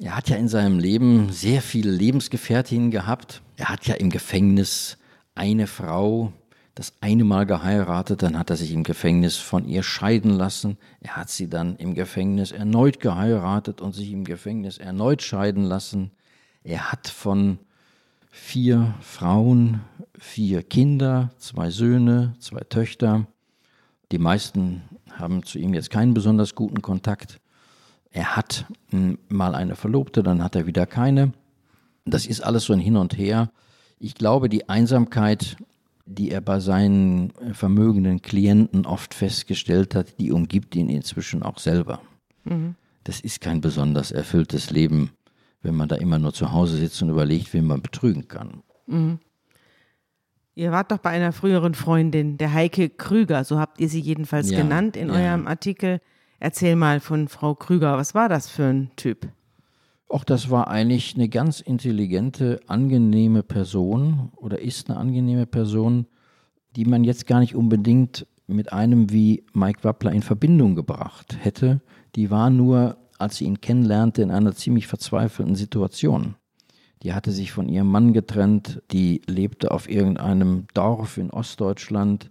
Er 0.00 0.16
hat 0.16 0.28
ja 0.28 0.36
in 0.36 0.46
seinem 0.46 0.78
Leben 0.78 1.32
sehr 1.32 1.62
viele 1.62 1.90
Lebensgefährtinnen 1.90 2.92
gehabt. 2.92 3.42
Er 3.56 3.70
hat 3.70 3.88
ja 3.88 3.96
im 3.96 4.10
Gefängnis 4.10 4.98
eine 5.34 5.66
Frau 5.66 6.32
das 6.76 6.92
eine 7.00 7.24
Mal 7.24 7.44
geheiratet, 7.44 8.22
dann 8.22 8.38
hat 8.38 8.50
er 8.50 8.56
sich 8.56 8.70
im 8.70 8.84
Gefängnis 8.84 9.36
von 9.36 9.66
ihr 9.66 9.82
scheiden 9.82 10.30
lassen. 10.30 10.78
Er 11.00 11.16
hat 11.16 11.30
sie 11.30 11.48
dann 11.48 11.74
im 11.76 11.94
Gefängnis 11.94 12.52
erneut 12.52 13.00
geheiratet 13.00 13.80
und 13.80 13.94
sich 13.96 14.12
im 14.12 14.22
Gefängnis 14.22 14.78
erneut 14.78 15.22
scheiden 15.22 15.64
lassen. 15.64 16.12
Er 16.62 16.92
hat 16.92 17.08
von 17.08 17.58
vier 18.34 18.94
Frauen, 19.00 19.82
vier 20.18 20.64
Kinder, 20.64 21.30
zwei 21.38 21.70
Söhne, 21.70 22.34
zwei 22.40 22.60
Töchter. 22.68 23.28
Die 24.10 24.18
meisten 24.18 24.82
haben 25.12 25.44
zu 25.44 25.60
ihm 25.60 25.72
jetzt 25.72 25.88
keinen 25.88 26.14
besonders 26.14 26.56
guten 26.56 26.82
Kontakt. 26.82 27.40
Er 28.10 28.34
hat 28.34 28.66
mal 29.28 29.54
eine 29.54 29.76
Verlobte, 29.76 30.24
dann 30.24 30.42
hat 30.42 30.56
er 30.56 30.66
wieder 30.66 30.84
keine. 30.84 31.32
Das 32.06 32.26
ist 32.26 32.40
alles 32.40 32.64
so 32.64 32.72
ein 32.72 32.80
Hin 32.80 32.96
und 32.96 33.16
Her. 33.16 33.50
Ich 34.00 34.16
glaube, 34.16 34.48
die 34.48 34.68
Einsamkeit, 34.68 35.56
die 36.04 36.32
er 36.32 36.40
bei 36.40 36.58
seinen 36.58 37.32
vermögenden 37.52 38.20
Klienten 38.20 38.84
oft 38.84 39.14
festgestellt 39.14 39.94
hat, 39.94 40.18
die 40.18 40.32
umgibt 40.32 40.74
ihn 40.74 40.88
inzwischen 40.88 41.44
auch 41.44 41.58
selber. 41.58 42.00
Mhm. 42.42 42.74
Das 43.04 43.20
ist 43.20 43.40
kein 43.40 43.60
besonders 43.60 44.10
erfülltes 44.10 44.70
Leben 44.70 45.12
wenn 45.64 45.74
man 45.74 45.88
da 45.88 45.96
immer 45.96 46.18
nur 46.18 46.32
zu 46.32 46.52
Hause 46.52 46.76
sitzt 46.76 47.02
und 47.02 47.08
überlegt, 47.08 47.52
wen 47.52 47.66
man 47.66 47.82
betrügen 47.82 48.28
kann. 48.28 48.62
Mhm. 48.86 49.18
Ihr 50.54 50.70
wart 50.70 50.92
doch 50.92 50.98
bei 50.98 51.10
einer 51.10 51.32
früheren 51.32 51.74
Freundin, 51.74 52.38
der 52.38 52.52
Heike 52.52 52.88
Krüger, 52.90 53.42
so 53.42 53.58
habt 53.58 53.80
ihr 53.80 53.88
sie 53.88 53.98
jedenfalls 53.98 54.50
ja, 54.50 54.58
genannt 54.58 54.96
in 54.96 55.08
ja. 55.08 55.14
eurem 55.14 55.48
Artikel. 55.48 56.00
Erzähl 56.38 56.76
mal 56.76 57.00
von 57.00 57.26
Frau 57.26 57.54
Krüger, 57.54 57.96
was 57.96 58.14
war 58.14 58.28
das 58.28 58.48
für 58.48 58.64
ein 58.64 58.90
Typ? 58.94 59.28
Auch 60.08 60.22
das 60.22 60.50
war 60.50 60.68
eigentlich 60.68 61.16
eine 61.16 61.28
ganz 61.28 61.60
intelligente, 61.60 62.60
angenehme 62.68 63.42
Person 63.42 64.30
oder 64.36 64.60
ist 64.60 64.88
eine 64.88 64.98
angenehme 64.98 65.46
Person, 65.46 66.06
die 66.76 66.84
man 66.84 67.02
jetzt 67.02 67.26
gar 67.26 67.40
nicht 67.40 67.56
unbedingt 67.56 68.26
mit 68.46 68.72
einem 68.72 69.10
wie 69.10 69.44
Mike 69.54 69.82
Wappler 69.82 70.12
in 70.12 70.22
Verbindung 70.22 70.76
gebracht 70.76 71.38
hätte. 71.40 71.80
Die 72.14 72.30
war 72.30 72.50
nur 72.50 72.96
als 73.18 73.36
sie 73.36 73.44
ihn 73.44 73.60
kennenlernte, 73.60 74.22
in 74.22 74.30
einer 74.30 74.54
ziemlich 74.54 74.86
verzweifelten 74.86 75.54
Situation. 75.54 76.36
Die 77.02 77.12
hatte 77.12 77.32
sich 77.32 77.52
von 77.52 77.68
ihrem 77.68 77.90
Mann 77.90 78.12
getrennt, 78.12 78.82
die 78.90 79.20
lebte 79.26 79.70
auf 79.70 79.88
irgendeinem 79.88 80.66
Dorf 80.72 81.18
in 81.18 81.30
Ostdeutschland, 81.30 82.30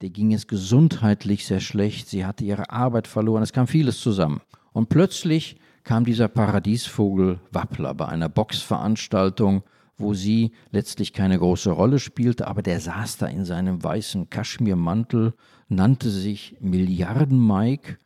der 0.00 0.10
ging 0.10 0.32
es 0.32 0.46
gesundheitlich 0.46 1.46
sehr 1.46 1.60
schlecht, 1.60 2.08
sie 2.08 2.24
hatte 2.24 2.44
ihre 2.44 2.70
Arbeit 2.70 3.06
verloren, 3.06 3.42
es 3.42 3.52
kam 3.52 3.66
vieles 3.66 4.00
zusammen. 4.00 4.40
Und 4.72 4.88
plötzlich 4.88 5.56
kam 5.84 6.04
dieser 6.04 6.28
Paradiesvogel 6.28 7.40
Wappler 7.50 7.94
bei 7.94 8.06
einer 8.06 8.28
Boxveranstaltung, 8.28 9.62
wo 9.96 10.14
sie 10.14 10.52
letztlich 10.70 11.12
keine 11.12 11.38
große 11.38 11.70
Rolle 11.70 11.98
spielte, 11.98 12.46
aber 12.46 12.62
der 12.62 12.80
saß 12.80 13.18
da 13.18 13.26
in 13.26 13.44
seinem 13.44 13.82
weißen 13.82 14.30
Kaschmirmantel, 14.30 15.34
nannte 15.68 16.10
sich 16.10 16.56
Milliarden 16.60 17.44
Mike 17.44 17.98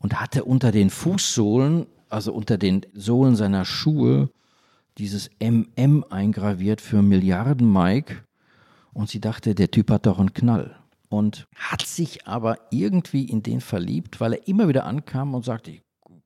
und 0.00 0.20
hatte 0.20 0.44
unter 0.44 0.72
den 0.72 0.90
Fußsohlen, 0.90 1.86
also 2.08 2.32
unter 2.32 2.58
den 2.58 2.84
Sohlen 2.92 3.36
seiner 3.36 3.64
Schuhe, 3.64 4.30
dieses 4.98 5.30
MM 5.40 6.04
eingraviert 6.10 6.80
für 6.80 7.02
Milliarden 7.02 7.72
Mike. 7.72 8.24
Und 8.92 9.08
sie 9.08 9.20
dachte, 9.20 9.54
der 9.54 9.70
Typ 9.70 9.90
hat 9.90 10.06
doch 10.06 10.18
einen 10.18 10.34
Knall. 10.34 10.76
Und 11.08 11.46
hat 11.54 11.82
sich 11.82 12.26
aber 12.26 12.58
irgendwie 12.70 13.24
in 13.24 13.42
den 13.42 13.60
verliebt, 13.60 14.20
weil 14.20 14.34
er 14.34 14.48
immer 14.48 14.68
wieder 14.68 14.84
ankam 14.84 15.34
und 15.34 15.44
sagte, 15.44 15.78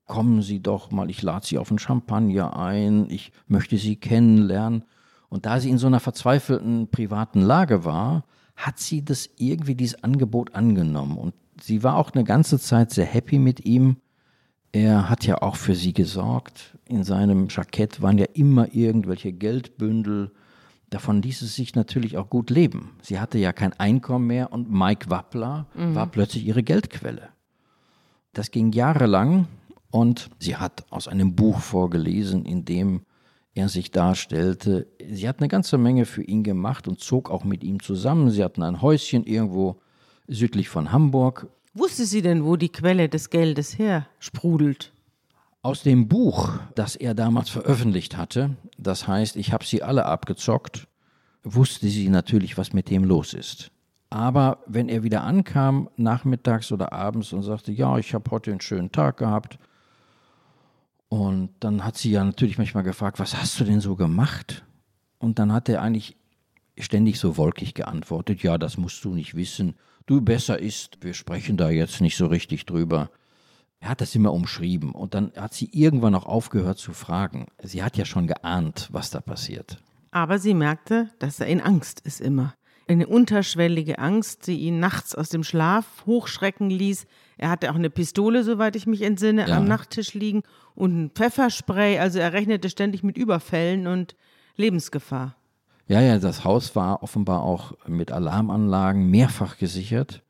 kommen 0.07 0.43
Sie 0.43 0.61
doch 0.61 0.91
mal, 0.91 1.09
ich 1.09 1.23
lade 1.23 1.47
Sie 1.47 1.57
auf 1.57 1.71
ein 1.71 1.79
Champagner 1.79 2.57
ein, 2.57 3.09
ich 3.09 3.33
möchte 3.47 3.79
Sie 3.79 3.97
kennenlernen. 3.97 4.85
Und 5.35 5.47
da 5.47 5.59
sie 5.59 5.71
in 5.71 5.79
so 5.79 5.89
einer 5.89 5.99
verzweifelten 5.99 6.89
privaten 6.93 7.41
Lage 7.41 7.85
war, 7.85 8.25
hat 8.55 8.79
sie 8.79 9.05
das 9.05 9.29
irgendwie 9.37 9.75
dieses 9.75 10.05
Angebot 10.05 10.55
angenommen. 10.55 11.19
Und 11.19 11.35
sie 11.61 11.83
war 11.83 11.97
auch 11.97 12.13
eine 12.13 12.25
ganze 12.25 12.59
Zeit 12.59 12.91
sehr 12.91 13.07
happy 13.07 13.39
mit 13.39 13.65
ihm. 13.65 13.97
Er 14.73 15.09
hat 15.09 15.27
ja 15.27 15.41
auch 15.43 15.57
für 15.57 15.75
sie 15.75 15.93
gesorgt. 15.93 16.77
In 16.89 17.05
seinem 17.05 17.49
Jackett 17.49 18.03
waren 18.03 18.19
ja 18.19 18.27
immer 18.35 18.75
irgendwelche 18.75 19.33
Geldbündel. 19.33 20.33
Davon 20.91 21.23
ließ 21.23 21.43
es 21.43 21.55
sich 21.55 21.75
natürlich 21.75 22.19
auch 22.19 22.29
gut 22.29 22.51
leben. 22.51 22.93
Sie 23.03 23.19
hatte 23.19 23.39
ja 23.39 23.53
kein 23.53 23.73
Einkommen 23.75 24.27
mehr 24.27 24.53
und 24.53 24.71
Mike 24.71 25.11
Wappler 25.11 25.67
mhm. 25.75 25.95
war 25.95 26.07
plötzlich 26.07 26.47
ihre 26.47 26.63
Geldquelle. 26.63 27.29
Das 28.33 28.51
ging 28.51 28.73
jahrelang 28.73 29.47
und 29.91 30.31
sie 30.41 30.57
hat 30.57 30.85
aus 30.91 31.07
einem 31.07 31.37
Buch 31.37 31.61
vorgelesen, 31.61 32.45
in 32.45 32.65
dem 32.65 33.03
er 33.55 33.69
sich 33.69 33.93
darstellte. 33.93 34.89
Sie 35.09 35.29
hat 35.29 35.39
eine 35.39 35.49
ganze 35.49 35.79
Menge 35.79 36.05
für 36.05 36.23
ihn 36.23 36.43
gemacht 36.43 36.89
und 36.89 36.99
zog 36.99 37.31
auch 37.31 37.45
mit 37.45 37.63
ihm 37.63 37.81
zusammen. 37.81 38.31
Sie 38.31 38.43
hatten 38.43 38.65
ein 38.65 38.83
Häuschen 38.83 39.25
irgendwo 39.25 39.81
südlich 40.27 40.69
von 40.69 40.93
Hamburg. 40.93 41.49
Wusste 41.75 42.07
sie 42.07 42.23
denn, 42.23 42.45
wo 42.45 42.57
die 42.57 42.71
Quelle 42.71 43.09
des 43.09 43.31
Geldes 43.31 43.79
her 43.79 44.07
sprudelt? 44.19 44.93
Aus 45.63 45.83
dem 45.83 46.09
Buch, 46.09 46.59
das 46.75 46.95
er 46.95 47.15
damals 47.15 47.49
veröffentlicht 47.49 48.17
hatte, 48.17 48.51
das 48.77 49.09
heißt, 49.09 49.37
ich 49.37 49.53
habe 49.53 49.65
sie 49.65 49.83
alle 49.83 50.05
abgezockt, 50.07 50.87
wusste 51.43 51.89
sie 51.89 52.09
natürlich, 52.09 52.59
was 52.59 52.73
mit 52.73 52.91
dem 52.91 53.05
los 53.05 53.35
ist. 53.35 53.71
Aber 54.11 54.59
wenn 54.67 54.89
er 54.89 55.03
wieder 55.03 55.25
ankam, 55.25 55.89
nachmittags 55.97 56.71
oder 56.71 56.93
abends 56.93 57.33
und 57.33 57.43
sagte, 57.43 57.73
ja, 57.73 57.99
ich 57.99 58.15
habe 58.15 58.31
heute 58.31 58.51
einen 58.51 58.61
schönen 58.61 58.93
Tag 58.93 59.17
gehabt, 59.17 59.59
und 61.09 61.51
dann 61.61 61.85
hat 61.85 61.97
sie 61.97 62.11
ja 62.11 62.25
natürlich 62.25 62.59
manchmal 62.59 62.83
gefragt, 62.83 63.21
was 63.21 63.37
hast 63.37 63.61
du 63.61 63.65
denn 63.65 63.81
so 63.81 63.95
gemacht? 63.95 64.65
Und 65.19 65.39
dann 65.39 65.53
hat 65.53 65.69
er 65.69 65.81
eigentlich 65.81 66.17
ständig 66.79 67.19
so 67.19 67.37
wolkig 67.37 67.75
geantwortet, 67.75 68.43
ja, 68.43 68.59
das 68.59 68.77
musst 68.77 69.05
du 69.05 69.15
nicht 69.15 69.35
wissen. 69.35 69.75
Du 70.07 70.21
besser 70.21 70.59
ist, 70.59 70.99
wir 71.01 71.15
sprechen 71.15 71.57
da 71.57 71.71
jetzt 71.71 72.01
nicht 72.01 72.17
so 72.17 72.27
richtig 72.27 72.67
drüber. 72.67 73.11
Er 73.81 73.91
hat 73.91 74.01
das 74.01 74.15
immer 74.15 74.33
umschrieben 74.33 74.93
und 74.93 75.15
dann 75.15 75.33
hat 75.37 75.55
sie 75.55 75.69
irgendwann 75.73 76.15
auch 76.15 76.27
aufgehört 76.27 76.79
zu 76.79 76.93
fragen. 76.93 77.47
Sie 77.63 77.83
hat 77.83 77.97
ja 77.97 78.05
schon 78.05 78.27
geahnt, 78.27 78.89
was 78.91 79.11
da 79.11 79.21
passiert. 79.21 79.79
Aber 80.11 80.39
sie 80.39 80.55
merkte, 80.55 81.11
dass 81.19 81.41
er 81.41 81.47
in 81.47 81.61
Angst 81.61 82.01
ist 82.01 82.21
immer. 82.21 82.55
Eine 82.87 83.07
unterschwellige 83.07 83.99
Angst, 83.99 84.47
die 84.47 84.61
ihn 84.61 84.79
nachts 84.79 85.15
aus 85.15 85.31
dem 85.31 85.43
Schlaf 85.43 86.05
hochschrecken 86.07 86.71
ließ. 86.71 87.07
Er 87.39 87.51
hatte 87.51 87.71
auch 87.71 87.77
eine 87.77 87.91
Pistole, 87.91 88.45
soweit 88.45 88.77
ich 88.77 88.87
mich 88.87 89.03
entsinne, 89.03 89.49
ja. 89.49 89.57
am 89.57 89.67
Nachttisch 89.67 90.15
liegen 90.15 90.43
und 90.75 90.97
ein 90.97 91.11
Pfefferspray. 91.11 91.99
Also 91.99 92.19
er 92.19 92.33
rechnete 92.33 92.69
ständig 92.69 93.03
mit 93.03 93.17
Überfällen 93.17 93.87
und 93.87 94.17
Lebensgefahr. 94.57 95.37
Ja, 95.87 96.01
ja, 96.01 96.19
das 96.19 96.45
Haus 96.45 96.75
war 96.75 97.03
offenbar 97.03 97.43
auch 97.43 97.75
mit 97.87 98.11
Alarmanlagen 98.11 99.11
mehrfach 99.11 99.59
gesichert, 99.59 100.23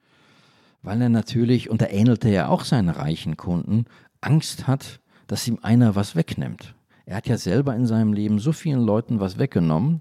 weil 0.82 1.00
er 1.00 1.08
natürlich, 1.08 1.70
und 1.70 1.80
da 1.80 1.86
ähnelte 1.86 2.28
er 2.28 2.50
auch 2.50 2.64
seinen 2.64 2.88
reichen 2.88 3.36
Kunden, 3.36 3.84
Angst 4.20 4.66
hat, 4.66 5.00
dass 5.26 5.46
ihm 5.46 5.58
einer 5.62 5.94
was 5.94 6.16
wegnimmt. 6.16 6.74
Er 7.06 7.16
hat 7.16 7.28
ja 7.28 7.36
selber 7.36 7.76
in 7.76 7.86
seinem 7.86 8.12
Leben 8.12 8.38
so 8.38 8.52
vielen 8.52 8.80
Leuten 8.80 9.20
was 9.20 9.38
weggenommen, 9.38 10.00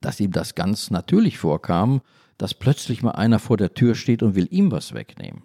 dass 0.00 0.20
ihm 0.20 0.32
das 0.32 0.54
ganz 0.54 0.90
natürlich 0.90 1.38
vorkam, 1.38 2.02
dass 2.36 2.54
plötzlich 2.54 3.02
mal 3.02 3.12
einer 3.12 3.38
vor 3.38 3.56
der 3.56 3.74
Tür 3.74 3.94
steht 3.94 4.22
und 4.22 4.34
will 4.34 4.48
ihm 4.50 4.70
was 4.72 4.92
wegnehmen. 4.92 5.42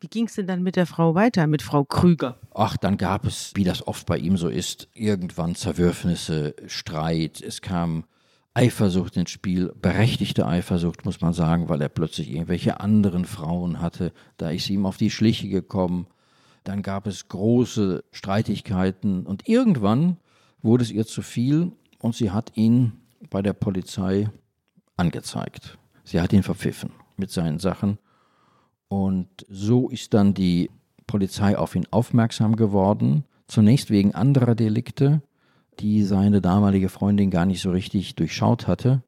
Wie 0.00 0.08
ging 0.08 0.26
es 0.26 0.34
denn 0.34 0.46
dann 0.46 0.62
mit 0.62 0.76
der 0.76 0.86
Frau 0.86 1.14
weiter, 1.14 1.46
mit 1.46 1.60
Frau 1.60 1.84
Krüger? 1.84 2.38
Ach, 2.54 2.76
dann 2.76 2.96
gab 2.98 3.26
es, 3.26 3.52
wie 3.56 3.64
das 3.64 3.86
oft 3.86 4.06
bei 4.06 4.16
ihm 4.16 4.36
so 4.36 4.48
ist, 4.48 4.88
irgendwann 4.94 5.56
Zerwürfnisse, 5.56 6.54
Streit. 6.66 7.40
Es 7.40 7.62
kam 7.62 8.04
Eifersucht 8.58 9.16
ins 9.16 9.30
Spiel, 9.30 9.72
berechtigte 9.80 10.44
Eifersucht, 10.44 11.04
muss 11.04 11.20
man 11.20 11.32
sagen, 11.32 11.68
weil 11.68 11.80
er 11.80 11.88
plötzlich 11.88 12.28
irgendwelche 12.28 12.80
anderen 12.80 13.24
Frauen 13.24 13.80
hatte. 13.80 14.12
Da 14.36 14.50
ist 14.50 14.68
ihm 14.68 14.84
auf 14.84 14.96
die 14.96 15.12
Schliche 15.12 15.48
gekommen. 15.48 16.08
Dann 16.64 16.82
gab 16.82 17.06
es 17.06 17.28
große 17.28 18.02
Streitigkeiten 18.10 19.26
und 19.26 19.48
irgendwann 19.48 20.16
wurde 20.60 20.82
es 20.82 20.90
ihr 20.90 21.06
zu 21.06 21.22
viel 21.22 21.70
und 22.00 22.16
sie 22.16 22.32
hat 22.32 22.56
ihn 22.56 22.94
bei 23.30 23.42
der 23.42 23.52
Polizei 23.52 24.28
angezeigt. 24.96 25.78
Sie 26.02 26.20
hat 26.20 26.32
ihn 26.32 26.42
verpfiffen 26.42 26.90
mit 27.16 27.30
seinen 27.30 27.60
Sachen. 27.60 27.98
Und 28.88 29.28
so 29.48 29.88
ist 29.88 30.14
dann 30.14 30.34
die 30.34 30.68
Polizei 31.06 31.56
auf 31.56 31.76
ihn 31.76 31.86
aufmerksam 31.92 32.56
geworden. 32.56 33.24
Zunächst 33.46 33.90
wegen 33.90 34.16
anderer 34.16 34.56
Delikte, 34.56 35.22
die 35.80 36.02
seine 36.02 36.40
damalige 36.40 36.88
Freundin 36.88 37.30
gar 37.30 37.46
nicht 37.46 37.60
so 37.60 37.70
richtig 37.70 38.14
durchschaut 38.14 38.66
hatte. 38.66 39.02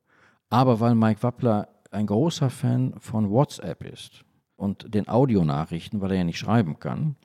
Aber 0.48 0.80
weil 0.80 0.94
Mike 0.94 1.22
Wappler 1.22 1.68
ein 1.90 2.06
großer 2.06 2.50
Fan 2.50 2.94
von 2.98 3.30
WhatsApp 3.30 3.84
ist 3.84 4.24
und 4.56 4.94
den 4.94 5.08
Audionachrichten, 5.08 6.00
weil 6.00 6.12
er 6.12 6.18
ja 6.18 6.24
nicht 6.24 6.38
schreiben 6.38 6.78
kann, 6.78 7.16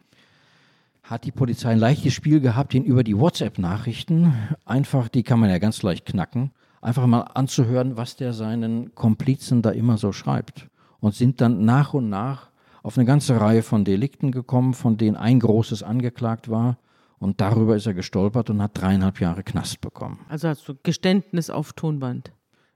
hat 1.03 1.23
die 1.23 1.31
Polizei 1.31 1.71
ein 1.71 1.79
leichtes 1.79 2.13
Spiel 2.13 2.39
gehabt, 2.39 2.73
ihn 2.73 2.83
über 2.83 3.03
die 3.03 3.17
WhatsApp-Nachrichten 3.17 4.33
einfach, 4.65 5.07
die 5.07 5.23
kann 5.23 5.39
man 5.39 5.49
ja 5.49 5.59
ganz 5.59 5.83
leicht 5.83 6.05
knacken, 6.05 6.51
einfach 6.81 7.05
mal 7.05 7.21
anzuhören, 7.21 7.95
was 7.95 8.15
der 8.15 8.33
seinen 8.33 8.95
Komplizen 8.95 9.61
da 9.61 9.69
immer 9.69 9.97
so 9.97 10.11
schreibt. 10.11 10.67
Und 10.99 11.13
sind 11.13 11.41
dann 11.41 11.65
nach 11.65 11.93
und 11.93 12.09
nach 12.09 12.49
auf 12.81 12.97
eine 12.97 13.05
ganze 13.05 13.39
Reihe 13.39 13.61
von 13.61 13.85
Delikten 13.85 14.31
gekommen, 14.31 14.73
von 14.73 14.97
denen 14.97 15.15
ein 15.15 15.39
großes 15.39 15.83
angeklagt 15.83 16.49
war. 16.49 16.77
Und 17.20 17.41
darüber 17.41 17.76
ist 17.76 17.86
er 17.86 17.93
gestolpert 17.93 18.49
und 18.49 18.61
hat 18.61 18.72
dreieinhalb 18.74 19.20
Jahre 19.20 19.43
Knast 19.43 19.82
bekommen. 19.82 20.20
Also 20.30 20.47
hast 20.47 20.68
du 20.68 20.76
Geständnis 20.84 21.49
auf 21.49 21.74
Tonband? 21.74 22.32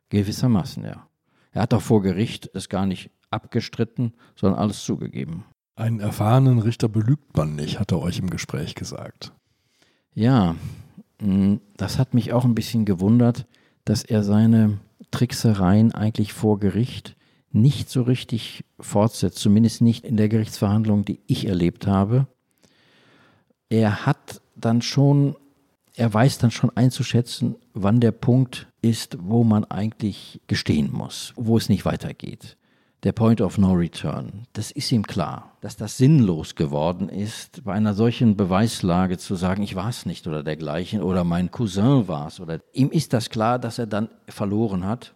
Gewissermaßen, 0.10 0.84
ja. 0.84 1.08
Er 1.52 1.64
hat 1.64 1.74
auch 1.74 1.82
vor 1.82 2.02
Gericht 2.02 2.50
es 2.54 2.70
gar 2.70 2.86
nicht 2.86 3.12
abgestritten, 3.32 4.14
sondern 4.36 4.60
alles 4.60 4.84
zugegeben. 4.84 5.46
Einen 5.76 6.00
erfahrenen 6.00 6.60
Richter 6.60 6.90
belügt 6.90 7.36
man 7.38 7.56
nicht, 7.56 7.80
hat 7.80 7.92
er 7.92 8.02
euch 8.02 8.20
im 8.20 8.30
Gespräch 8.30 8.76
gesagt. 8.76 9.34
Ja, 10.14 10.56
mm, 11.22 11.56
das 11.78 11.98
hat 11.98 12.14
mich 12.14 12.34
auch 12.34 12.46
ein 12.46 12.56
bisschen 12.56 12.86
gewundert, 12.86 13.46
dass 13.86 14.04
er 14.04 14.24
seine 14.24 14.80
Tricksereien 15.12 15.94
eigentlich 15.94 16.34
vor 16.34 16.60
Gericht 16.60 17.16
nicht 17.52 17.90
so 17.90 18.04
richtig 18.04 18.66
fortsetzt, 18.80 19.40
zumindest 19.40 19.82
nicht 19.82 20.06
in 20.06 20.18
der 20.18 20.30
Gerichtsverhandlung, 20.30 21.06
die 21.06 21.22
ich 21.28 21.48
erlebt 21.48 21.88
habe. 21.88 22.28
Er 23.70 24.06
hat 24.06 24.42
dann 24.56 24.82
schon, 24.82 25.36
er 25.96 26.14
weiß 26.14 26.40
dann 26.40 26.52
schon 26.52 26.76
einzuschätzen, 26.76 27.56
wann 27.74 28.00
der 28.00 28.12
Punkt 28.12 28.68
ist, 28.82 29.18
wo 29.22 29.44
man 29.44 29.64
eigentlich 29.66 30.42
gestehen 30.48 30.92
muss, 30.92 31.34
wo 31.36 31.58
es 31.58 31.70
nicht 31.70 31.86
weitergeht 31.86 32.58
der 33.04 33.14
Point 33.14 33.40
of 33.40 33.58
No 33.58 33.74
Return. 33.74 34.46
Das 34.54 34.72
ist 34.72 34.92
ihm 34.92 35.04
klar, 35.04 35.56
dass 35.62 35.78
das 35.78 35.98
sinnlos 35.98 36.56
geworden 36.56 37.08
ist, 37.08 37.64
bei 37.64 37.74
einer 37.74 37.94
solchen 37.94 38.36
Beweislage 38.36 39.18
zu 39.18 39.36
sagen, 39.36 39.64
ich 39.64 39.76
war 39.76 39.90
es 39.90 40.06
nicht 40.06 40.28
oder 40.28 40.44
dergleichen 40.44 41.02
oder 41.02 41.24
mein 41.24 41.52
Cousin 41.52 42.08
war 42.08 42.28
es 42.28 42.40
oder 42.40 42.60
ihm 42.74 42.90
ist 42.90 43.14
das 43.14 43.30
klar, 43.30 43.58
dass 43.58 43.80
er 43.80 43.88
dann 43.88 44.10
verloren 44.28 44.86
hat 44.86 45.16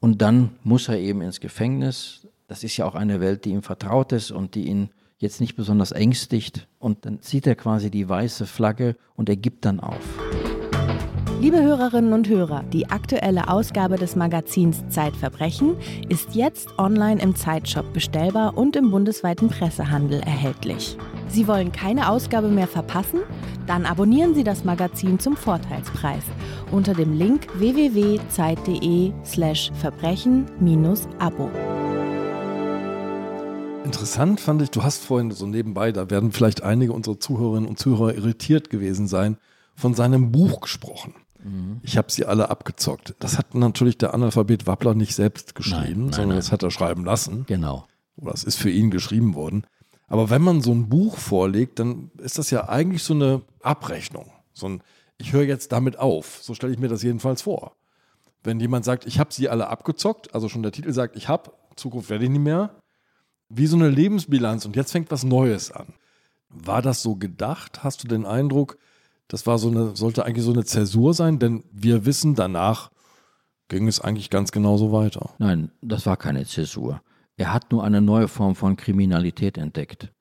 und 0.00 0.22
dann 0.22 0.56
muss 0.62 0.88
er 0.88 0.98
eben 0.98 1.20
ins 1.20 1.40
Gefängnis. 1.40 2.26
Das 2.46 2.64
ist 2.64 2.76
ja 2.76 2.86
auch 2.86 2.94
eine 2.94 3.20
Welt, 3.20 3.44
die 3.44 3.50
ihm 3.50 3.62
vertraut 3.62 4.12
ist 4.12 4.30
und 4.30 4.54
die 4.54 4.66
ihn 4.68 4.90
jetzt 5.24 5.40
nicht 5.40 5.56
besonders 5.56 5.90
ängstigt 5.90 6.68
und 6.78 7.04
dann 7.04 7.20
zieht 7.20 7.48
er 7.48 7.56
quasi 7.56 7.90
die 7.90 8.08
weiße 8.08 8.46
Flagge 8.46 8.94
und 9.16 9.28
er 9.28 9.36
gibt 9.36 9.64
dann 9.64 9.80
auf. 9.80 9.98
Liebe 11.40 11.60
Hörerinnen 11.60 12.12
und 12.12 12.28
Hörer, 12.28 12.62
die 12.72 12.90
aktuelle 12.90 13.48
Ausgabe 13.48 13.96
des 13.96 14.14
Magazins 14.16 14.84
Zeitverbrechen 14.88 15.76
ist 16.08 16.34
jetzt 16.34 16.78
online 16.78 17.20
im 17.20 17.34
Zeitshop 17.34 17.92
bestellbar 17.92 18.56
und 18.56 18.76
im 18.76 18.90
bundesweiten 18.90 19.48
Pressehandel 19.48 20.20
erhältlich. 20.20 20.96
Sie 21.28 21.46
wollen 21.48 21.72
keine 21.72 22.08
Ausgabe 22.08 22.48
mehr 22.48 22.68
verpassen? 22.68 23.20
Dann 23.66 23.84
abonnieren 23.84 24.34
Sie 24.34 24.44
das 24.44 24.64
Magazin 24.64 25.18
zum 25.18 25.36
Vorteilspreis 25.36 26.22
unter 26.70 26.94
dem 26.94 27.12
Link 27.12 27.48
www.zeit.de/slash 27.58 29.70
verbrechen-abo. 29.80 31.50
Interessant 33.84 34.40
fand 34.40 34.62
ich, 34.62 34.70
du 34.70 34.82
hast 34.82 35.04
vorhin 35.04 35.30
so 35.30 35.46
nebenbei, 35.46 35.92
da 35.92 36.08
werden 36.10 36.32
vielleicht 36.32 36.62
einige 36.62 36.92
unserer 36.92 37.20
Zuhörerinnen 37.20 37.68
und 37.68 37.78
Zuhörer 37.78 38.14
irritiert 38.14 38.70
gewesen 38.70 39.06
sein, 39.06 39.36
von 39.74 39.94
seinem 39.94 40.32
Buch 40.32 40.62
gesprochen. 40.62 41.14
Mhm. 41.42 41.80
Ich 41.82 41.98
habe 41.98 42.10
sie 42.10 42.24
alle 42.24 42.48
abgezockt. 42.48 43.14
Das 43.18 43.36
hat 43.36 43.54
natürlich 43.54 43.98
der 43.98 44.14
Analphabet 44.14 44.66
Wappler 44.66 44.94
nicht 44.94 45.14
selbst 45.14 45.54
geschrieben, 45.54 45.80
nein, 45.82 46.00
nein, 46.00 46.12
sondern 46.12 46.28
nein. 46.30 46.38
das 46.38 46.50
hat 46.50 46.62
er 46.62 46.70
schreiben 46.70 47.04
lassen. 47.04 47.44
Genau. 47.46 47.86
Oder 48.16 48.32
es 48.32 48.44
ist 48.44 48.56
für 48.56 48.70
ihn 48.70 48.90
geschrieben 48.90 49.34
worden. 49.34 49.66
Aber 50.06 50.30
wenn 50.30 50.42
man 50.42 50.62
so 50.62 50.72
ein 50.72 50.88
Buch 50.88 51.18
vorlegt, 51.18 51.78
dann 51.78 52.10
ist 52.18 52.38
das 52.38 52.50
ja 52.50 52.68
eigentlich 52.68 53.02
so 53.02 53.14
eine 53.14 53.42
Abrechnung. 53.62 54.30
So 54.54 54.66
ein, 54.68 54.82
ich 55.18 55.32
höre 55.32 55.44
jetzt 55.44 55.72
damit 55.72 55.98
auf. 55.98 56.38
So 56.40 56.54
stelle 56.54 56.72
ich 56.72 56.78
mir 56.78 56.88
das 56.88 57.02
jedenfalls 57.02 57.42
vor. 57.42 57.72
Wenn 58.42 58.60
jemand 58.60 58.84
sagt, 58.84 59.06
ich 59.06 59.18
habe 59.18 59.32
sie 59.32 59.48
alle 59.48 59.68
abgezockt, 59.68 60.34
also 60.34 60.48
schon 60.48 60.62
der 60.62 60.72
Titel 60.72 60.92
sagt, 60.92 61.16
ich 61.16 61.28
habe, 61.28 61.52
Zukunft 61.76 62.10
werde 62.10 62.24
ich 62.24 62.30
nicht 62.30 62.40
mehr, 62.42 62.70
wie 63.56 63.66
so 63.66 63.76
eine 63.76 63.88
Lebensbilanz 63.88 64.64
und 64.66 64.76
jetzt 64.76 64.92
fängt 64.92 65.10
was 65.10 65.24
Neues 65.24 65.72
an. 65.72 65.94
War 66.48 66.82
das 66.82 67.02
so 67.02 67.16
gedacht? 67.16 67.82
Hast 67.82 68.04
du 68.04 68.08
den 68.08 68.26
Eindruck, 68.26 68.78
das 69.28 69.46
war 69.46 69.58
so 69.58 69.68
eine, 69.68 69.96
sollte 69.96 70.24
eigentlich 70.24 70.44
so 70.44 70.52
eine 70.52 70.64
Zäsur 70.64 71.14
sein, 71.14 71.38
denn 71.38 71.64
wir 71.72 72.06
wissen, 72.06 72.34
danach 72.34 72.90
ging 73.68 73.88
es 73.88 74.00
eigentlich 74.00 74.30
ganz 74.30 74.52
genauso 74.52 74.92
weiter. 74.92 75.30
Nein, 75.38 75.70
das 75.80 76.06
war 76.06 76.16
keine 76.16 76.44
Zäsur. 76.46 77.02
Er 77.36 77.52
hat 77.52 77.72
nur 77.72 77.82
eine 77.82 78.00
neue 78.00 78.28
Form 78.28 78.54
von 78.54 78.76
Kriminalität 78.76 79.58
entdeckt, 79.58 80.12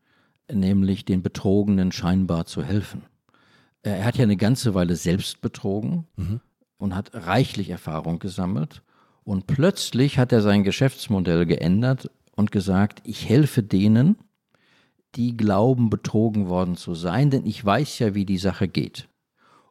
nämlich 0.52 1.06
den 1.06 1.22
Betrogenen 1.22 1.92
scheinbar 1.92 2.46
zu 2.46 2.64
helfen. 2.64 3.04
Er 3.84 4.06
hat 4.06 4.18
ja 4.18 4.24
eine 4.24 4.38
ganze 4.38 4.74
Weile 4.74 4.96
selbst 4.96 5.42
betrogen 5.42 6.08
mhm. 6.16 6.40
und 6.78 6.96
hat 6.96 7.12
reichlich 7.14 7.70
Erfahrung 7.70 8.20
gesammelt. 8.20 8.82
Und 9.26 9.46
plötzlich 9.46 10.18
hat 10.18 10.32
er 10.32 10.42
sein 10.42 10.64
Geschäftsmodell 10.64 11.46
geändert 11.46 12.10
und 12.36 12.52
gesagt, 12.52 13.02
ich 13.06 13.30
helfe 13.30 13.64
denen, 13.64 14.18
die 15.16 15.38
glauben, 15.38 15.90
betrogen 15.90 16.48
worden 16.48 16.76
zu 16.76 16.96
sein, 16.96 17.30
denn 17.30 17.46
ich 17.46 17.64
weiß 17.64 18.00
ja, 18.00 18.16
wie 18.16 18.26
die 18.26 18.38
Sache 18.38 18.68
geht. 18.68 19.08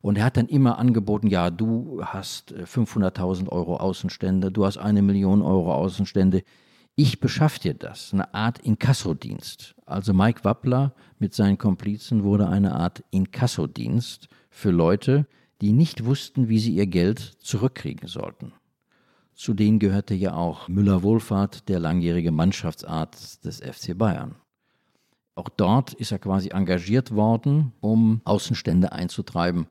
Und 0.01 0.19
er 0.19 0.25
hat 0.25 0.37
dann 0.37 0.49
immer 0.49 0.79
angeboten, 0.79 1.29
ja, 1.29 1.51
du 1.51 2.03
hast 2.05 2.53
500.000 2.53 3.45
äh, 3.45 3.49
Euro 3.51 3.77
Außenstände, 3.77 4.51
du 4.51 4.67
hast 4.67 4.77
eine 4.77 5.01
Million 5.01 5.43
Euro 5.43 5.75
Außenstände. 5.75 6.43
Ich 6.97 7.21
beschaff 7.21 7.59
dir 7.59 7.75
das, 7.75 8.13
eine 8.13 8.35
Art 8.35 8.59
Inkassodienst. 8.59 9.77
Also 9.87 10.13
Mike 10.13 10.45
Wappler 10.45 10.95
mit 11.19 11.35
seinen 11.35 11.57
Komplizen 11.57 12.25
wurde 12.25 12.49
eine 12.49 12.75
Art 12.75 13.05
Inkassodienst 13.11 14.29
für 14.51 14.71
Leute, 14.71 15.27
die 15.61 15.73
nicht 15.73 16.05
wussten, 16.05 16.49
wie 16.49 16.59
sie 16.59 16.75
ihr 16.75 16.89
Geld 16.89 17.21
zurückkriegen 17.21 18.09
sollten. 18.09 18.53
Zu 19.43 19.55
denen 19.55 19.81
gehörte 19.81 20.15
ja 20.15 20.35
auch 20.37 20.69
Müller-Wohlfahrt, 20.69 21.69
der 21.69 21.81
langjährige 21.81 22.31
Mannschaftsarzt 22.31 23.45
des 23.45 23.59
FC 23.59 23.99
Bayern. 23.99 24.37
Auch 25.35 25.49
dort 25.49 25.95
ist 25.95 26.13
er 26.13 26.21
quasi 26.21 26.51
engagiert 26.51 27.13
worden, 27.13 27.73
um 27.81 28.21
Außenstände 28.23 28.93
einzutreiben. 28.93 29.67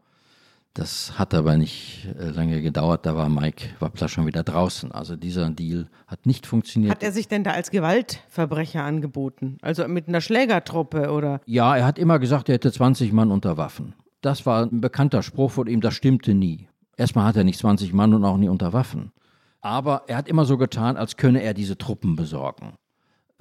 Das 0.73 1.17
hat 1.17 1.33
aber 1.33 1.55
nicht 1.55 2.05
äh, 2.19 2.31
lange 2.31 2.61
gedauert, 2.61 3.05
da 3.05 3.15
war 3.15 3.29
Mike 3.29 3.69
Wappler 3.79 4.09
schon 4.09 4.25
wieder 4.25 4.43
draußen. 4.43 4.91
Also 4.91 5.15
dieser 5.15 5.49
Deal 5.51 5.87
hat 6.05 6.25
nicht 6.25 6.47
funktioniert. 6.47 6.91
Hat 6.91 7.03
er 7.03 7.13
sich 7.13 7.29
denn 7.29 7.45
da 7.45 7.51
als 7.51 7.71
Gewaltverbrecher 7.71 8.83
angeboten? 8.83 9.57
Also 9.61 9.87
mit 9.87 10.09
einer 10.09 10.19
Schlägertruppe 10.19 11.11
oder? 11.11 11.39
Ja, 11.45 11.77
er 11.77 11.85
hat 11.85 11.97
immer 11.97 12.19
gesagt, 12.19 12.49
er 12.49 12.55
hätte 12.55 12.73
20 12.73 13.13
Mann 13.13 13.31
unter 13.31 13.55
Waffen. 13.55 13.93
Das 14.19 14.45
war 14.45 14.63
ein 14.63 14.81
bekannter 14.81 15.23
Spruch 15.23 15.51
von 15.51 15.67
ihm, 15.67 15.79
das 15.79 15.93
stimmte 15.93 16.33
nie. 16.33 16.67
Erstmal 16.97 17.23
hat 17.23 17.37
er 17.37 17.45
nicht 17.45 17.59
20 17.59 17.93
Mann 17.93 18.13
und 18.13 18.25
auch 18.25 18.35
nie 18.35 18.49
unter 18.49 18.73
Waffen. 18.73 19.13
Aber 19.61 20.03
er 20.07 20.17
hat 20.17 20.27
immer 20.27 20.45
so 20.45 20.57
getan, 20.57 20.97
als 20.97 21.17
könne 21.17 21.41
er 21.41 21.53
diese 21.53 21.77
Truppen 21.77 22.15
besorgen 22.15 22.73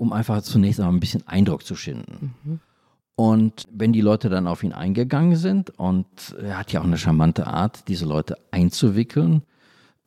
um 0.01 0.15
einfach 0.15 0.41
zunächst 0.41 0.81
einmal 0.81 0.95
ein 0.95 1.01
bisschen 1.01 1.29
Eindruck 1.29 1.65
zu 1.65 1.77
schinden. 1.77 2.35
Mhm. 2.43 2.61
Und 3.17 3.65
wenn 3.71 3.93
die 3.93 4.01
Leute 4.01 4.31
dann 4.31 4.47
auf 4.47 4.63
ihn 4.63 4.73
eingegangen 4.73 5.37
sind, 5.37 5.79
und 5.79 6.07
er 6.43 6.57
hat 6.57 6.73
ja 6.73 6.81
auch 6.81 6.85
eine 6.85 6.97
charmante 6.97 7.47
Art, 7.47 7.87
diese 7.87 8.07
Leute 8.07 8.39
einzuwickeln, 8.51 9.43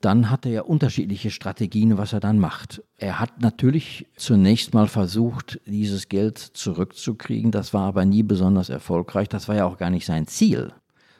dann 0.02 0.32
hat 0.32 0.48
er 0.48 0.52
ja 0.52 0.62
unterschiedliche 0.64 1.30
Strategien, 1.30 2.00
was 2.00 2.12
er 2.12 2.20
dann 2.20 2.40
macht. 2.40 2.82
Er 2.98 3.20
hat 3.20 3.40
natürlich 3.40 4.08
zunächst 4.16 4.74
mal 4.74 4.88
versucht, 4.88 5.62
dieses 5.68 6.10
Geld 6.10 6.40
zurückzukriegen. 6.40 7.52
Das 7.52 7.72
war 7.72 7.84
aber 7.84 8.04
nie 8.04 8.24
besonders 8.24 8.70
erfolgreich. 8.70 9.30
Das 9.30 9.48
war 9.48 9.56
ja 9.56 9.66
auch 9.66 9.78
gar 9.78 9.92
nicht 9.92 10.08
sein 10.08 10.26
Ziel, 10.26 10.74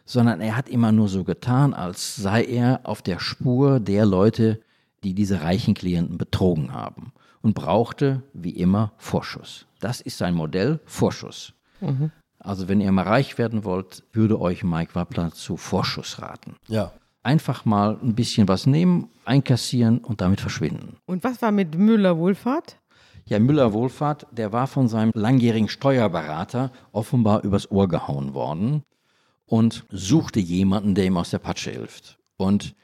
sondern 0.04 0.42
er 0.42 0.58
hat 0.58 0.68
immer 0.68 0.92
nur 0.92 1.10
so 1.10 1.24
getan, 1.24 1.76
als 1.76 2.16
sei 2.16 2.44
er 2.44 2.82
auf 2.86 3.04
der 3.04 3.20
Spur 3.20 3.80
der 3.80 4.08
Leute, 4.08 4.62
die 5.04 5.14
diese 5.14 5.42
reichen 5.42 5.74
Klienten 5.74 6.18
betrogen 6.18 6.74
haben 6.74 7.14
und 7.42 7.54
brauchte, 7.54 8.24
wie 8.34 8.52
immer, 8.52 8.94
Vorschuss. 8.98 9.66
Das 9.80 10.02
ist 10.02 10.18
sein 10.18 10.34
Modell, 10.34 10.80
Vorschuss. 10.86 11.54
Mhm. 11.82 12.12
Also 12.40 12.68
wenn 12.68 12.82
ihr 12.82 12.92
mal 12.92 13.08
reich 13.08 13.38
werden 13.38 13.64
wollt, 13.64 14.04
würde 14.12 14.40
euch 14.40 14.64
Mike 14.64 14.96
Wappler 14.96 15.32
zu 15.32 15.58
Vorschuss 15.58 16.22
raten. 16.22 16.56
Ja. 16.68 16.92
Einfach 17.22 17.64
mal 17.64 17.98
ein 18.04 18.16
bisschen 18.16 18.48
was 18.50 18.66
nehmen, 18.66 19.10
einkassieren 19.24 20.00
und 20.00 20.20
damit 20.20 20.42
verschwinden. 20.42 20.98
Und 21.06 21.24
was 21.24 21.42
war 21.42 21.52
mit 21.52 21.78
Müller 21.78 22.18
Wohlfahrt? 22.18 22.80
Ja, 23.26 23.40
Müller 23.40 23.72
Wohlfahrt, 23.72 24.28
der 24.32 24.52
war 24.52 24.68
von 24.68 24.90
seinem 24.90 25.12
langjährigen 25.16 25.70
Steuerberater 25.70 26.72
offenbar 26.92 27.44
übers 27.44 27.72
Ohr 27.72 27.88
gehauen 27.88 28.34
worden 28.34 28.84
und 29.46 29.86
suchte 29.90 30.42
jemanden, 30.42 30.96
der 30.96 31.06
ihm 31.06 31.16
aus 31.16 31.30
der 31.30 31.40
Patsche 31.40 31.72
hilft. 31.72 32.18
Und 32.36 32.76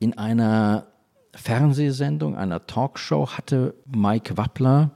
in 0.00 0.18
einer 0.18 0.88
Fernsehsendung, 1.36 2.36
einer 2.36 2.66
Talkshow, 2.66 3.28
hatte 3.28 3.74
Mike 3.84 4.36
Wappler 4.36 4.90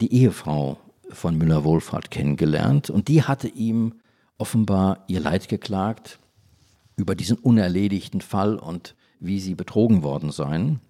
die 0.00 0.12
Ehefrau 0.12 0.78
von 1.10 1.36
Müller-Wohlfahrt 1.36 2.10
kennengelernt 2.10 2.90
und 2.90 3.08
die 3.08 3.22
hatte 3.22 3.48
ihm 3.48 3.94
offenbar 4.38 5.04
ihr 5.08 5.20
Leid 5.20 5.48
geklagt 5.48 6.18
über 6.96 7.14
diesen 7.14 7.36
unerledigten 7.38 8.20
Fall 8.20 8.56
und 8.56 8.94
wie 9.18 9.40
sie 9.40 9.54
betrogen 9.54 10.02
worden 10.02 10.30
seien. 10.30 10.80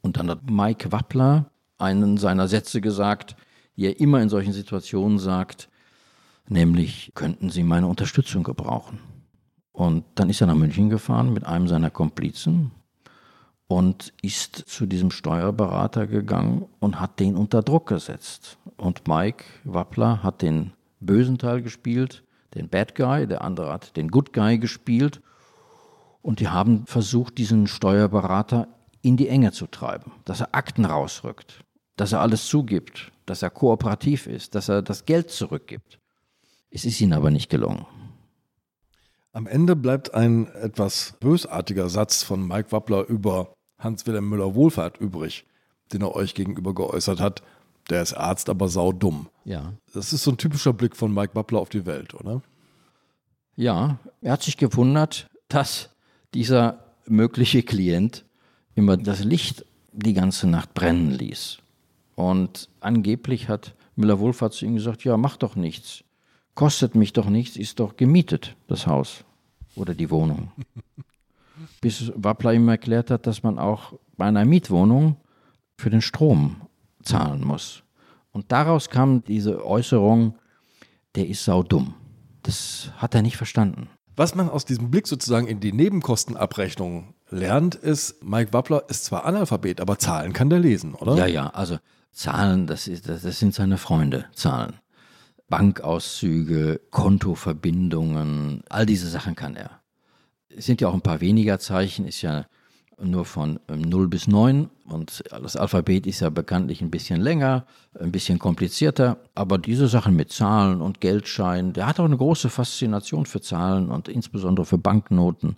Und 0.00 0.16
dann 0.16 0.30
hat 0.30 0.50
Mike 0.50 0.92
Wappler 0.92 1.50
einen 1.78 2.16
seiner 2.16 2.48
Sätze 2.48 2.80
gesagt, 2.80 3.36
die 3.76 3.86
er 3.86 4.00
immer 4.00 4.20
in 4.20 4.28
solchen 4.28 4.52
Situationen 4.52 5.18
sagt, 5.18 5.68
nämlich 6.48 7.12
könnten 7.14 7.50
Sie 7.50 7.62
meine 7.62 7.86
Unterstützung 7.86 8.42
gebrauchen. 8.42 8.98
Und 9.72 10.04
dann 10.16 10.28
ist 10.28 10.40
er 10.40 10.46
nach 10.48 10.54
München 10.54 10.90
gefahren 10.90 11.32
mit 11.32 11.46
einem 11.46 11.68
seiner 11.68 11.90
Komplizen 11.90 12.72
und 13.72 14.12
ist 14.20 14.56
zu 14.56 14.84
diesem 14.84 15.10
Steuerberater 15.10 16.06
gegangen 16.06 16.66
und 16.78 17.00
hat 17.00 17.18
den 17.18 17.36
unter 17.36 17.62
Druck 17.62 17.88
gesetzt. 17.88 18.58
Und 18.76 19.08
Mike 19.08 19.44
Wappler 19.64 20.22
hat 20.22 20.42
den 20.42 20.72
bösen 21.00 21.38
Teil 21.38 21.62
gespielt, 21.62 22.22
den 22.54 22.68
Bad 22.68 22.94
Guy, 22.94 23.26
der 23.26 23.40
andere 23.40 23.72
hat 23.72 23.96
den 23.96 24.10
Good 24.10 24.34
Guy 24.34 24.58
gespielt. 24.58 25.22
Und 26.20 26.40
die 26.40 26.48
haben 26.48 26.84
versucht, 26.86 27.38
diesen 27.38 27.66
Steuerberater 27.66 28.68
in 29.00 29.16
die 29.16 29.28
Enge 29.28 29.52
zu 29.52 29.66
treiben, 29.66 30.12
dass 30.26 30.40
er 30.40 30.54
Akten 30.54 30.84
rausrückt, 30.84 31.64
dass 31.96 32.12
er 32.12 32.20
alles 32.20 32.46
zugibt, 32.48 33.10
dass 33.24 33.40
er 33.40 33.48
kooperativ 33.48 34.26
ist, 34.26 34.54
dass 34.54 34.68
er 34.68 34.82
das 34.82 35.06
Geld 35.06 35.30
zurückgibt. 35.30 35.98
Es 36.70 36.84
ist 36.84 37.00
ihnen 37.00 37.14
aber 37.14 37.30
nicht 37.30 37.48
gelungen. 37.48 37.86
Am 39.32 39.46
Ende 39.46 39.76
bleibt 39.76 40.12
ein 40.12 40.46
etwas 40.56 41.14
bösartiger 41.20 41.88
Satz 41.88 42.22
von 42.22 42.46
Mike 42.46 42.70
Wappler 42.70 43.06
über 43.06 43.54
Hans-Wilhelm 43.82 44.28
Müller-Wohlfahrt 44.28 44.98
übrig, 44.98 45.44
den 45.92 46.02
er 46.02 46.14
euch 46.14 46.34
gegenüber 46.34 46.74
geäußert 46.74 47.20
hat. 47.20 47.42
Der 47.90 48.02
ist 48.02 48.14
Arzt, 48.14 48.48
aber 48.48 48.68
saudumm. 48.68 49.28
Ja. 49.44 49.72
Das 49.92 50.12
ist 50.12 50.22
so 50.22 50.30
ein 50.30 50.38
typischer 50.38 50.72
Blick 50.72 50.96
von 50.96 51.12
Mike 51.12 51.34
Wappler 51.34 51.60
auf 51.60 51.68
die 51.68 51.84
Welt, 51.86 52.14
oder? 52.14 52.42
Ja, 53.56 53.98
er 54.20 54.32
hat 54.32 54.42
sich 54.42 54.56
gewundert, 54.56 55.28
dass 55.48 55.90
dieser 56.32 56.84
mögliche 57.06 57.62
Klient 57.62 58.24
immer 58.74 58.96
das 58.96 59.24
Licht 59.24 59.64
die 59.92 60.14
ganze 60.14 60.46
Nacht 60.48 60.74
brennen 60.74 61.10
ließ. 61.10 61.58
Und 62.14 62.68
angeblich 62.80 63.48
hat 63.48 63.74
Müller-Wohlfahrt 63.96 64.54
zu 64.54 64.64
ihm 64.64 64.74
gesagt, 64.74 65.04
ja, 65.04 65.16
mach 65.16 65.36
doch 65.36 65.56
nichts. 65.56 66.04
Kostet 66.54 66.94
mich 66.94 67.12
doch 67.12 67.28
nichts, 67.28 67.56
ist 67.56 67.80
doch 67.80 67.96
gemietet, 67.96 68.56
das 68.68 68.86
Haus 68.86 69.24
oder 69.74 69.94
die 69.94 70.10
Wohnung. 70.10 70.52
bis 71.80 72.12
Wappler 72.14 72.52
ihm 72.52 72.68
erklärt 72.68 73.10
hat, 73.10 73.26
dass 73.26 73.42
man 73.42 73.58
auch 73.58 73.94
bei 74.16 74.26
einer 74.26 74.44
Mietwohnung 74.44 75.16
für 75.76 75.90
den 75.90 76.02
Strom 76.02 76.62
zahlen 77.02 77.44
muss. 77.44 77.82
Und 78.30 78.52
daraus 78.52 78.88
kam 78.88 79.24
diese 79.24 79.64
Äußerung, 79.64 80.36
der 81.14 81.28
ist 81.28 81.44
saudumm. 81.44 81.94
Das 82.42 82.90
hat 82.96 83.14
er 83.14 83.22
nicht 83.22 83.36
verstanden. 83.36 83.88
Was 84.16 84.34
man 84.34 84.48
aus 84.48 84.64
diesem 84.64 84.90
Blick 84.90 85.06
sozusagen 85.06 85.46
in 85.46 85.60
die 85.60 85.72
Nebenkostenabrechnung 85.72 87.14
lernt, 87.30 87.74
ist, 87.74 88.22
Mike 88.22 88.52
Wappler 88.52 88.84
ist 88.88 89.04
zwar 89.04 89.24
Analphabet, 89.24 89.80
aber 89.80 89.98
Zahlen 89.98 90.32
kann 90.32 90.50
der 90.50 90.58
lesen, 90.58 90.94
oder? 90.94 91.16
Ja, 91.16 91.26
ja, 91.26 91.46
also 91.48 91.78
Zahlen, 92.12 92.66
das, 92.66 92.88
ist, 92.88 93.08
das, 93.08 93.22
das 93.22 93.38
sind 93.38 93.54
seine 93.54 93.78
Freunde, 93.78 94.26
Zahlen. 94.34 94.74
Bankauszüge, 95.48 96.80
Kontoverbindungen, 96.90 98.62
all 98.68 98.86
diese 98.86 99.08
Sachen 99.08 99.34
kann 99.34 99.56
er. 99.56 99.81
Es 100.56 100.66
sind 100.66 100.80
ja 100.80 100.88
auch 100.88 100.94
ein 100.94 101.00
paar 101.02 101.20
weniger 101.20 101.58
Zeichen, 101.58 102.06
ist 102.06 102.22
ja 102.22 102.46
nur 103.00 103.24
von 103.24 103.58
0 103.68 104.04
ähm, 104.04 104.10
bis 104.10 104.28
9 104.28 104.68
und 104.86 105.24
das 105.30 105.56
Alphabet 105.56 106.06
ist 106.06 106.20
ja 106.20 106.30
bekanntlich 106.30 106.82
ein 106.82 106.90
bisschen 106.90 107.20
länger, 107.20 107.66
ein 107.98 108.12
bisschen 108.12 108.38
komplizierter, 108.38 109.18
aber 109.34 109.58
diese 109.58 109.88
Sachen 109.88 110.14
mit 110.14 110.30
Zahlen 110.30 110.80
und 110.80 111.00
Geldscheinen, 111.00 111.72
der 111.72 111.86
hat 111.86 111.98
auch 111.98 112.04
eine 112.04 112.16
große 112.16 112.50
Faszination 112.50 113.26
für 113.26 113.40
Zahlen 113.40 113.90
und 113.90 114.08
insbesondere 114.08 114.66
für 114.66 114.78
Banknoten. 114.78 115.56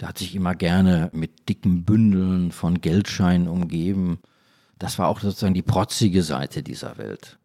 Der 0.00 0.08
hat 0.08 0.18
sich 0.18 0.34
immer 0.34 0.54
gerne 0.54 1.10
mit 1.12 1.48
dicken 1.48 1.84
Bündeln 1.84 2.52
von 2.52 2.80
Geldscheinen 2.80 3.48
umgeben. 3.48 4.18
Das 4.78 4.98
war 4.98 5.08
auch 5.08 5.20
sozusagen 5.20 5.54
die 5.54 5.62
protzige 5.62 6.22
Seite 6.22 6.62
dieser 6.62 6.96
Welt. 6.96 7.39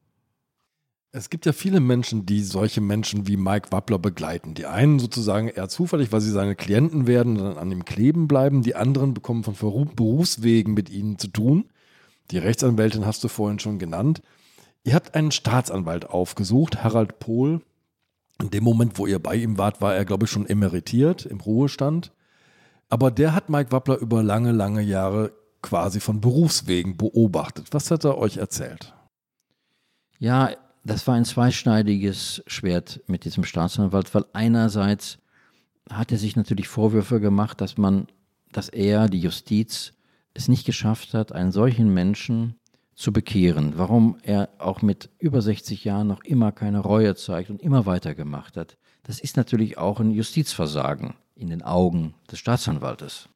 Es 1.18 1.30
gibt 1.30 1.46
ja 1.46 1.54
viele 1.54 1.80
Menschen, 1.80 2.26
die 2.26 2.44
solche 2.44 2.82
Menschen 2.82 3.26
wie 3.26 3.38
Mike 3.38 3.72
Wappler 3.72 3.98
begleiten. 3.98 4.54
Die 4.54 4.66
einen 4.66 5.00
sozusagen 5.00 5.48
eher 5.48 5.70
zufällig, 5.70 6.12
weil 6.12 6.20
sie 6.20 6.30
seine 6.30 6.56
Klienten 6.56 7.08
werden 7.08 7.38
und 7.38 7.46
dann 7.46 7.58
an 7.58 7.72
ihm 7.72 7.86
kleben 7.86 8.28
bleiben. 8.28 8.64
Die 8.64 8.76
anderen 8.76 9.14
bekommen 9.14 9.46
von 9.46 9.56
Berufswegen 9.96 10.74
mit 10.74 10.90
ihnen 10.90 11.18
zu 11.18 11.30
tun. 11.30 11.70
Die 12.32 12.38
Rechtsanwältin 12.38 13.06
hast 13.06 13.24
du 13.24 13.30
vorhin 13.30 13.60
schon 13.60 13.80
genannt. 13.80 14.22
Ihr 14.84 14.94
habt 14.94 15.16
einen 15.16 15.32
Staatsanwalt 15.32 16.10
aufgesucht, 16.10 16.84
Harald 16.84 17.18
Pohl. 17.20 17.62
In 18.42 18.50
dem 18.50 18.66
Moment, 18.66 18.98
wo 18.98 19.08
ihr 19.08 19.20
bei 19.20 19.36
ihm 19.36 19.58
wart, 19.58 19.80
war 19.80 19.96
er, 19.96 20.04
glaube 20.04 20.26
ich, 20.26 20.32
schon 20.32 20.46
emeritiert, 20.46 21.26
im 21.26 21.40
Ruhestand. 21.40 22.12
Aber 22.90 23.10
der 23.10 23.34
hat 23.34 23.48
Mike 23.48 23.72
Wappler 23.72 24.00
über 24.00 24.22
lange, 24.22 24.52
lange 24.52 24.82
Jahre 24.82 25.32
quasi 25.62 26.02
von 26.02 26.20
Berufswegen 26.20 26.98
beobachtet. 26.98 27.68
Was 27.72 27.90
hat 27.90 28.04
er 28.04 28.18
euch 28.18 28.36
erzählt? 28.36 28.94
Ja, 30.20 30.50
das 30.86 31.08
war 31.08 31.16
ein 31.16 31.26
zweischneidiges 31.26 32.44
Schwert 32.46 33.02
mit 33.08 33.26
diesem 33.26 33.44
Staatsanwalt, 33.44 34.14
weil 34.14 34.26
einerseits 34.34 35.18
hat 35.90 36.12
er 36.12 36.20
sich 36.20 36.36
natürlich 36.36 36.68
Vorwürfe 36.68 37.20
gemacht, 37.20 37.60
dass 37.60 37.78
man, 37.78 38.08
dass 38.52 38.70
er, 38.70 39.10
die 39.10 39.20
Justiz, 39.20 39.94
es 40.36 40.48
nicht 40.48 40.66
geschafft 40.66 41.14
hat, 41.14 41.32
einen 41.32 41.52
solchen 41.52 41.94
Menschen 41.94 42.56
zu 42.94 43.12
bekehren. 43.12 43.78
Warum 43.78 44.18
er 44.22 44.50
auch 44.60 44.84
mit 44.84 45.10
über 45.18 45.42
60 45.42 45.84
Jahren 45.84 46.08
noch 46.08 46.24
immer 46.24 46.52
keine 46.52 46.80
Reue 46.80 47.16
zeigt 47.16 47.50
und 47.50 47.62
immer 47.62 47.86
weitergemacht 47.86 48.56
hat. 48.56 48.78
Das 49.04 49.20
ist 49.20 49.38
natürlich 49.38 49.78
auch 49.78 50.00
ein 50.00 50.12
Justizversagen 50.12 51.16
in 51.36 51.50
den 51.50 51.62
Augen 51.64 52.14
des 52.32 52.40
Staatsanwaltes. 52.40 53.28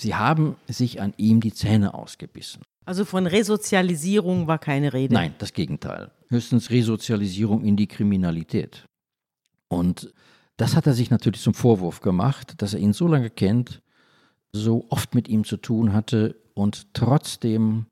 Sie 0.00 0.14
haben 0.14 0.56
sich 0.66 1.00
an 1.00 1.12
ihm 1.18 1.40
die 1.40 1.52
Zähne 1.52 1.92
ausgebissen. 1.92 2.62
Also 2.90 3.04
von 3.04 3.28
Resozialisierung 3.28 4.48
war 4.48 4.58
keine 4.58 4.92
Rede. 4.92 5.14
Nein, 5.14 5.36
das 5.38 5.52
Gegenteil. 5.52 6.10
Höchstens 6.28 6.70
Resozialisierung 6.70 7.62
in 7.62 7.76
die 7.76 7.86
Kriminalität. 7.86 8.84
Und 9.68 10.12
das 10.56 10.74
hat 10.74 10.88
er 10.88 10.92
sich 10.92 11.08
natürlich 11.08 11.40
zum 11.40 11.54
Vorwurf 11.54 12.00
gemacht, 12.00 12.54
dass 12.60 12.74
er 12.74 12.80
ihn 12.80 12.92
so 12.92 13.06
lange 13.06 13.30
kennt, 13.30 13.80
so 14.52 14.86
oft 14.88 15.14
mit 15.14 15.28
ihm 15.28 15.44
zu 15.44 15.56
tun 15.56 15.92
hatte 15.92 16.34
und 16.54 16.92
trotzdem 16.92 17.86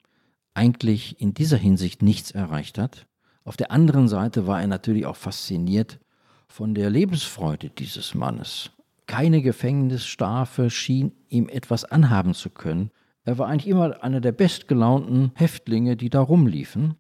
eigentlich 0.55 1.21
in 1.21 1.33
dieser 1.33 1.59
Hinsicht 1.59 2.03
nichts 2.03 2.33
erreicht 2.33 2.77
hat. 2.77 3.07
Auf 3.45 3.57
der 3.57 3.71
anderen 3.71 4.09
Seite 4.09 4.49
war 4.49 4.61
er 4.61 4.67
natürlich 4.67 5.07
auch 5.07 5.15
fasziniert 5.15 6.01
von 6.49 6.75
der 6.75 6.91
Lebensfreude 6.91 7.71
dieses 7.71 8.17
Mannes. 8.17 8.73
Keine 9.07 9.43
Gefängnisstrafe 9.43 10.71
schien 10.71 11.13
ihm 11.29 11.49
etwas 11.49 11.85
anhaben 11.85 12.35
zu 12.35 12.51
können. 12.51 12.91
Er 13.29 13.37
war 13.37 13.49
eigentlich 13.49 13.69
immer 13.69 14.03
einer 14.03 14.23
der 14.23 14.33
bestgelaunten 14.33 15.33
Häftlinge, 15.35 15.97
die 15.97 16.09
da 16.09 16.21
rumliefen. 16.21 16.95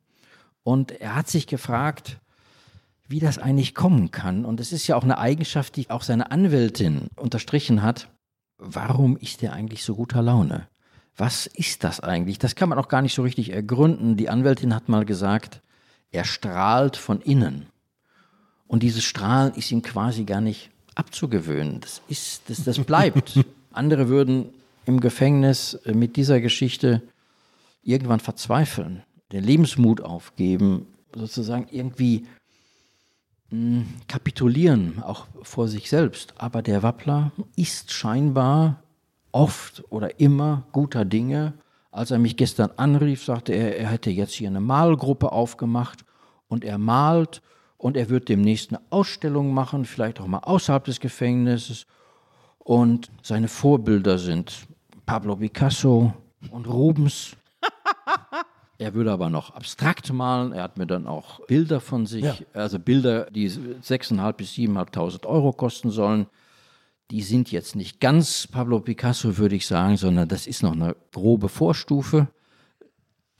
Und 0.62 0.92
er 0.92 1.14
hat 1.14 1.28
sich 1.28 1.46
gefragt, 1.46 2.18
wie 3.08 3.18
das 3.18 3.38
eigentlich 3.38 3.74
kommen 3.74 4.10
kann. 4.10 4.44
Und 4.44 4.60
es 4.60 4.70
ist 4.70 4.86
ja 4.86 4.96
auch 4.96 5.04
eine 5.04 5.16
Eigenschaft, 5.16 5.76
die 5.76 5.88
auch 5.88 6.02
seine 6.02 6.30
Anwältin 6.30 7.08
unterstrichen 7.16 7.82
hat. 7.82 8.10
Warum 8.58 9.16
ist 9.16 9.42
er 9.42 9.54
eigentlich 9.54 9.82
so 9.82 9.94
guter 9.94 10.20
Laune? 10.20 10.68
Was 11.16 11.46
ist 11.46 11.82
das 11.82 12.00
eigentlich? 12.00 12.38
Das 12.38 12.54
kann 12.54 12.68
man 12.68 12.78
auch 12.78 12.88
gar 12.88 13.00
nicht 13.00 13.14
so 13.14 13.22
richtig 13.22 13.50
ergründen. 13.54 14.18
Die 14.18 14.28
Anwältin 14.28 14.74
hat 14.74 14.90
mal 14.90 15.06
gesagt, 15.06 15.62
er 16.10 16.24
strahlt 16.24 16.98
von 16.98 17.22
innen. 17.22 17.68
Und 18.66 18.82
dieses 18.82 19.02
Strahlen 19.02 19.54
ist 19.54 19.72
ihm 19.72 19.80
quasi 19.80 20.24
gar 20.24 20.42
nicht 20.42 20.68
abzugewöhnen. 20.94 21.80
Das, 21.80 22.02
ist, 22.10 22.42
das, 22.50 22.64
das 22.64 22.78
bleibt. 22.80 23.40
Andere 23.72 24.08
würden 24.08 24.50
im 24.88 25.00
Gefängnis 25.00 25.74
äh, 25.84 25.92
mit 25.92 26.16
dieser 26.16 26.40
Geschichte 26.40 27.02
irgendwann 27.82 28.20
verzweifeln, 28.20 29.02
den 29.32 29.44
Lebensmut 29.44 30.00
aufgeben, 30.00 30.86
sozusagen 31.14 31.66
irgendwie 31.70 32.26
hm, 33.50 33.86
kapitulieren, 34.08 35.02
auch 35.02 35.26
vor 35.42 35.68
sich 35.68 35.90
selbst. 35.90 36.32
Aber 36.38 36.62
der 36.62 36.82
Wappler 36.82 37.32
ist 37.54 37.92
scheinbar 37.92 38.82
oft 39.30 39.84
oder 39.90 40.18
immer 40.20 40.66
guter 40.72 41.04
Dinge. 41.04 41.52
Als 41.90 42.10
er 42.10 42.18
mich 42.18 42.38
gestern 42.38 42.70
anrief, 42.78 43.22
sagte 43.22 43.52
er, 43.52 43.78
er 43.78 43.90
hätte 43.90 44.10
jetzt 44.10 44.32
hier 44.32 44.48
eine 44.48 44.60
Malgruppe 44.60 45.32
aufgemacht 45.32 46.06
und 46.48 46.64
er 46.64 46.78
malt 46.78 47.42
und 47.76 47.98
er 47.98 48.08
wird 48.08 48.30
demnächst 48.30 48.70
eine 48.70 48.80
Ausstellung 48.88 49.52
machen, 49.52 49.84
vielleicht 49.84 50.18
auch 50.18 50.26
mal 50.26 50.38
außerhalb 50.38 50.84
des 50.84 50.98
Gefängnisses. 50.98 51.86
Und 52.58 53.10
seine 53.22 53.48
Vorbilder 53.48 54.18
sind 54.18 54.68
Pablo 55.08 55.36
Picasso 55.36 56.12
und 56.50 56.68
Rubens. 56.68 57.34
Er 58.80 58.94
würde 58.94 59.10
aber 59.10 59.28
noch 59.28 59.50
abstrakt 59.56 60.12
malen. 60.12 60.52
Er 60.52 60.62
hat 60.62 60.78
mir 60.78 60.86
dann 60.86 61.08
auch 61.08 61.44
Bilder 61.46 61.80
von 61.80 62.06
sich, 62.06 62.22
ja. 62.22 62.36
also 62.52 62.78
Bilder, 62.78 63.28
die 63.28 63.50
6.500 63.50 64.32
bis 64.34 64.52
7.500 64.52 65.26
Euro 65.26 65.52
kosten 65.52 65.90
sollen. 65.90 66.28
Die 67.10 67.22
sind 67.22 67.50
jetzt 67.50 67.74
nicht 67.74 67.98
ganz 67.98 68.46
Pablo 68.46 68.78
Picasso, 68.78 69.36
würde 69.36 69.56
ich 69.56 69.66
sagen, 69.66 69.96
sondern 69.96 70.28
das 70.28 70.46
ist 70.46 70.62
noch 70.62 70.74
eine 70.74 70.94
grobe 71.12 71.48
Vorstufe. 71.48 72.28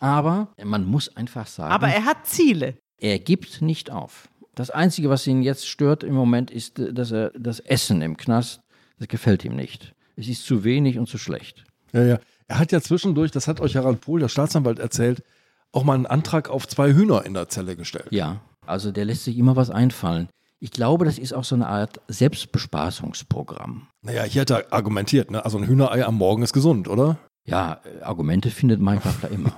Aber 0.01 0.49
man 0.64 0.85
muss 0.85 1.16
einfach 1.16 1.47
sagen. 1.47 1.73
Aber 1.73 1.87
er 1.87 2.05
hat 2.05 2.27
Ziele. 2.27 2.75
Er 2.97 3.21
gibt 3.21 3.62
nicht 3.62 3.93
auf. 3.93 4.29
Das 4.57 4.71
Einzige, 4.71 5.09
was 5.09 5.25
ihn 5.25 5.43
jetzt 5.43 5.69
stört 5.69 6.03
im 6.03 6.14
Moment, 6.14 6.51
ist, 6.51 6.81
dass 6.81 7.12
er 7.12 7.31
das 7.39 7.61
Essen 7.61 8.03
im 8.03 8.16
Knast, 8.16 8.61
das 8.99 9.07
gefällt 9.07 9.45
ihm 9.45 9.55
nicht. 9.55 9.95
Es 10.19 10.27
ist 10.27 10.45
zu 10.45 10.64
wenig 10.64 10.99
und 10.99 11.09
zu 11.09 11.16
schlecht. 11.16 11.64
Ja, 11.93 12.03
ja. 12.03 12.19
Er 12.49 12.59
hat 12.59 12.73
ja 12.73 12.81
zwischendurch, 12.81 13.31
das 13.31 13.47
hat 13.47 13.61
euch 13.61 13.77
Harald 13.77 14.01
Pohl, 14.01 14.19
der 14.19 14.29
Staatsanwalt, 14.29 14.81
erzählt, 14.81 15.23
auch 15.71 15.85
mal 15.85 15.95
einen 15.95 16.07
Antrag 16.07 16.49
auf 16.49 16.66
zwei 16.66 16.93
Hühner 16.93 17.25
in 17.25 17.35
der 17.35 17.49
Zelle 17.49 17.77
gestellt. 17.77 18.09
Ja, 18.11 18.41
also 18.66 18.91
der 18.91 19.05
lässt 19.05 19.25
sich 19.25 19.39
immer 19.39 19.55
was 19.55 19.71
einfallen. 19.71 20.29
Ich 20.59 20.73
glaube, 20.73 21.05
das 21.05 21.19
ist 21.19 21.33
auch 21.35 21.45
so 21.45 21.55
eine 21.55 21.69
Art 21.69 22.01
Selbstbespaßungsprogramm. 22.09 23.87
Naja, 24.03 24.25
hier 24.25 24.41
hat 24.41 24.51
er 24.51 24.73
argumentiert, 24.73 25.31
ne? 25.31 25.45
also 25.45 25.57
ein 25.57 25.69
Hühnerei 25.69 26.05
am 26.05 26.16
Morgen 26.16 26.43
ist 26.43 26.53
gesund, 26.53 26.89
oder? 26.89 27.19
Ja, 27.47 27.81
äh, 27.85 28.03
Argumente 28.03 28.51
findet 28.51 28.81
Mike 28.81 29.05
Waffler 29.05 29.31
immer. 29.31 29.57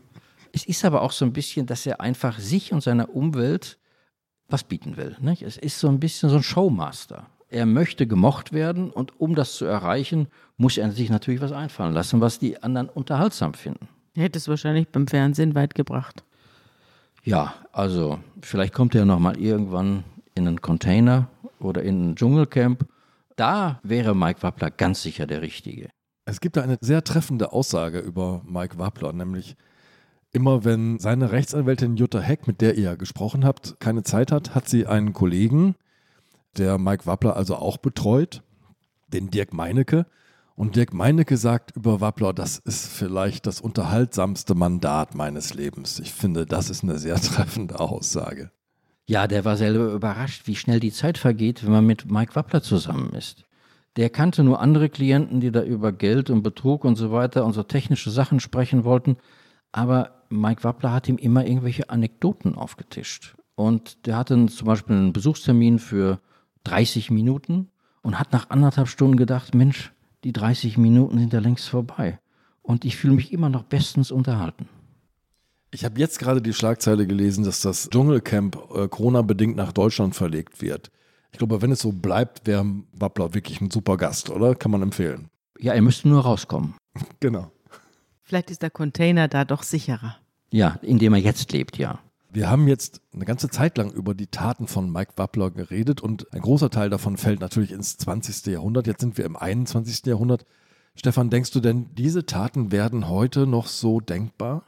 es 0.52 0.64
ist 0.64 0.86
aber 0.86 1.02
auch 1.02 1.12
so 1.12 1.26
ein 1.26 1.34
bisschen, 1.34 1.66
dass 1.66 1.84
er 1.84 2.00
einfach 2.00 2.38
sich 2.38 2.72
und 2.72 2.82
seiner 2.82 3.14
Umwelt 3.14 3.78
was 4.48 4.64
bieten 4.64 4.96
will. 4.96 5.16
Nicht? 5.20 5.42
Es 5.42 5.58
ist 5.58 5.78
so 5.78 5.88
ein 5.88 6.00
bisschen 6.00 6.30
so 6.30 6.36
ein 6.36 6.42
Showmaster. 6.42 7.26
Er 7.50 7.64
möchte 7.64 8.06
gemocht 8.06 8.52
werden 8.52 8.90
und 8.90 9.18
um 9.20 9.34
das 9.34 9.56
zu 9.56 9.64
erreichen, 9.64 10.28
muss 10.56 10.76
er 10.76 10.90
sich 10.90 11.08
natürlich 11.08 11.40
was 11.40 11.52
einfallen 11.52 11.94
lassen, 11.94 12.20
was 12.20 12.38
die 12.38 12.62
anderen 12.62 12.88
unterhaltsam 12.88 13.54
finden. 13.54 13.88
Er 14.14 14.24
hätte 14.24 14.38
es 14.38 14.48
wahrscheinlich 14.48 14.88
beim 14.88 15.06
Fernsehen 15.06 15.54
weit 15.54 15.74
gebracht. 15.74 16.24
Ja, 17.22 17.54
also 17.72 18.18
vielleicht 18.42 18.74
kommt 18.74 18.94
er 18.94 19.04
noch 19.04 19.18
mal 19.18 19.38
irgendwann 19.38 20.04
in 20.34 20.46
einen 20.46 20.60
Container 20.60 21.28
oder 21.58 21.82
in 21.82 22.10
ein 22.10 22.16
Dschungelcamp. 22.16 22.86
Da 23.36 23.80
wäre 23.82 24.14
Mike 24.14 24.42
Wappler 24.42 24.70
ganz 24.70 25.02
sicher 25.02 25.26
der 25.26 25.40
Richtige. 25.40 25.88
Es 26.26 26.40
gibt 26.40 26.56
da 26.56 26.62
eine 26.62 26.76
sehr 26.80 27.02
treffende 27.04 27.52
Aussage 27.52 28.00
über 28.00 28.42
Mike 28.44 28.78
Wappler, 28.78 29.12
nämlich 29.12 29.56
immer 30.32 30.64
wenn 30.64 30.98
seine 30.98 31.32
Rechtsanwältin 31.32 31.96
Jutta 31.96 32.20
Heck, 32.20 32.46
mit 32.46 32.60
der 32.60 32.76
ihr 32.76 32.84
ja 32.84 32.94
gesprochen 32.96 33.44
habt, 33.44 33.80
keine 33.80 34.02
Zeit 34.02 34.32
hat, 34.32 34.54
hat 34.54 34.68
sie 34.68 34.86
einen 34.86 35.14
Kollegen, 35.14 35.74
der 36.58 36.78
Mike 36.78 37.06
Wappler 37.06 37.36
also 37.36 37.56
auch 37.56 37.76
betreut, 37.76 38.42
den 39.08 39.30
Dirk 39.30 39.52
Meinecke. 39.52 40.06
Und 40.54 40.74
Dirk 40.74 40.92
Meinecke 40.92 41.36
sagt 41.36 41.76
über 41.76 42.00
Wappler, 42.00 42.32
das 42.32 42.58
ist 42.58 42.88
vielleicht 42.88 43.46
das 43.46 43.60
unterhaltsamste 43.60 44.54
Mandat 44.54 45.14
meines 45.14 45.54
Lebens. 45.54 46.00
Ich 46.00 46.12
finde, 46.12 46.46
das 46.46 46.68
ist 46.68 46.82
eine 46.82 46.98
sehr 46.98 47.16
treffende 47.20 47.78
Aussage. 47.78 48.50
Ja, 49.06 49.26
der 49.26 49.44
war 49.44 49.56
selber 49.56 49.92
überrascht, 49.92 50.46
wie 50.46 50.56
schnell 50.56 50.80
die 50.80 50.92
Zeit 50.92 51.16
vergeht, 51.16 51.64
wenn 51.64 51.72
man 51.72 51.86
mit 51.86 52.10
Mike 52.10 52.34
Wappler 52.34 52.62
zusammen 52.62 53.12
ist. 53.14 53.44
Der 53.96 54.10
kannte 54.10 54.44
nur 54.44 54.60
andere 54.60 54.90
Klienten, 54.90 55.40
die 55.40 55.50
da 55.50 55.62
über 55.62 55.92
Geld 55.92 56.28
und 56.28 56.42
Betrug 56.42 56.84
und 56.84 56.96
so 56.96 57.10
weiter 57.10 57.44
und 57.44 57.52
so 57.52 57.62
technische 57.62 58.10
Sachen 58.10 58.38
sprechen 58.38 58.84
wollten. 58.84 59.16
Aber 59.72 60.24
Mike 60.28 60.62
Wappler 60.62 60.92
hat 60.92 61.08
ihm 61.08 61.16
immer 61.16 61.46
irgendwelche 61.46 61.90
Anekdoten 61.90 62.54
aufgetischt. 62.54 63.34
Und 63.54 64.06
der 64.06 64.16
hatte 64.16 64.46
zum 64.46 64.66
Beispiel 64.66 64.96
einen 64.96 65.12
Besuchstermin 65.12 65.78
für 65.78 66.20
30 66.64 67.10
Minuten 67.10 67.68
und 68.02 68.18
hat 68.18 68.32
nach 68.32 68.50
anderthalb 68.50 68.88
Stunden 68.88 69.16
gedacht, 69.16 69.54
Mensch, 69.54 69.92
die 70.24 70.32
30 70.32 70.78
Minuten 70.78 71.18
sind 71.18 71.32
ja 71.32 71.40
längst 71.40 71.68
vorbei. 71.68 72.18
Und 72.62 72.84
ich 72.84 72.96
fühle 72.96 73.14
mich 73.14 73.32
immer 73.32 73.48
noch 73.48 73.62
bestens 73.64 74.10
unterhalten. 74.10 74.68
Ich 75.70 75.84
habe 75.84 76.00
jetzt 76.00 76.18
gerade 76.18 76.40
die 76.40 76.54
Schlagzeile 76.54 77.06
gelesen, 77.06 77.44
dass 77.44 77.60
das 77.60 77.90
Dschungelcamp 77.90 78.58
äh, 78.74 78.88
Corona-bedingt 78.88 79.56
nach 79.56 79.72
Deutschland 79.72 80.14
verlegt 80.14 80.62
wird. 80.62 80.90
Ich 81.32 81.38
glaube, 81.38 81.60
wenn 81.60 81.72
es 81.72 81.80
so 81.80 81.92
bleibt, 81.92 82.46
wäre 82.46 82.64
Wappler 82.92 83.34
wirklich 83.34 83.60
ein 83.60 83.70
super 83.70 83.96
Gast, 83.96 84.30
oder? 84.30 84.54
Kann 84.54 84.70
man 84.70 84.82
empfehlen. 84.82 85.28
Ja, 85.58 85.74
er 85.74 85.82
müsste 85.82 86.08
nur 86.08 86.22
rauskommen. 86.22 86.74
Genau. 87.20 87.50
Vielleicht 88.22 88.50
ist 88.50 88.60
der 88.60 88.70
Container 88.70 89.28
da 89.28 89.46
doch 89.46 89.62
sicherer. 89.62 90.16
Ja, 90.50 90.78
in 90.82 90.98
dem 90.98 91.14
er 91.14 91.20
jetzt 91.20 91.50
lebt, 91.52 91.78
ja. 91.78 91.98
Wir 92.30 92.50
haben 92.50 92.68
jetzt 92.68 93.00
eine 93.14 93.24
ganze 93.24 93.48
Zeit 93.48 93.78
lang 93.78 93.90
über 93.90 94.14
die 94.14 94.26
Taten 94.26 94.66
von 94.66 94.92
Mike 94.92 95.12
Wappler 95.16 95.50
geredet 95.50 96.02
und 96.02 96.32
ein 96.34 96.42
großer 96.42 96.68
Teil 96.68 96.90
davon 96.90 97.16
fällt 97.16 97.40
natürlich 97.40 97.72
ins 97.72 97.96
20. 97.96 98.46
Jahrhundert. 98.46 98.86
Jetzt 98.86 99.00
sind 99.00 99.16
wir 99.16 99.24
im 99.24 99.36
21. 99.36 100.04
Jahrhundert. 100.04 100.44
Stefan, 100.94 101.30
denkst 101.30 101.52
du 101.52 101.60
denn, 101.60 101.86
diese 101.94 102.26
Taten 102.26 102.70
werden 102.70 103.08
heute 103.08 103.46
noch 103.46 103.66
so 103.66 104.00
denkbar? 104.00 104.64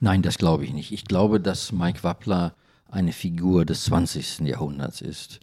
Nein, 0.00 0.20
das 0.20 0.36
glaube 0.36 0.64
ich 0.64 0.72
nicht. 0.74 0.92
Ich 0.92 1.04
glaube, 1.04 1.40
dass 1.40 1.72
Mike 1.72 2.02
Wappler 2.02 2.54
eine 2.90 3.12
Figur 3.12 3.64
des 3.64 3.84
20. 3.84 4.40
Jahrhunderts 4.40 5.00
ist. 5.00 5.40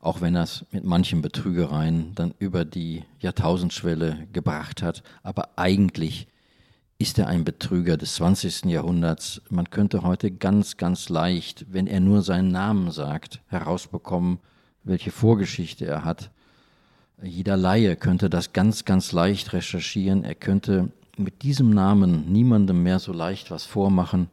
Auch 0.00 0.20
wenn 0.20 0.36
er 0.36 0.42
es 0.42 0.64
mit 0.70 0.84
manchen 0.84 1.22
Betrügereien 1.22 2.14
dann 2.14 2.34
über 2.38 2.64
die 2.64 3.04
Jahrtausendschwelle 3.20 4.28
gebracht 4.32 4.82
hat. 4.82 5.02
Aber 5.22 5.58
eigentlich 5.58 6.28
ist 7.02 7.18
er 7.18 7.26
ein 7.26 7.42
Betrüger 7.42 7.96
des 7.96 8.14
20. 8.14 8.66
Jahrhunderts. 8.66 9.42
Man 9.50 9.70
könnte 9.70 10.02
heute 10.02 10.30
ganz, 10.30 10.76
ganz 10.76 11.08
leicht, 11.08 11.66
wenn 11.68 11.88
er 11.88 11.98
nur 11.98 12.22
seinen 12.22 12.52
Namen 12.52 12.92
sagt, 12.92 13.40
herausbekommen, 13.48 14.38
welche 14.84 15.10
Vorgeschichte 15.10 15.84
er 15.84 16.04
hat. 16.04 16.30
Jeder 17.20 17.56
Laie 17.56 17.96
könnte 17.96 18.30
das 18.30 18.52
ganz, 18.52 18.84
ganz 18.84 19.10
leicht 19.10 19.52
recherchieren. 19.52 20.22
Er 20.22 20.36
könnte 20.36 20.92
mit 21.16 21.42
diesem 21.42 21.70
Namen 21.70 22.32
niemandem 22.32 22.84
mehr 22.84 23.00
so 23.00 23.12
leicht 23.12 23.50
was 23.50 23.64
vormachen. 23.64 24.28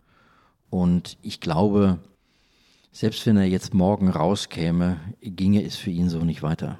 Und 0.70 1.18
ich 1.24 1.40
glaube, 1.42 1.98
selbst 2.92 3.26
wenn 3.26 3.38
er 3.38 3.46
jetzt 3.46 3.74
morgen 3.74 4.10
rauskäme, 4.10 5.00
ginge 5.22 5.64
es 5.64 5.76
für 5.76 5.90
ihn 5.90 6.10
so 6.10 6.20
nicht 6.20 6.44
weiter. 6.44 6.78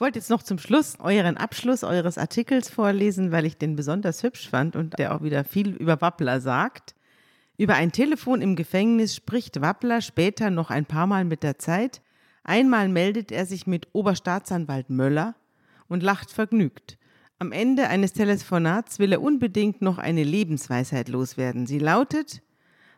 Ich 0.00 0.02
wollte 0.02 0.18
jetzt 0.18 0.30
noch 0.30 0.42
zum 0.42 0.58
Schluss 0.58 0.96
euren 0.98 1.36
Abschluss 1.36 1.84
eures 1.84 2.16
Artikels 2.16 2.70
vorlesen, 2.70 3.32
weil 3.32 3.44
ich 3.44 3.58
den 3.58 3.76
besonders 3.76 4.22
hübsch 4.22 4.48
fand 4.48 4.74
und 4.74 4.98
der 4.98 5.14
auch 5.14 5.22
wieder 5.22 5.44
viel 5.44 5.76
über 5.76 6.00
Wappler 6.00 6.40
sagt. 6.40 6.94
Über 7.58 7.74
ein 7.74 7.92
Telefon 7.92 8.40
im 8.40 8.56
Gefängnis 8.56 9.14
spricht 9.14 9.60
Wappler 9.60 10.00
später 10.00 10.48
noch 10.48 10.70
ein 10.70 10.86
paar 10.86 11.06
Mal 11.06 11.26
mit 11.26 11.42
der 11.42 11.58
Zeit. 11.58 12.00
Einmal 12.44 12.88
meldet 12.88 13.30
er 13.30 13.44
sich 13.44 13.66
mit 13.66 13.88
Oberstaatsanwalt 13.92 14.88
Möller 14.88 15.34
und 15.86 16.02
lacht 16.02 16.30
vergnügt. 16.30 16.96
Am 17.38 17.52
Ende 17.52 17.88
eines 17.88 18.14
Telefonats 18.14 19.00
will 19.00 19.12
er 19.12 19.20
unbedingt 19.20 19.82
noch 19.82 19.98
eine 19.98 20.24
Lebensweisheit 20.24 21.10
loswerden. 21.10 21.66
Sie 21.66 21.78
lautet, 21.78 22.40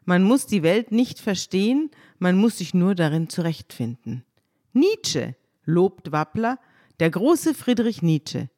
man 0.04 0.22
muss 0.22 0.46
die 0.46 0.62
Welt 0.62 0.92
nicht 0.92 1.18
verstehen, 1.18 1.90
man 2.20 2.36
muss 2.36 2.58
sich 2.58 2.74
nur 2.74 2.94
darin 2.94 3.28
zurechtfinden. 3.28 4.24
Nietzsche 4.72 5.34
lobt 5.64 6.12
Wappler, 6.12 6.60
der 7.00 7.10
große 7.10 7.54
Friedrich 7.54 8.02
Nietzsche. 8.02 8.48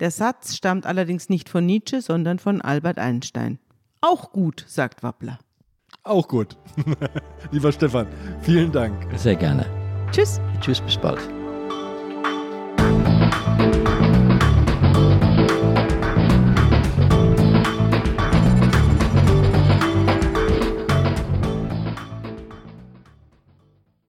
Der 0.00 0.10
Satz 0.10 0.56
stammt 0.56 0.86
allerdings 0.86 1.28
nicht 1.28 1.48
von 1.48 1.64
Nietzsche, 1.66 2.00
sondern 2.02 2.38
von 2.38 2.60
Albert 2.60 2.98
Einstein. 2.98 3.58
Auch 4.00 4.32
gut, 4.32 4.64
sagt 4.66 5.02
Wappler. 5.02 5.38
Auch 6.02 6.28
gut. 6.28 6.56
Lieber 7.50 7.72
Stefan, 7.72 8.06
vielen 8.42 8.72
Dank. 8.72 9.06
Sehr 9.16 9.36
gerne. 9.36 9.66
Tschüss. 10.10 10.40
Tschüss, 10.60 10.80
bis 10.80 10.98
bald. 10.98 11.43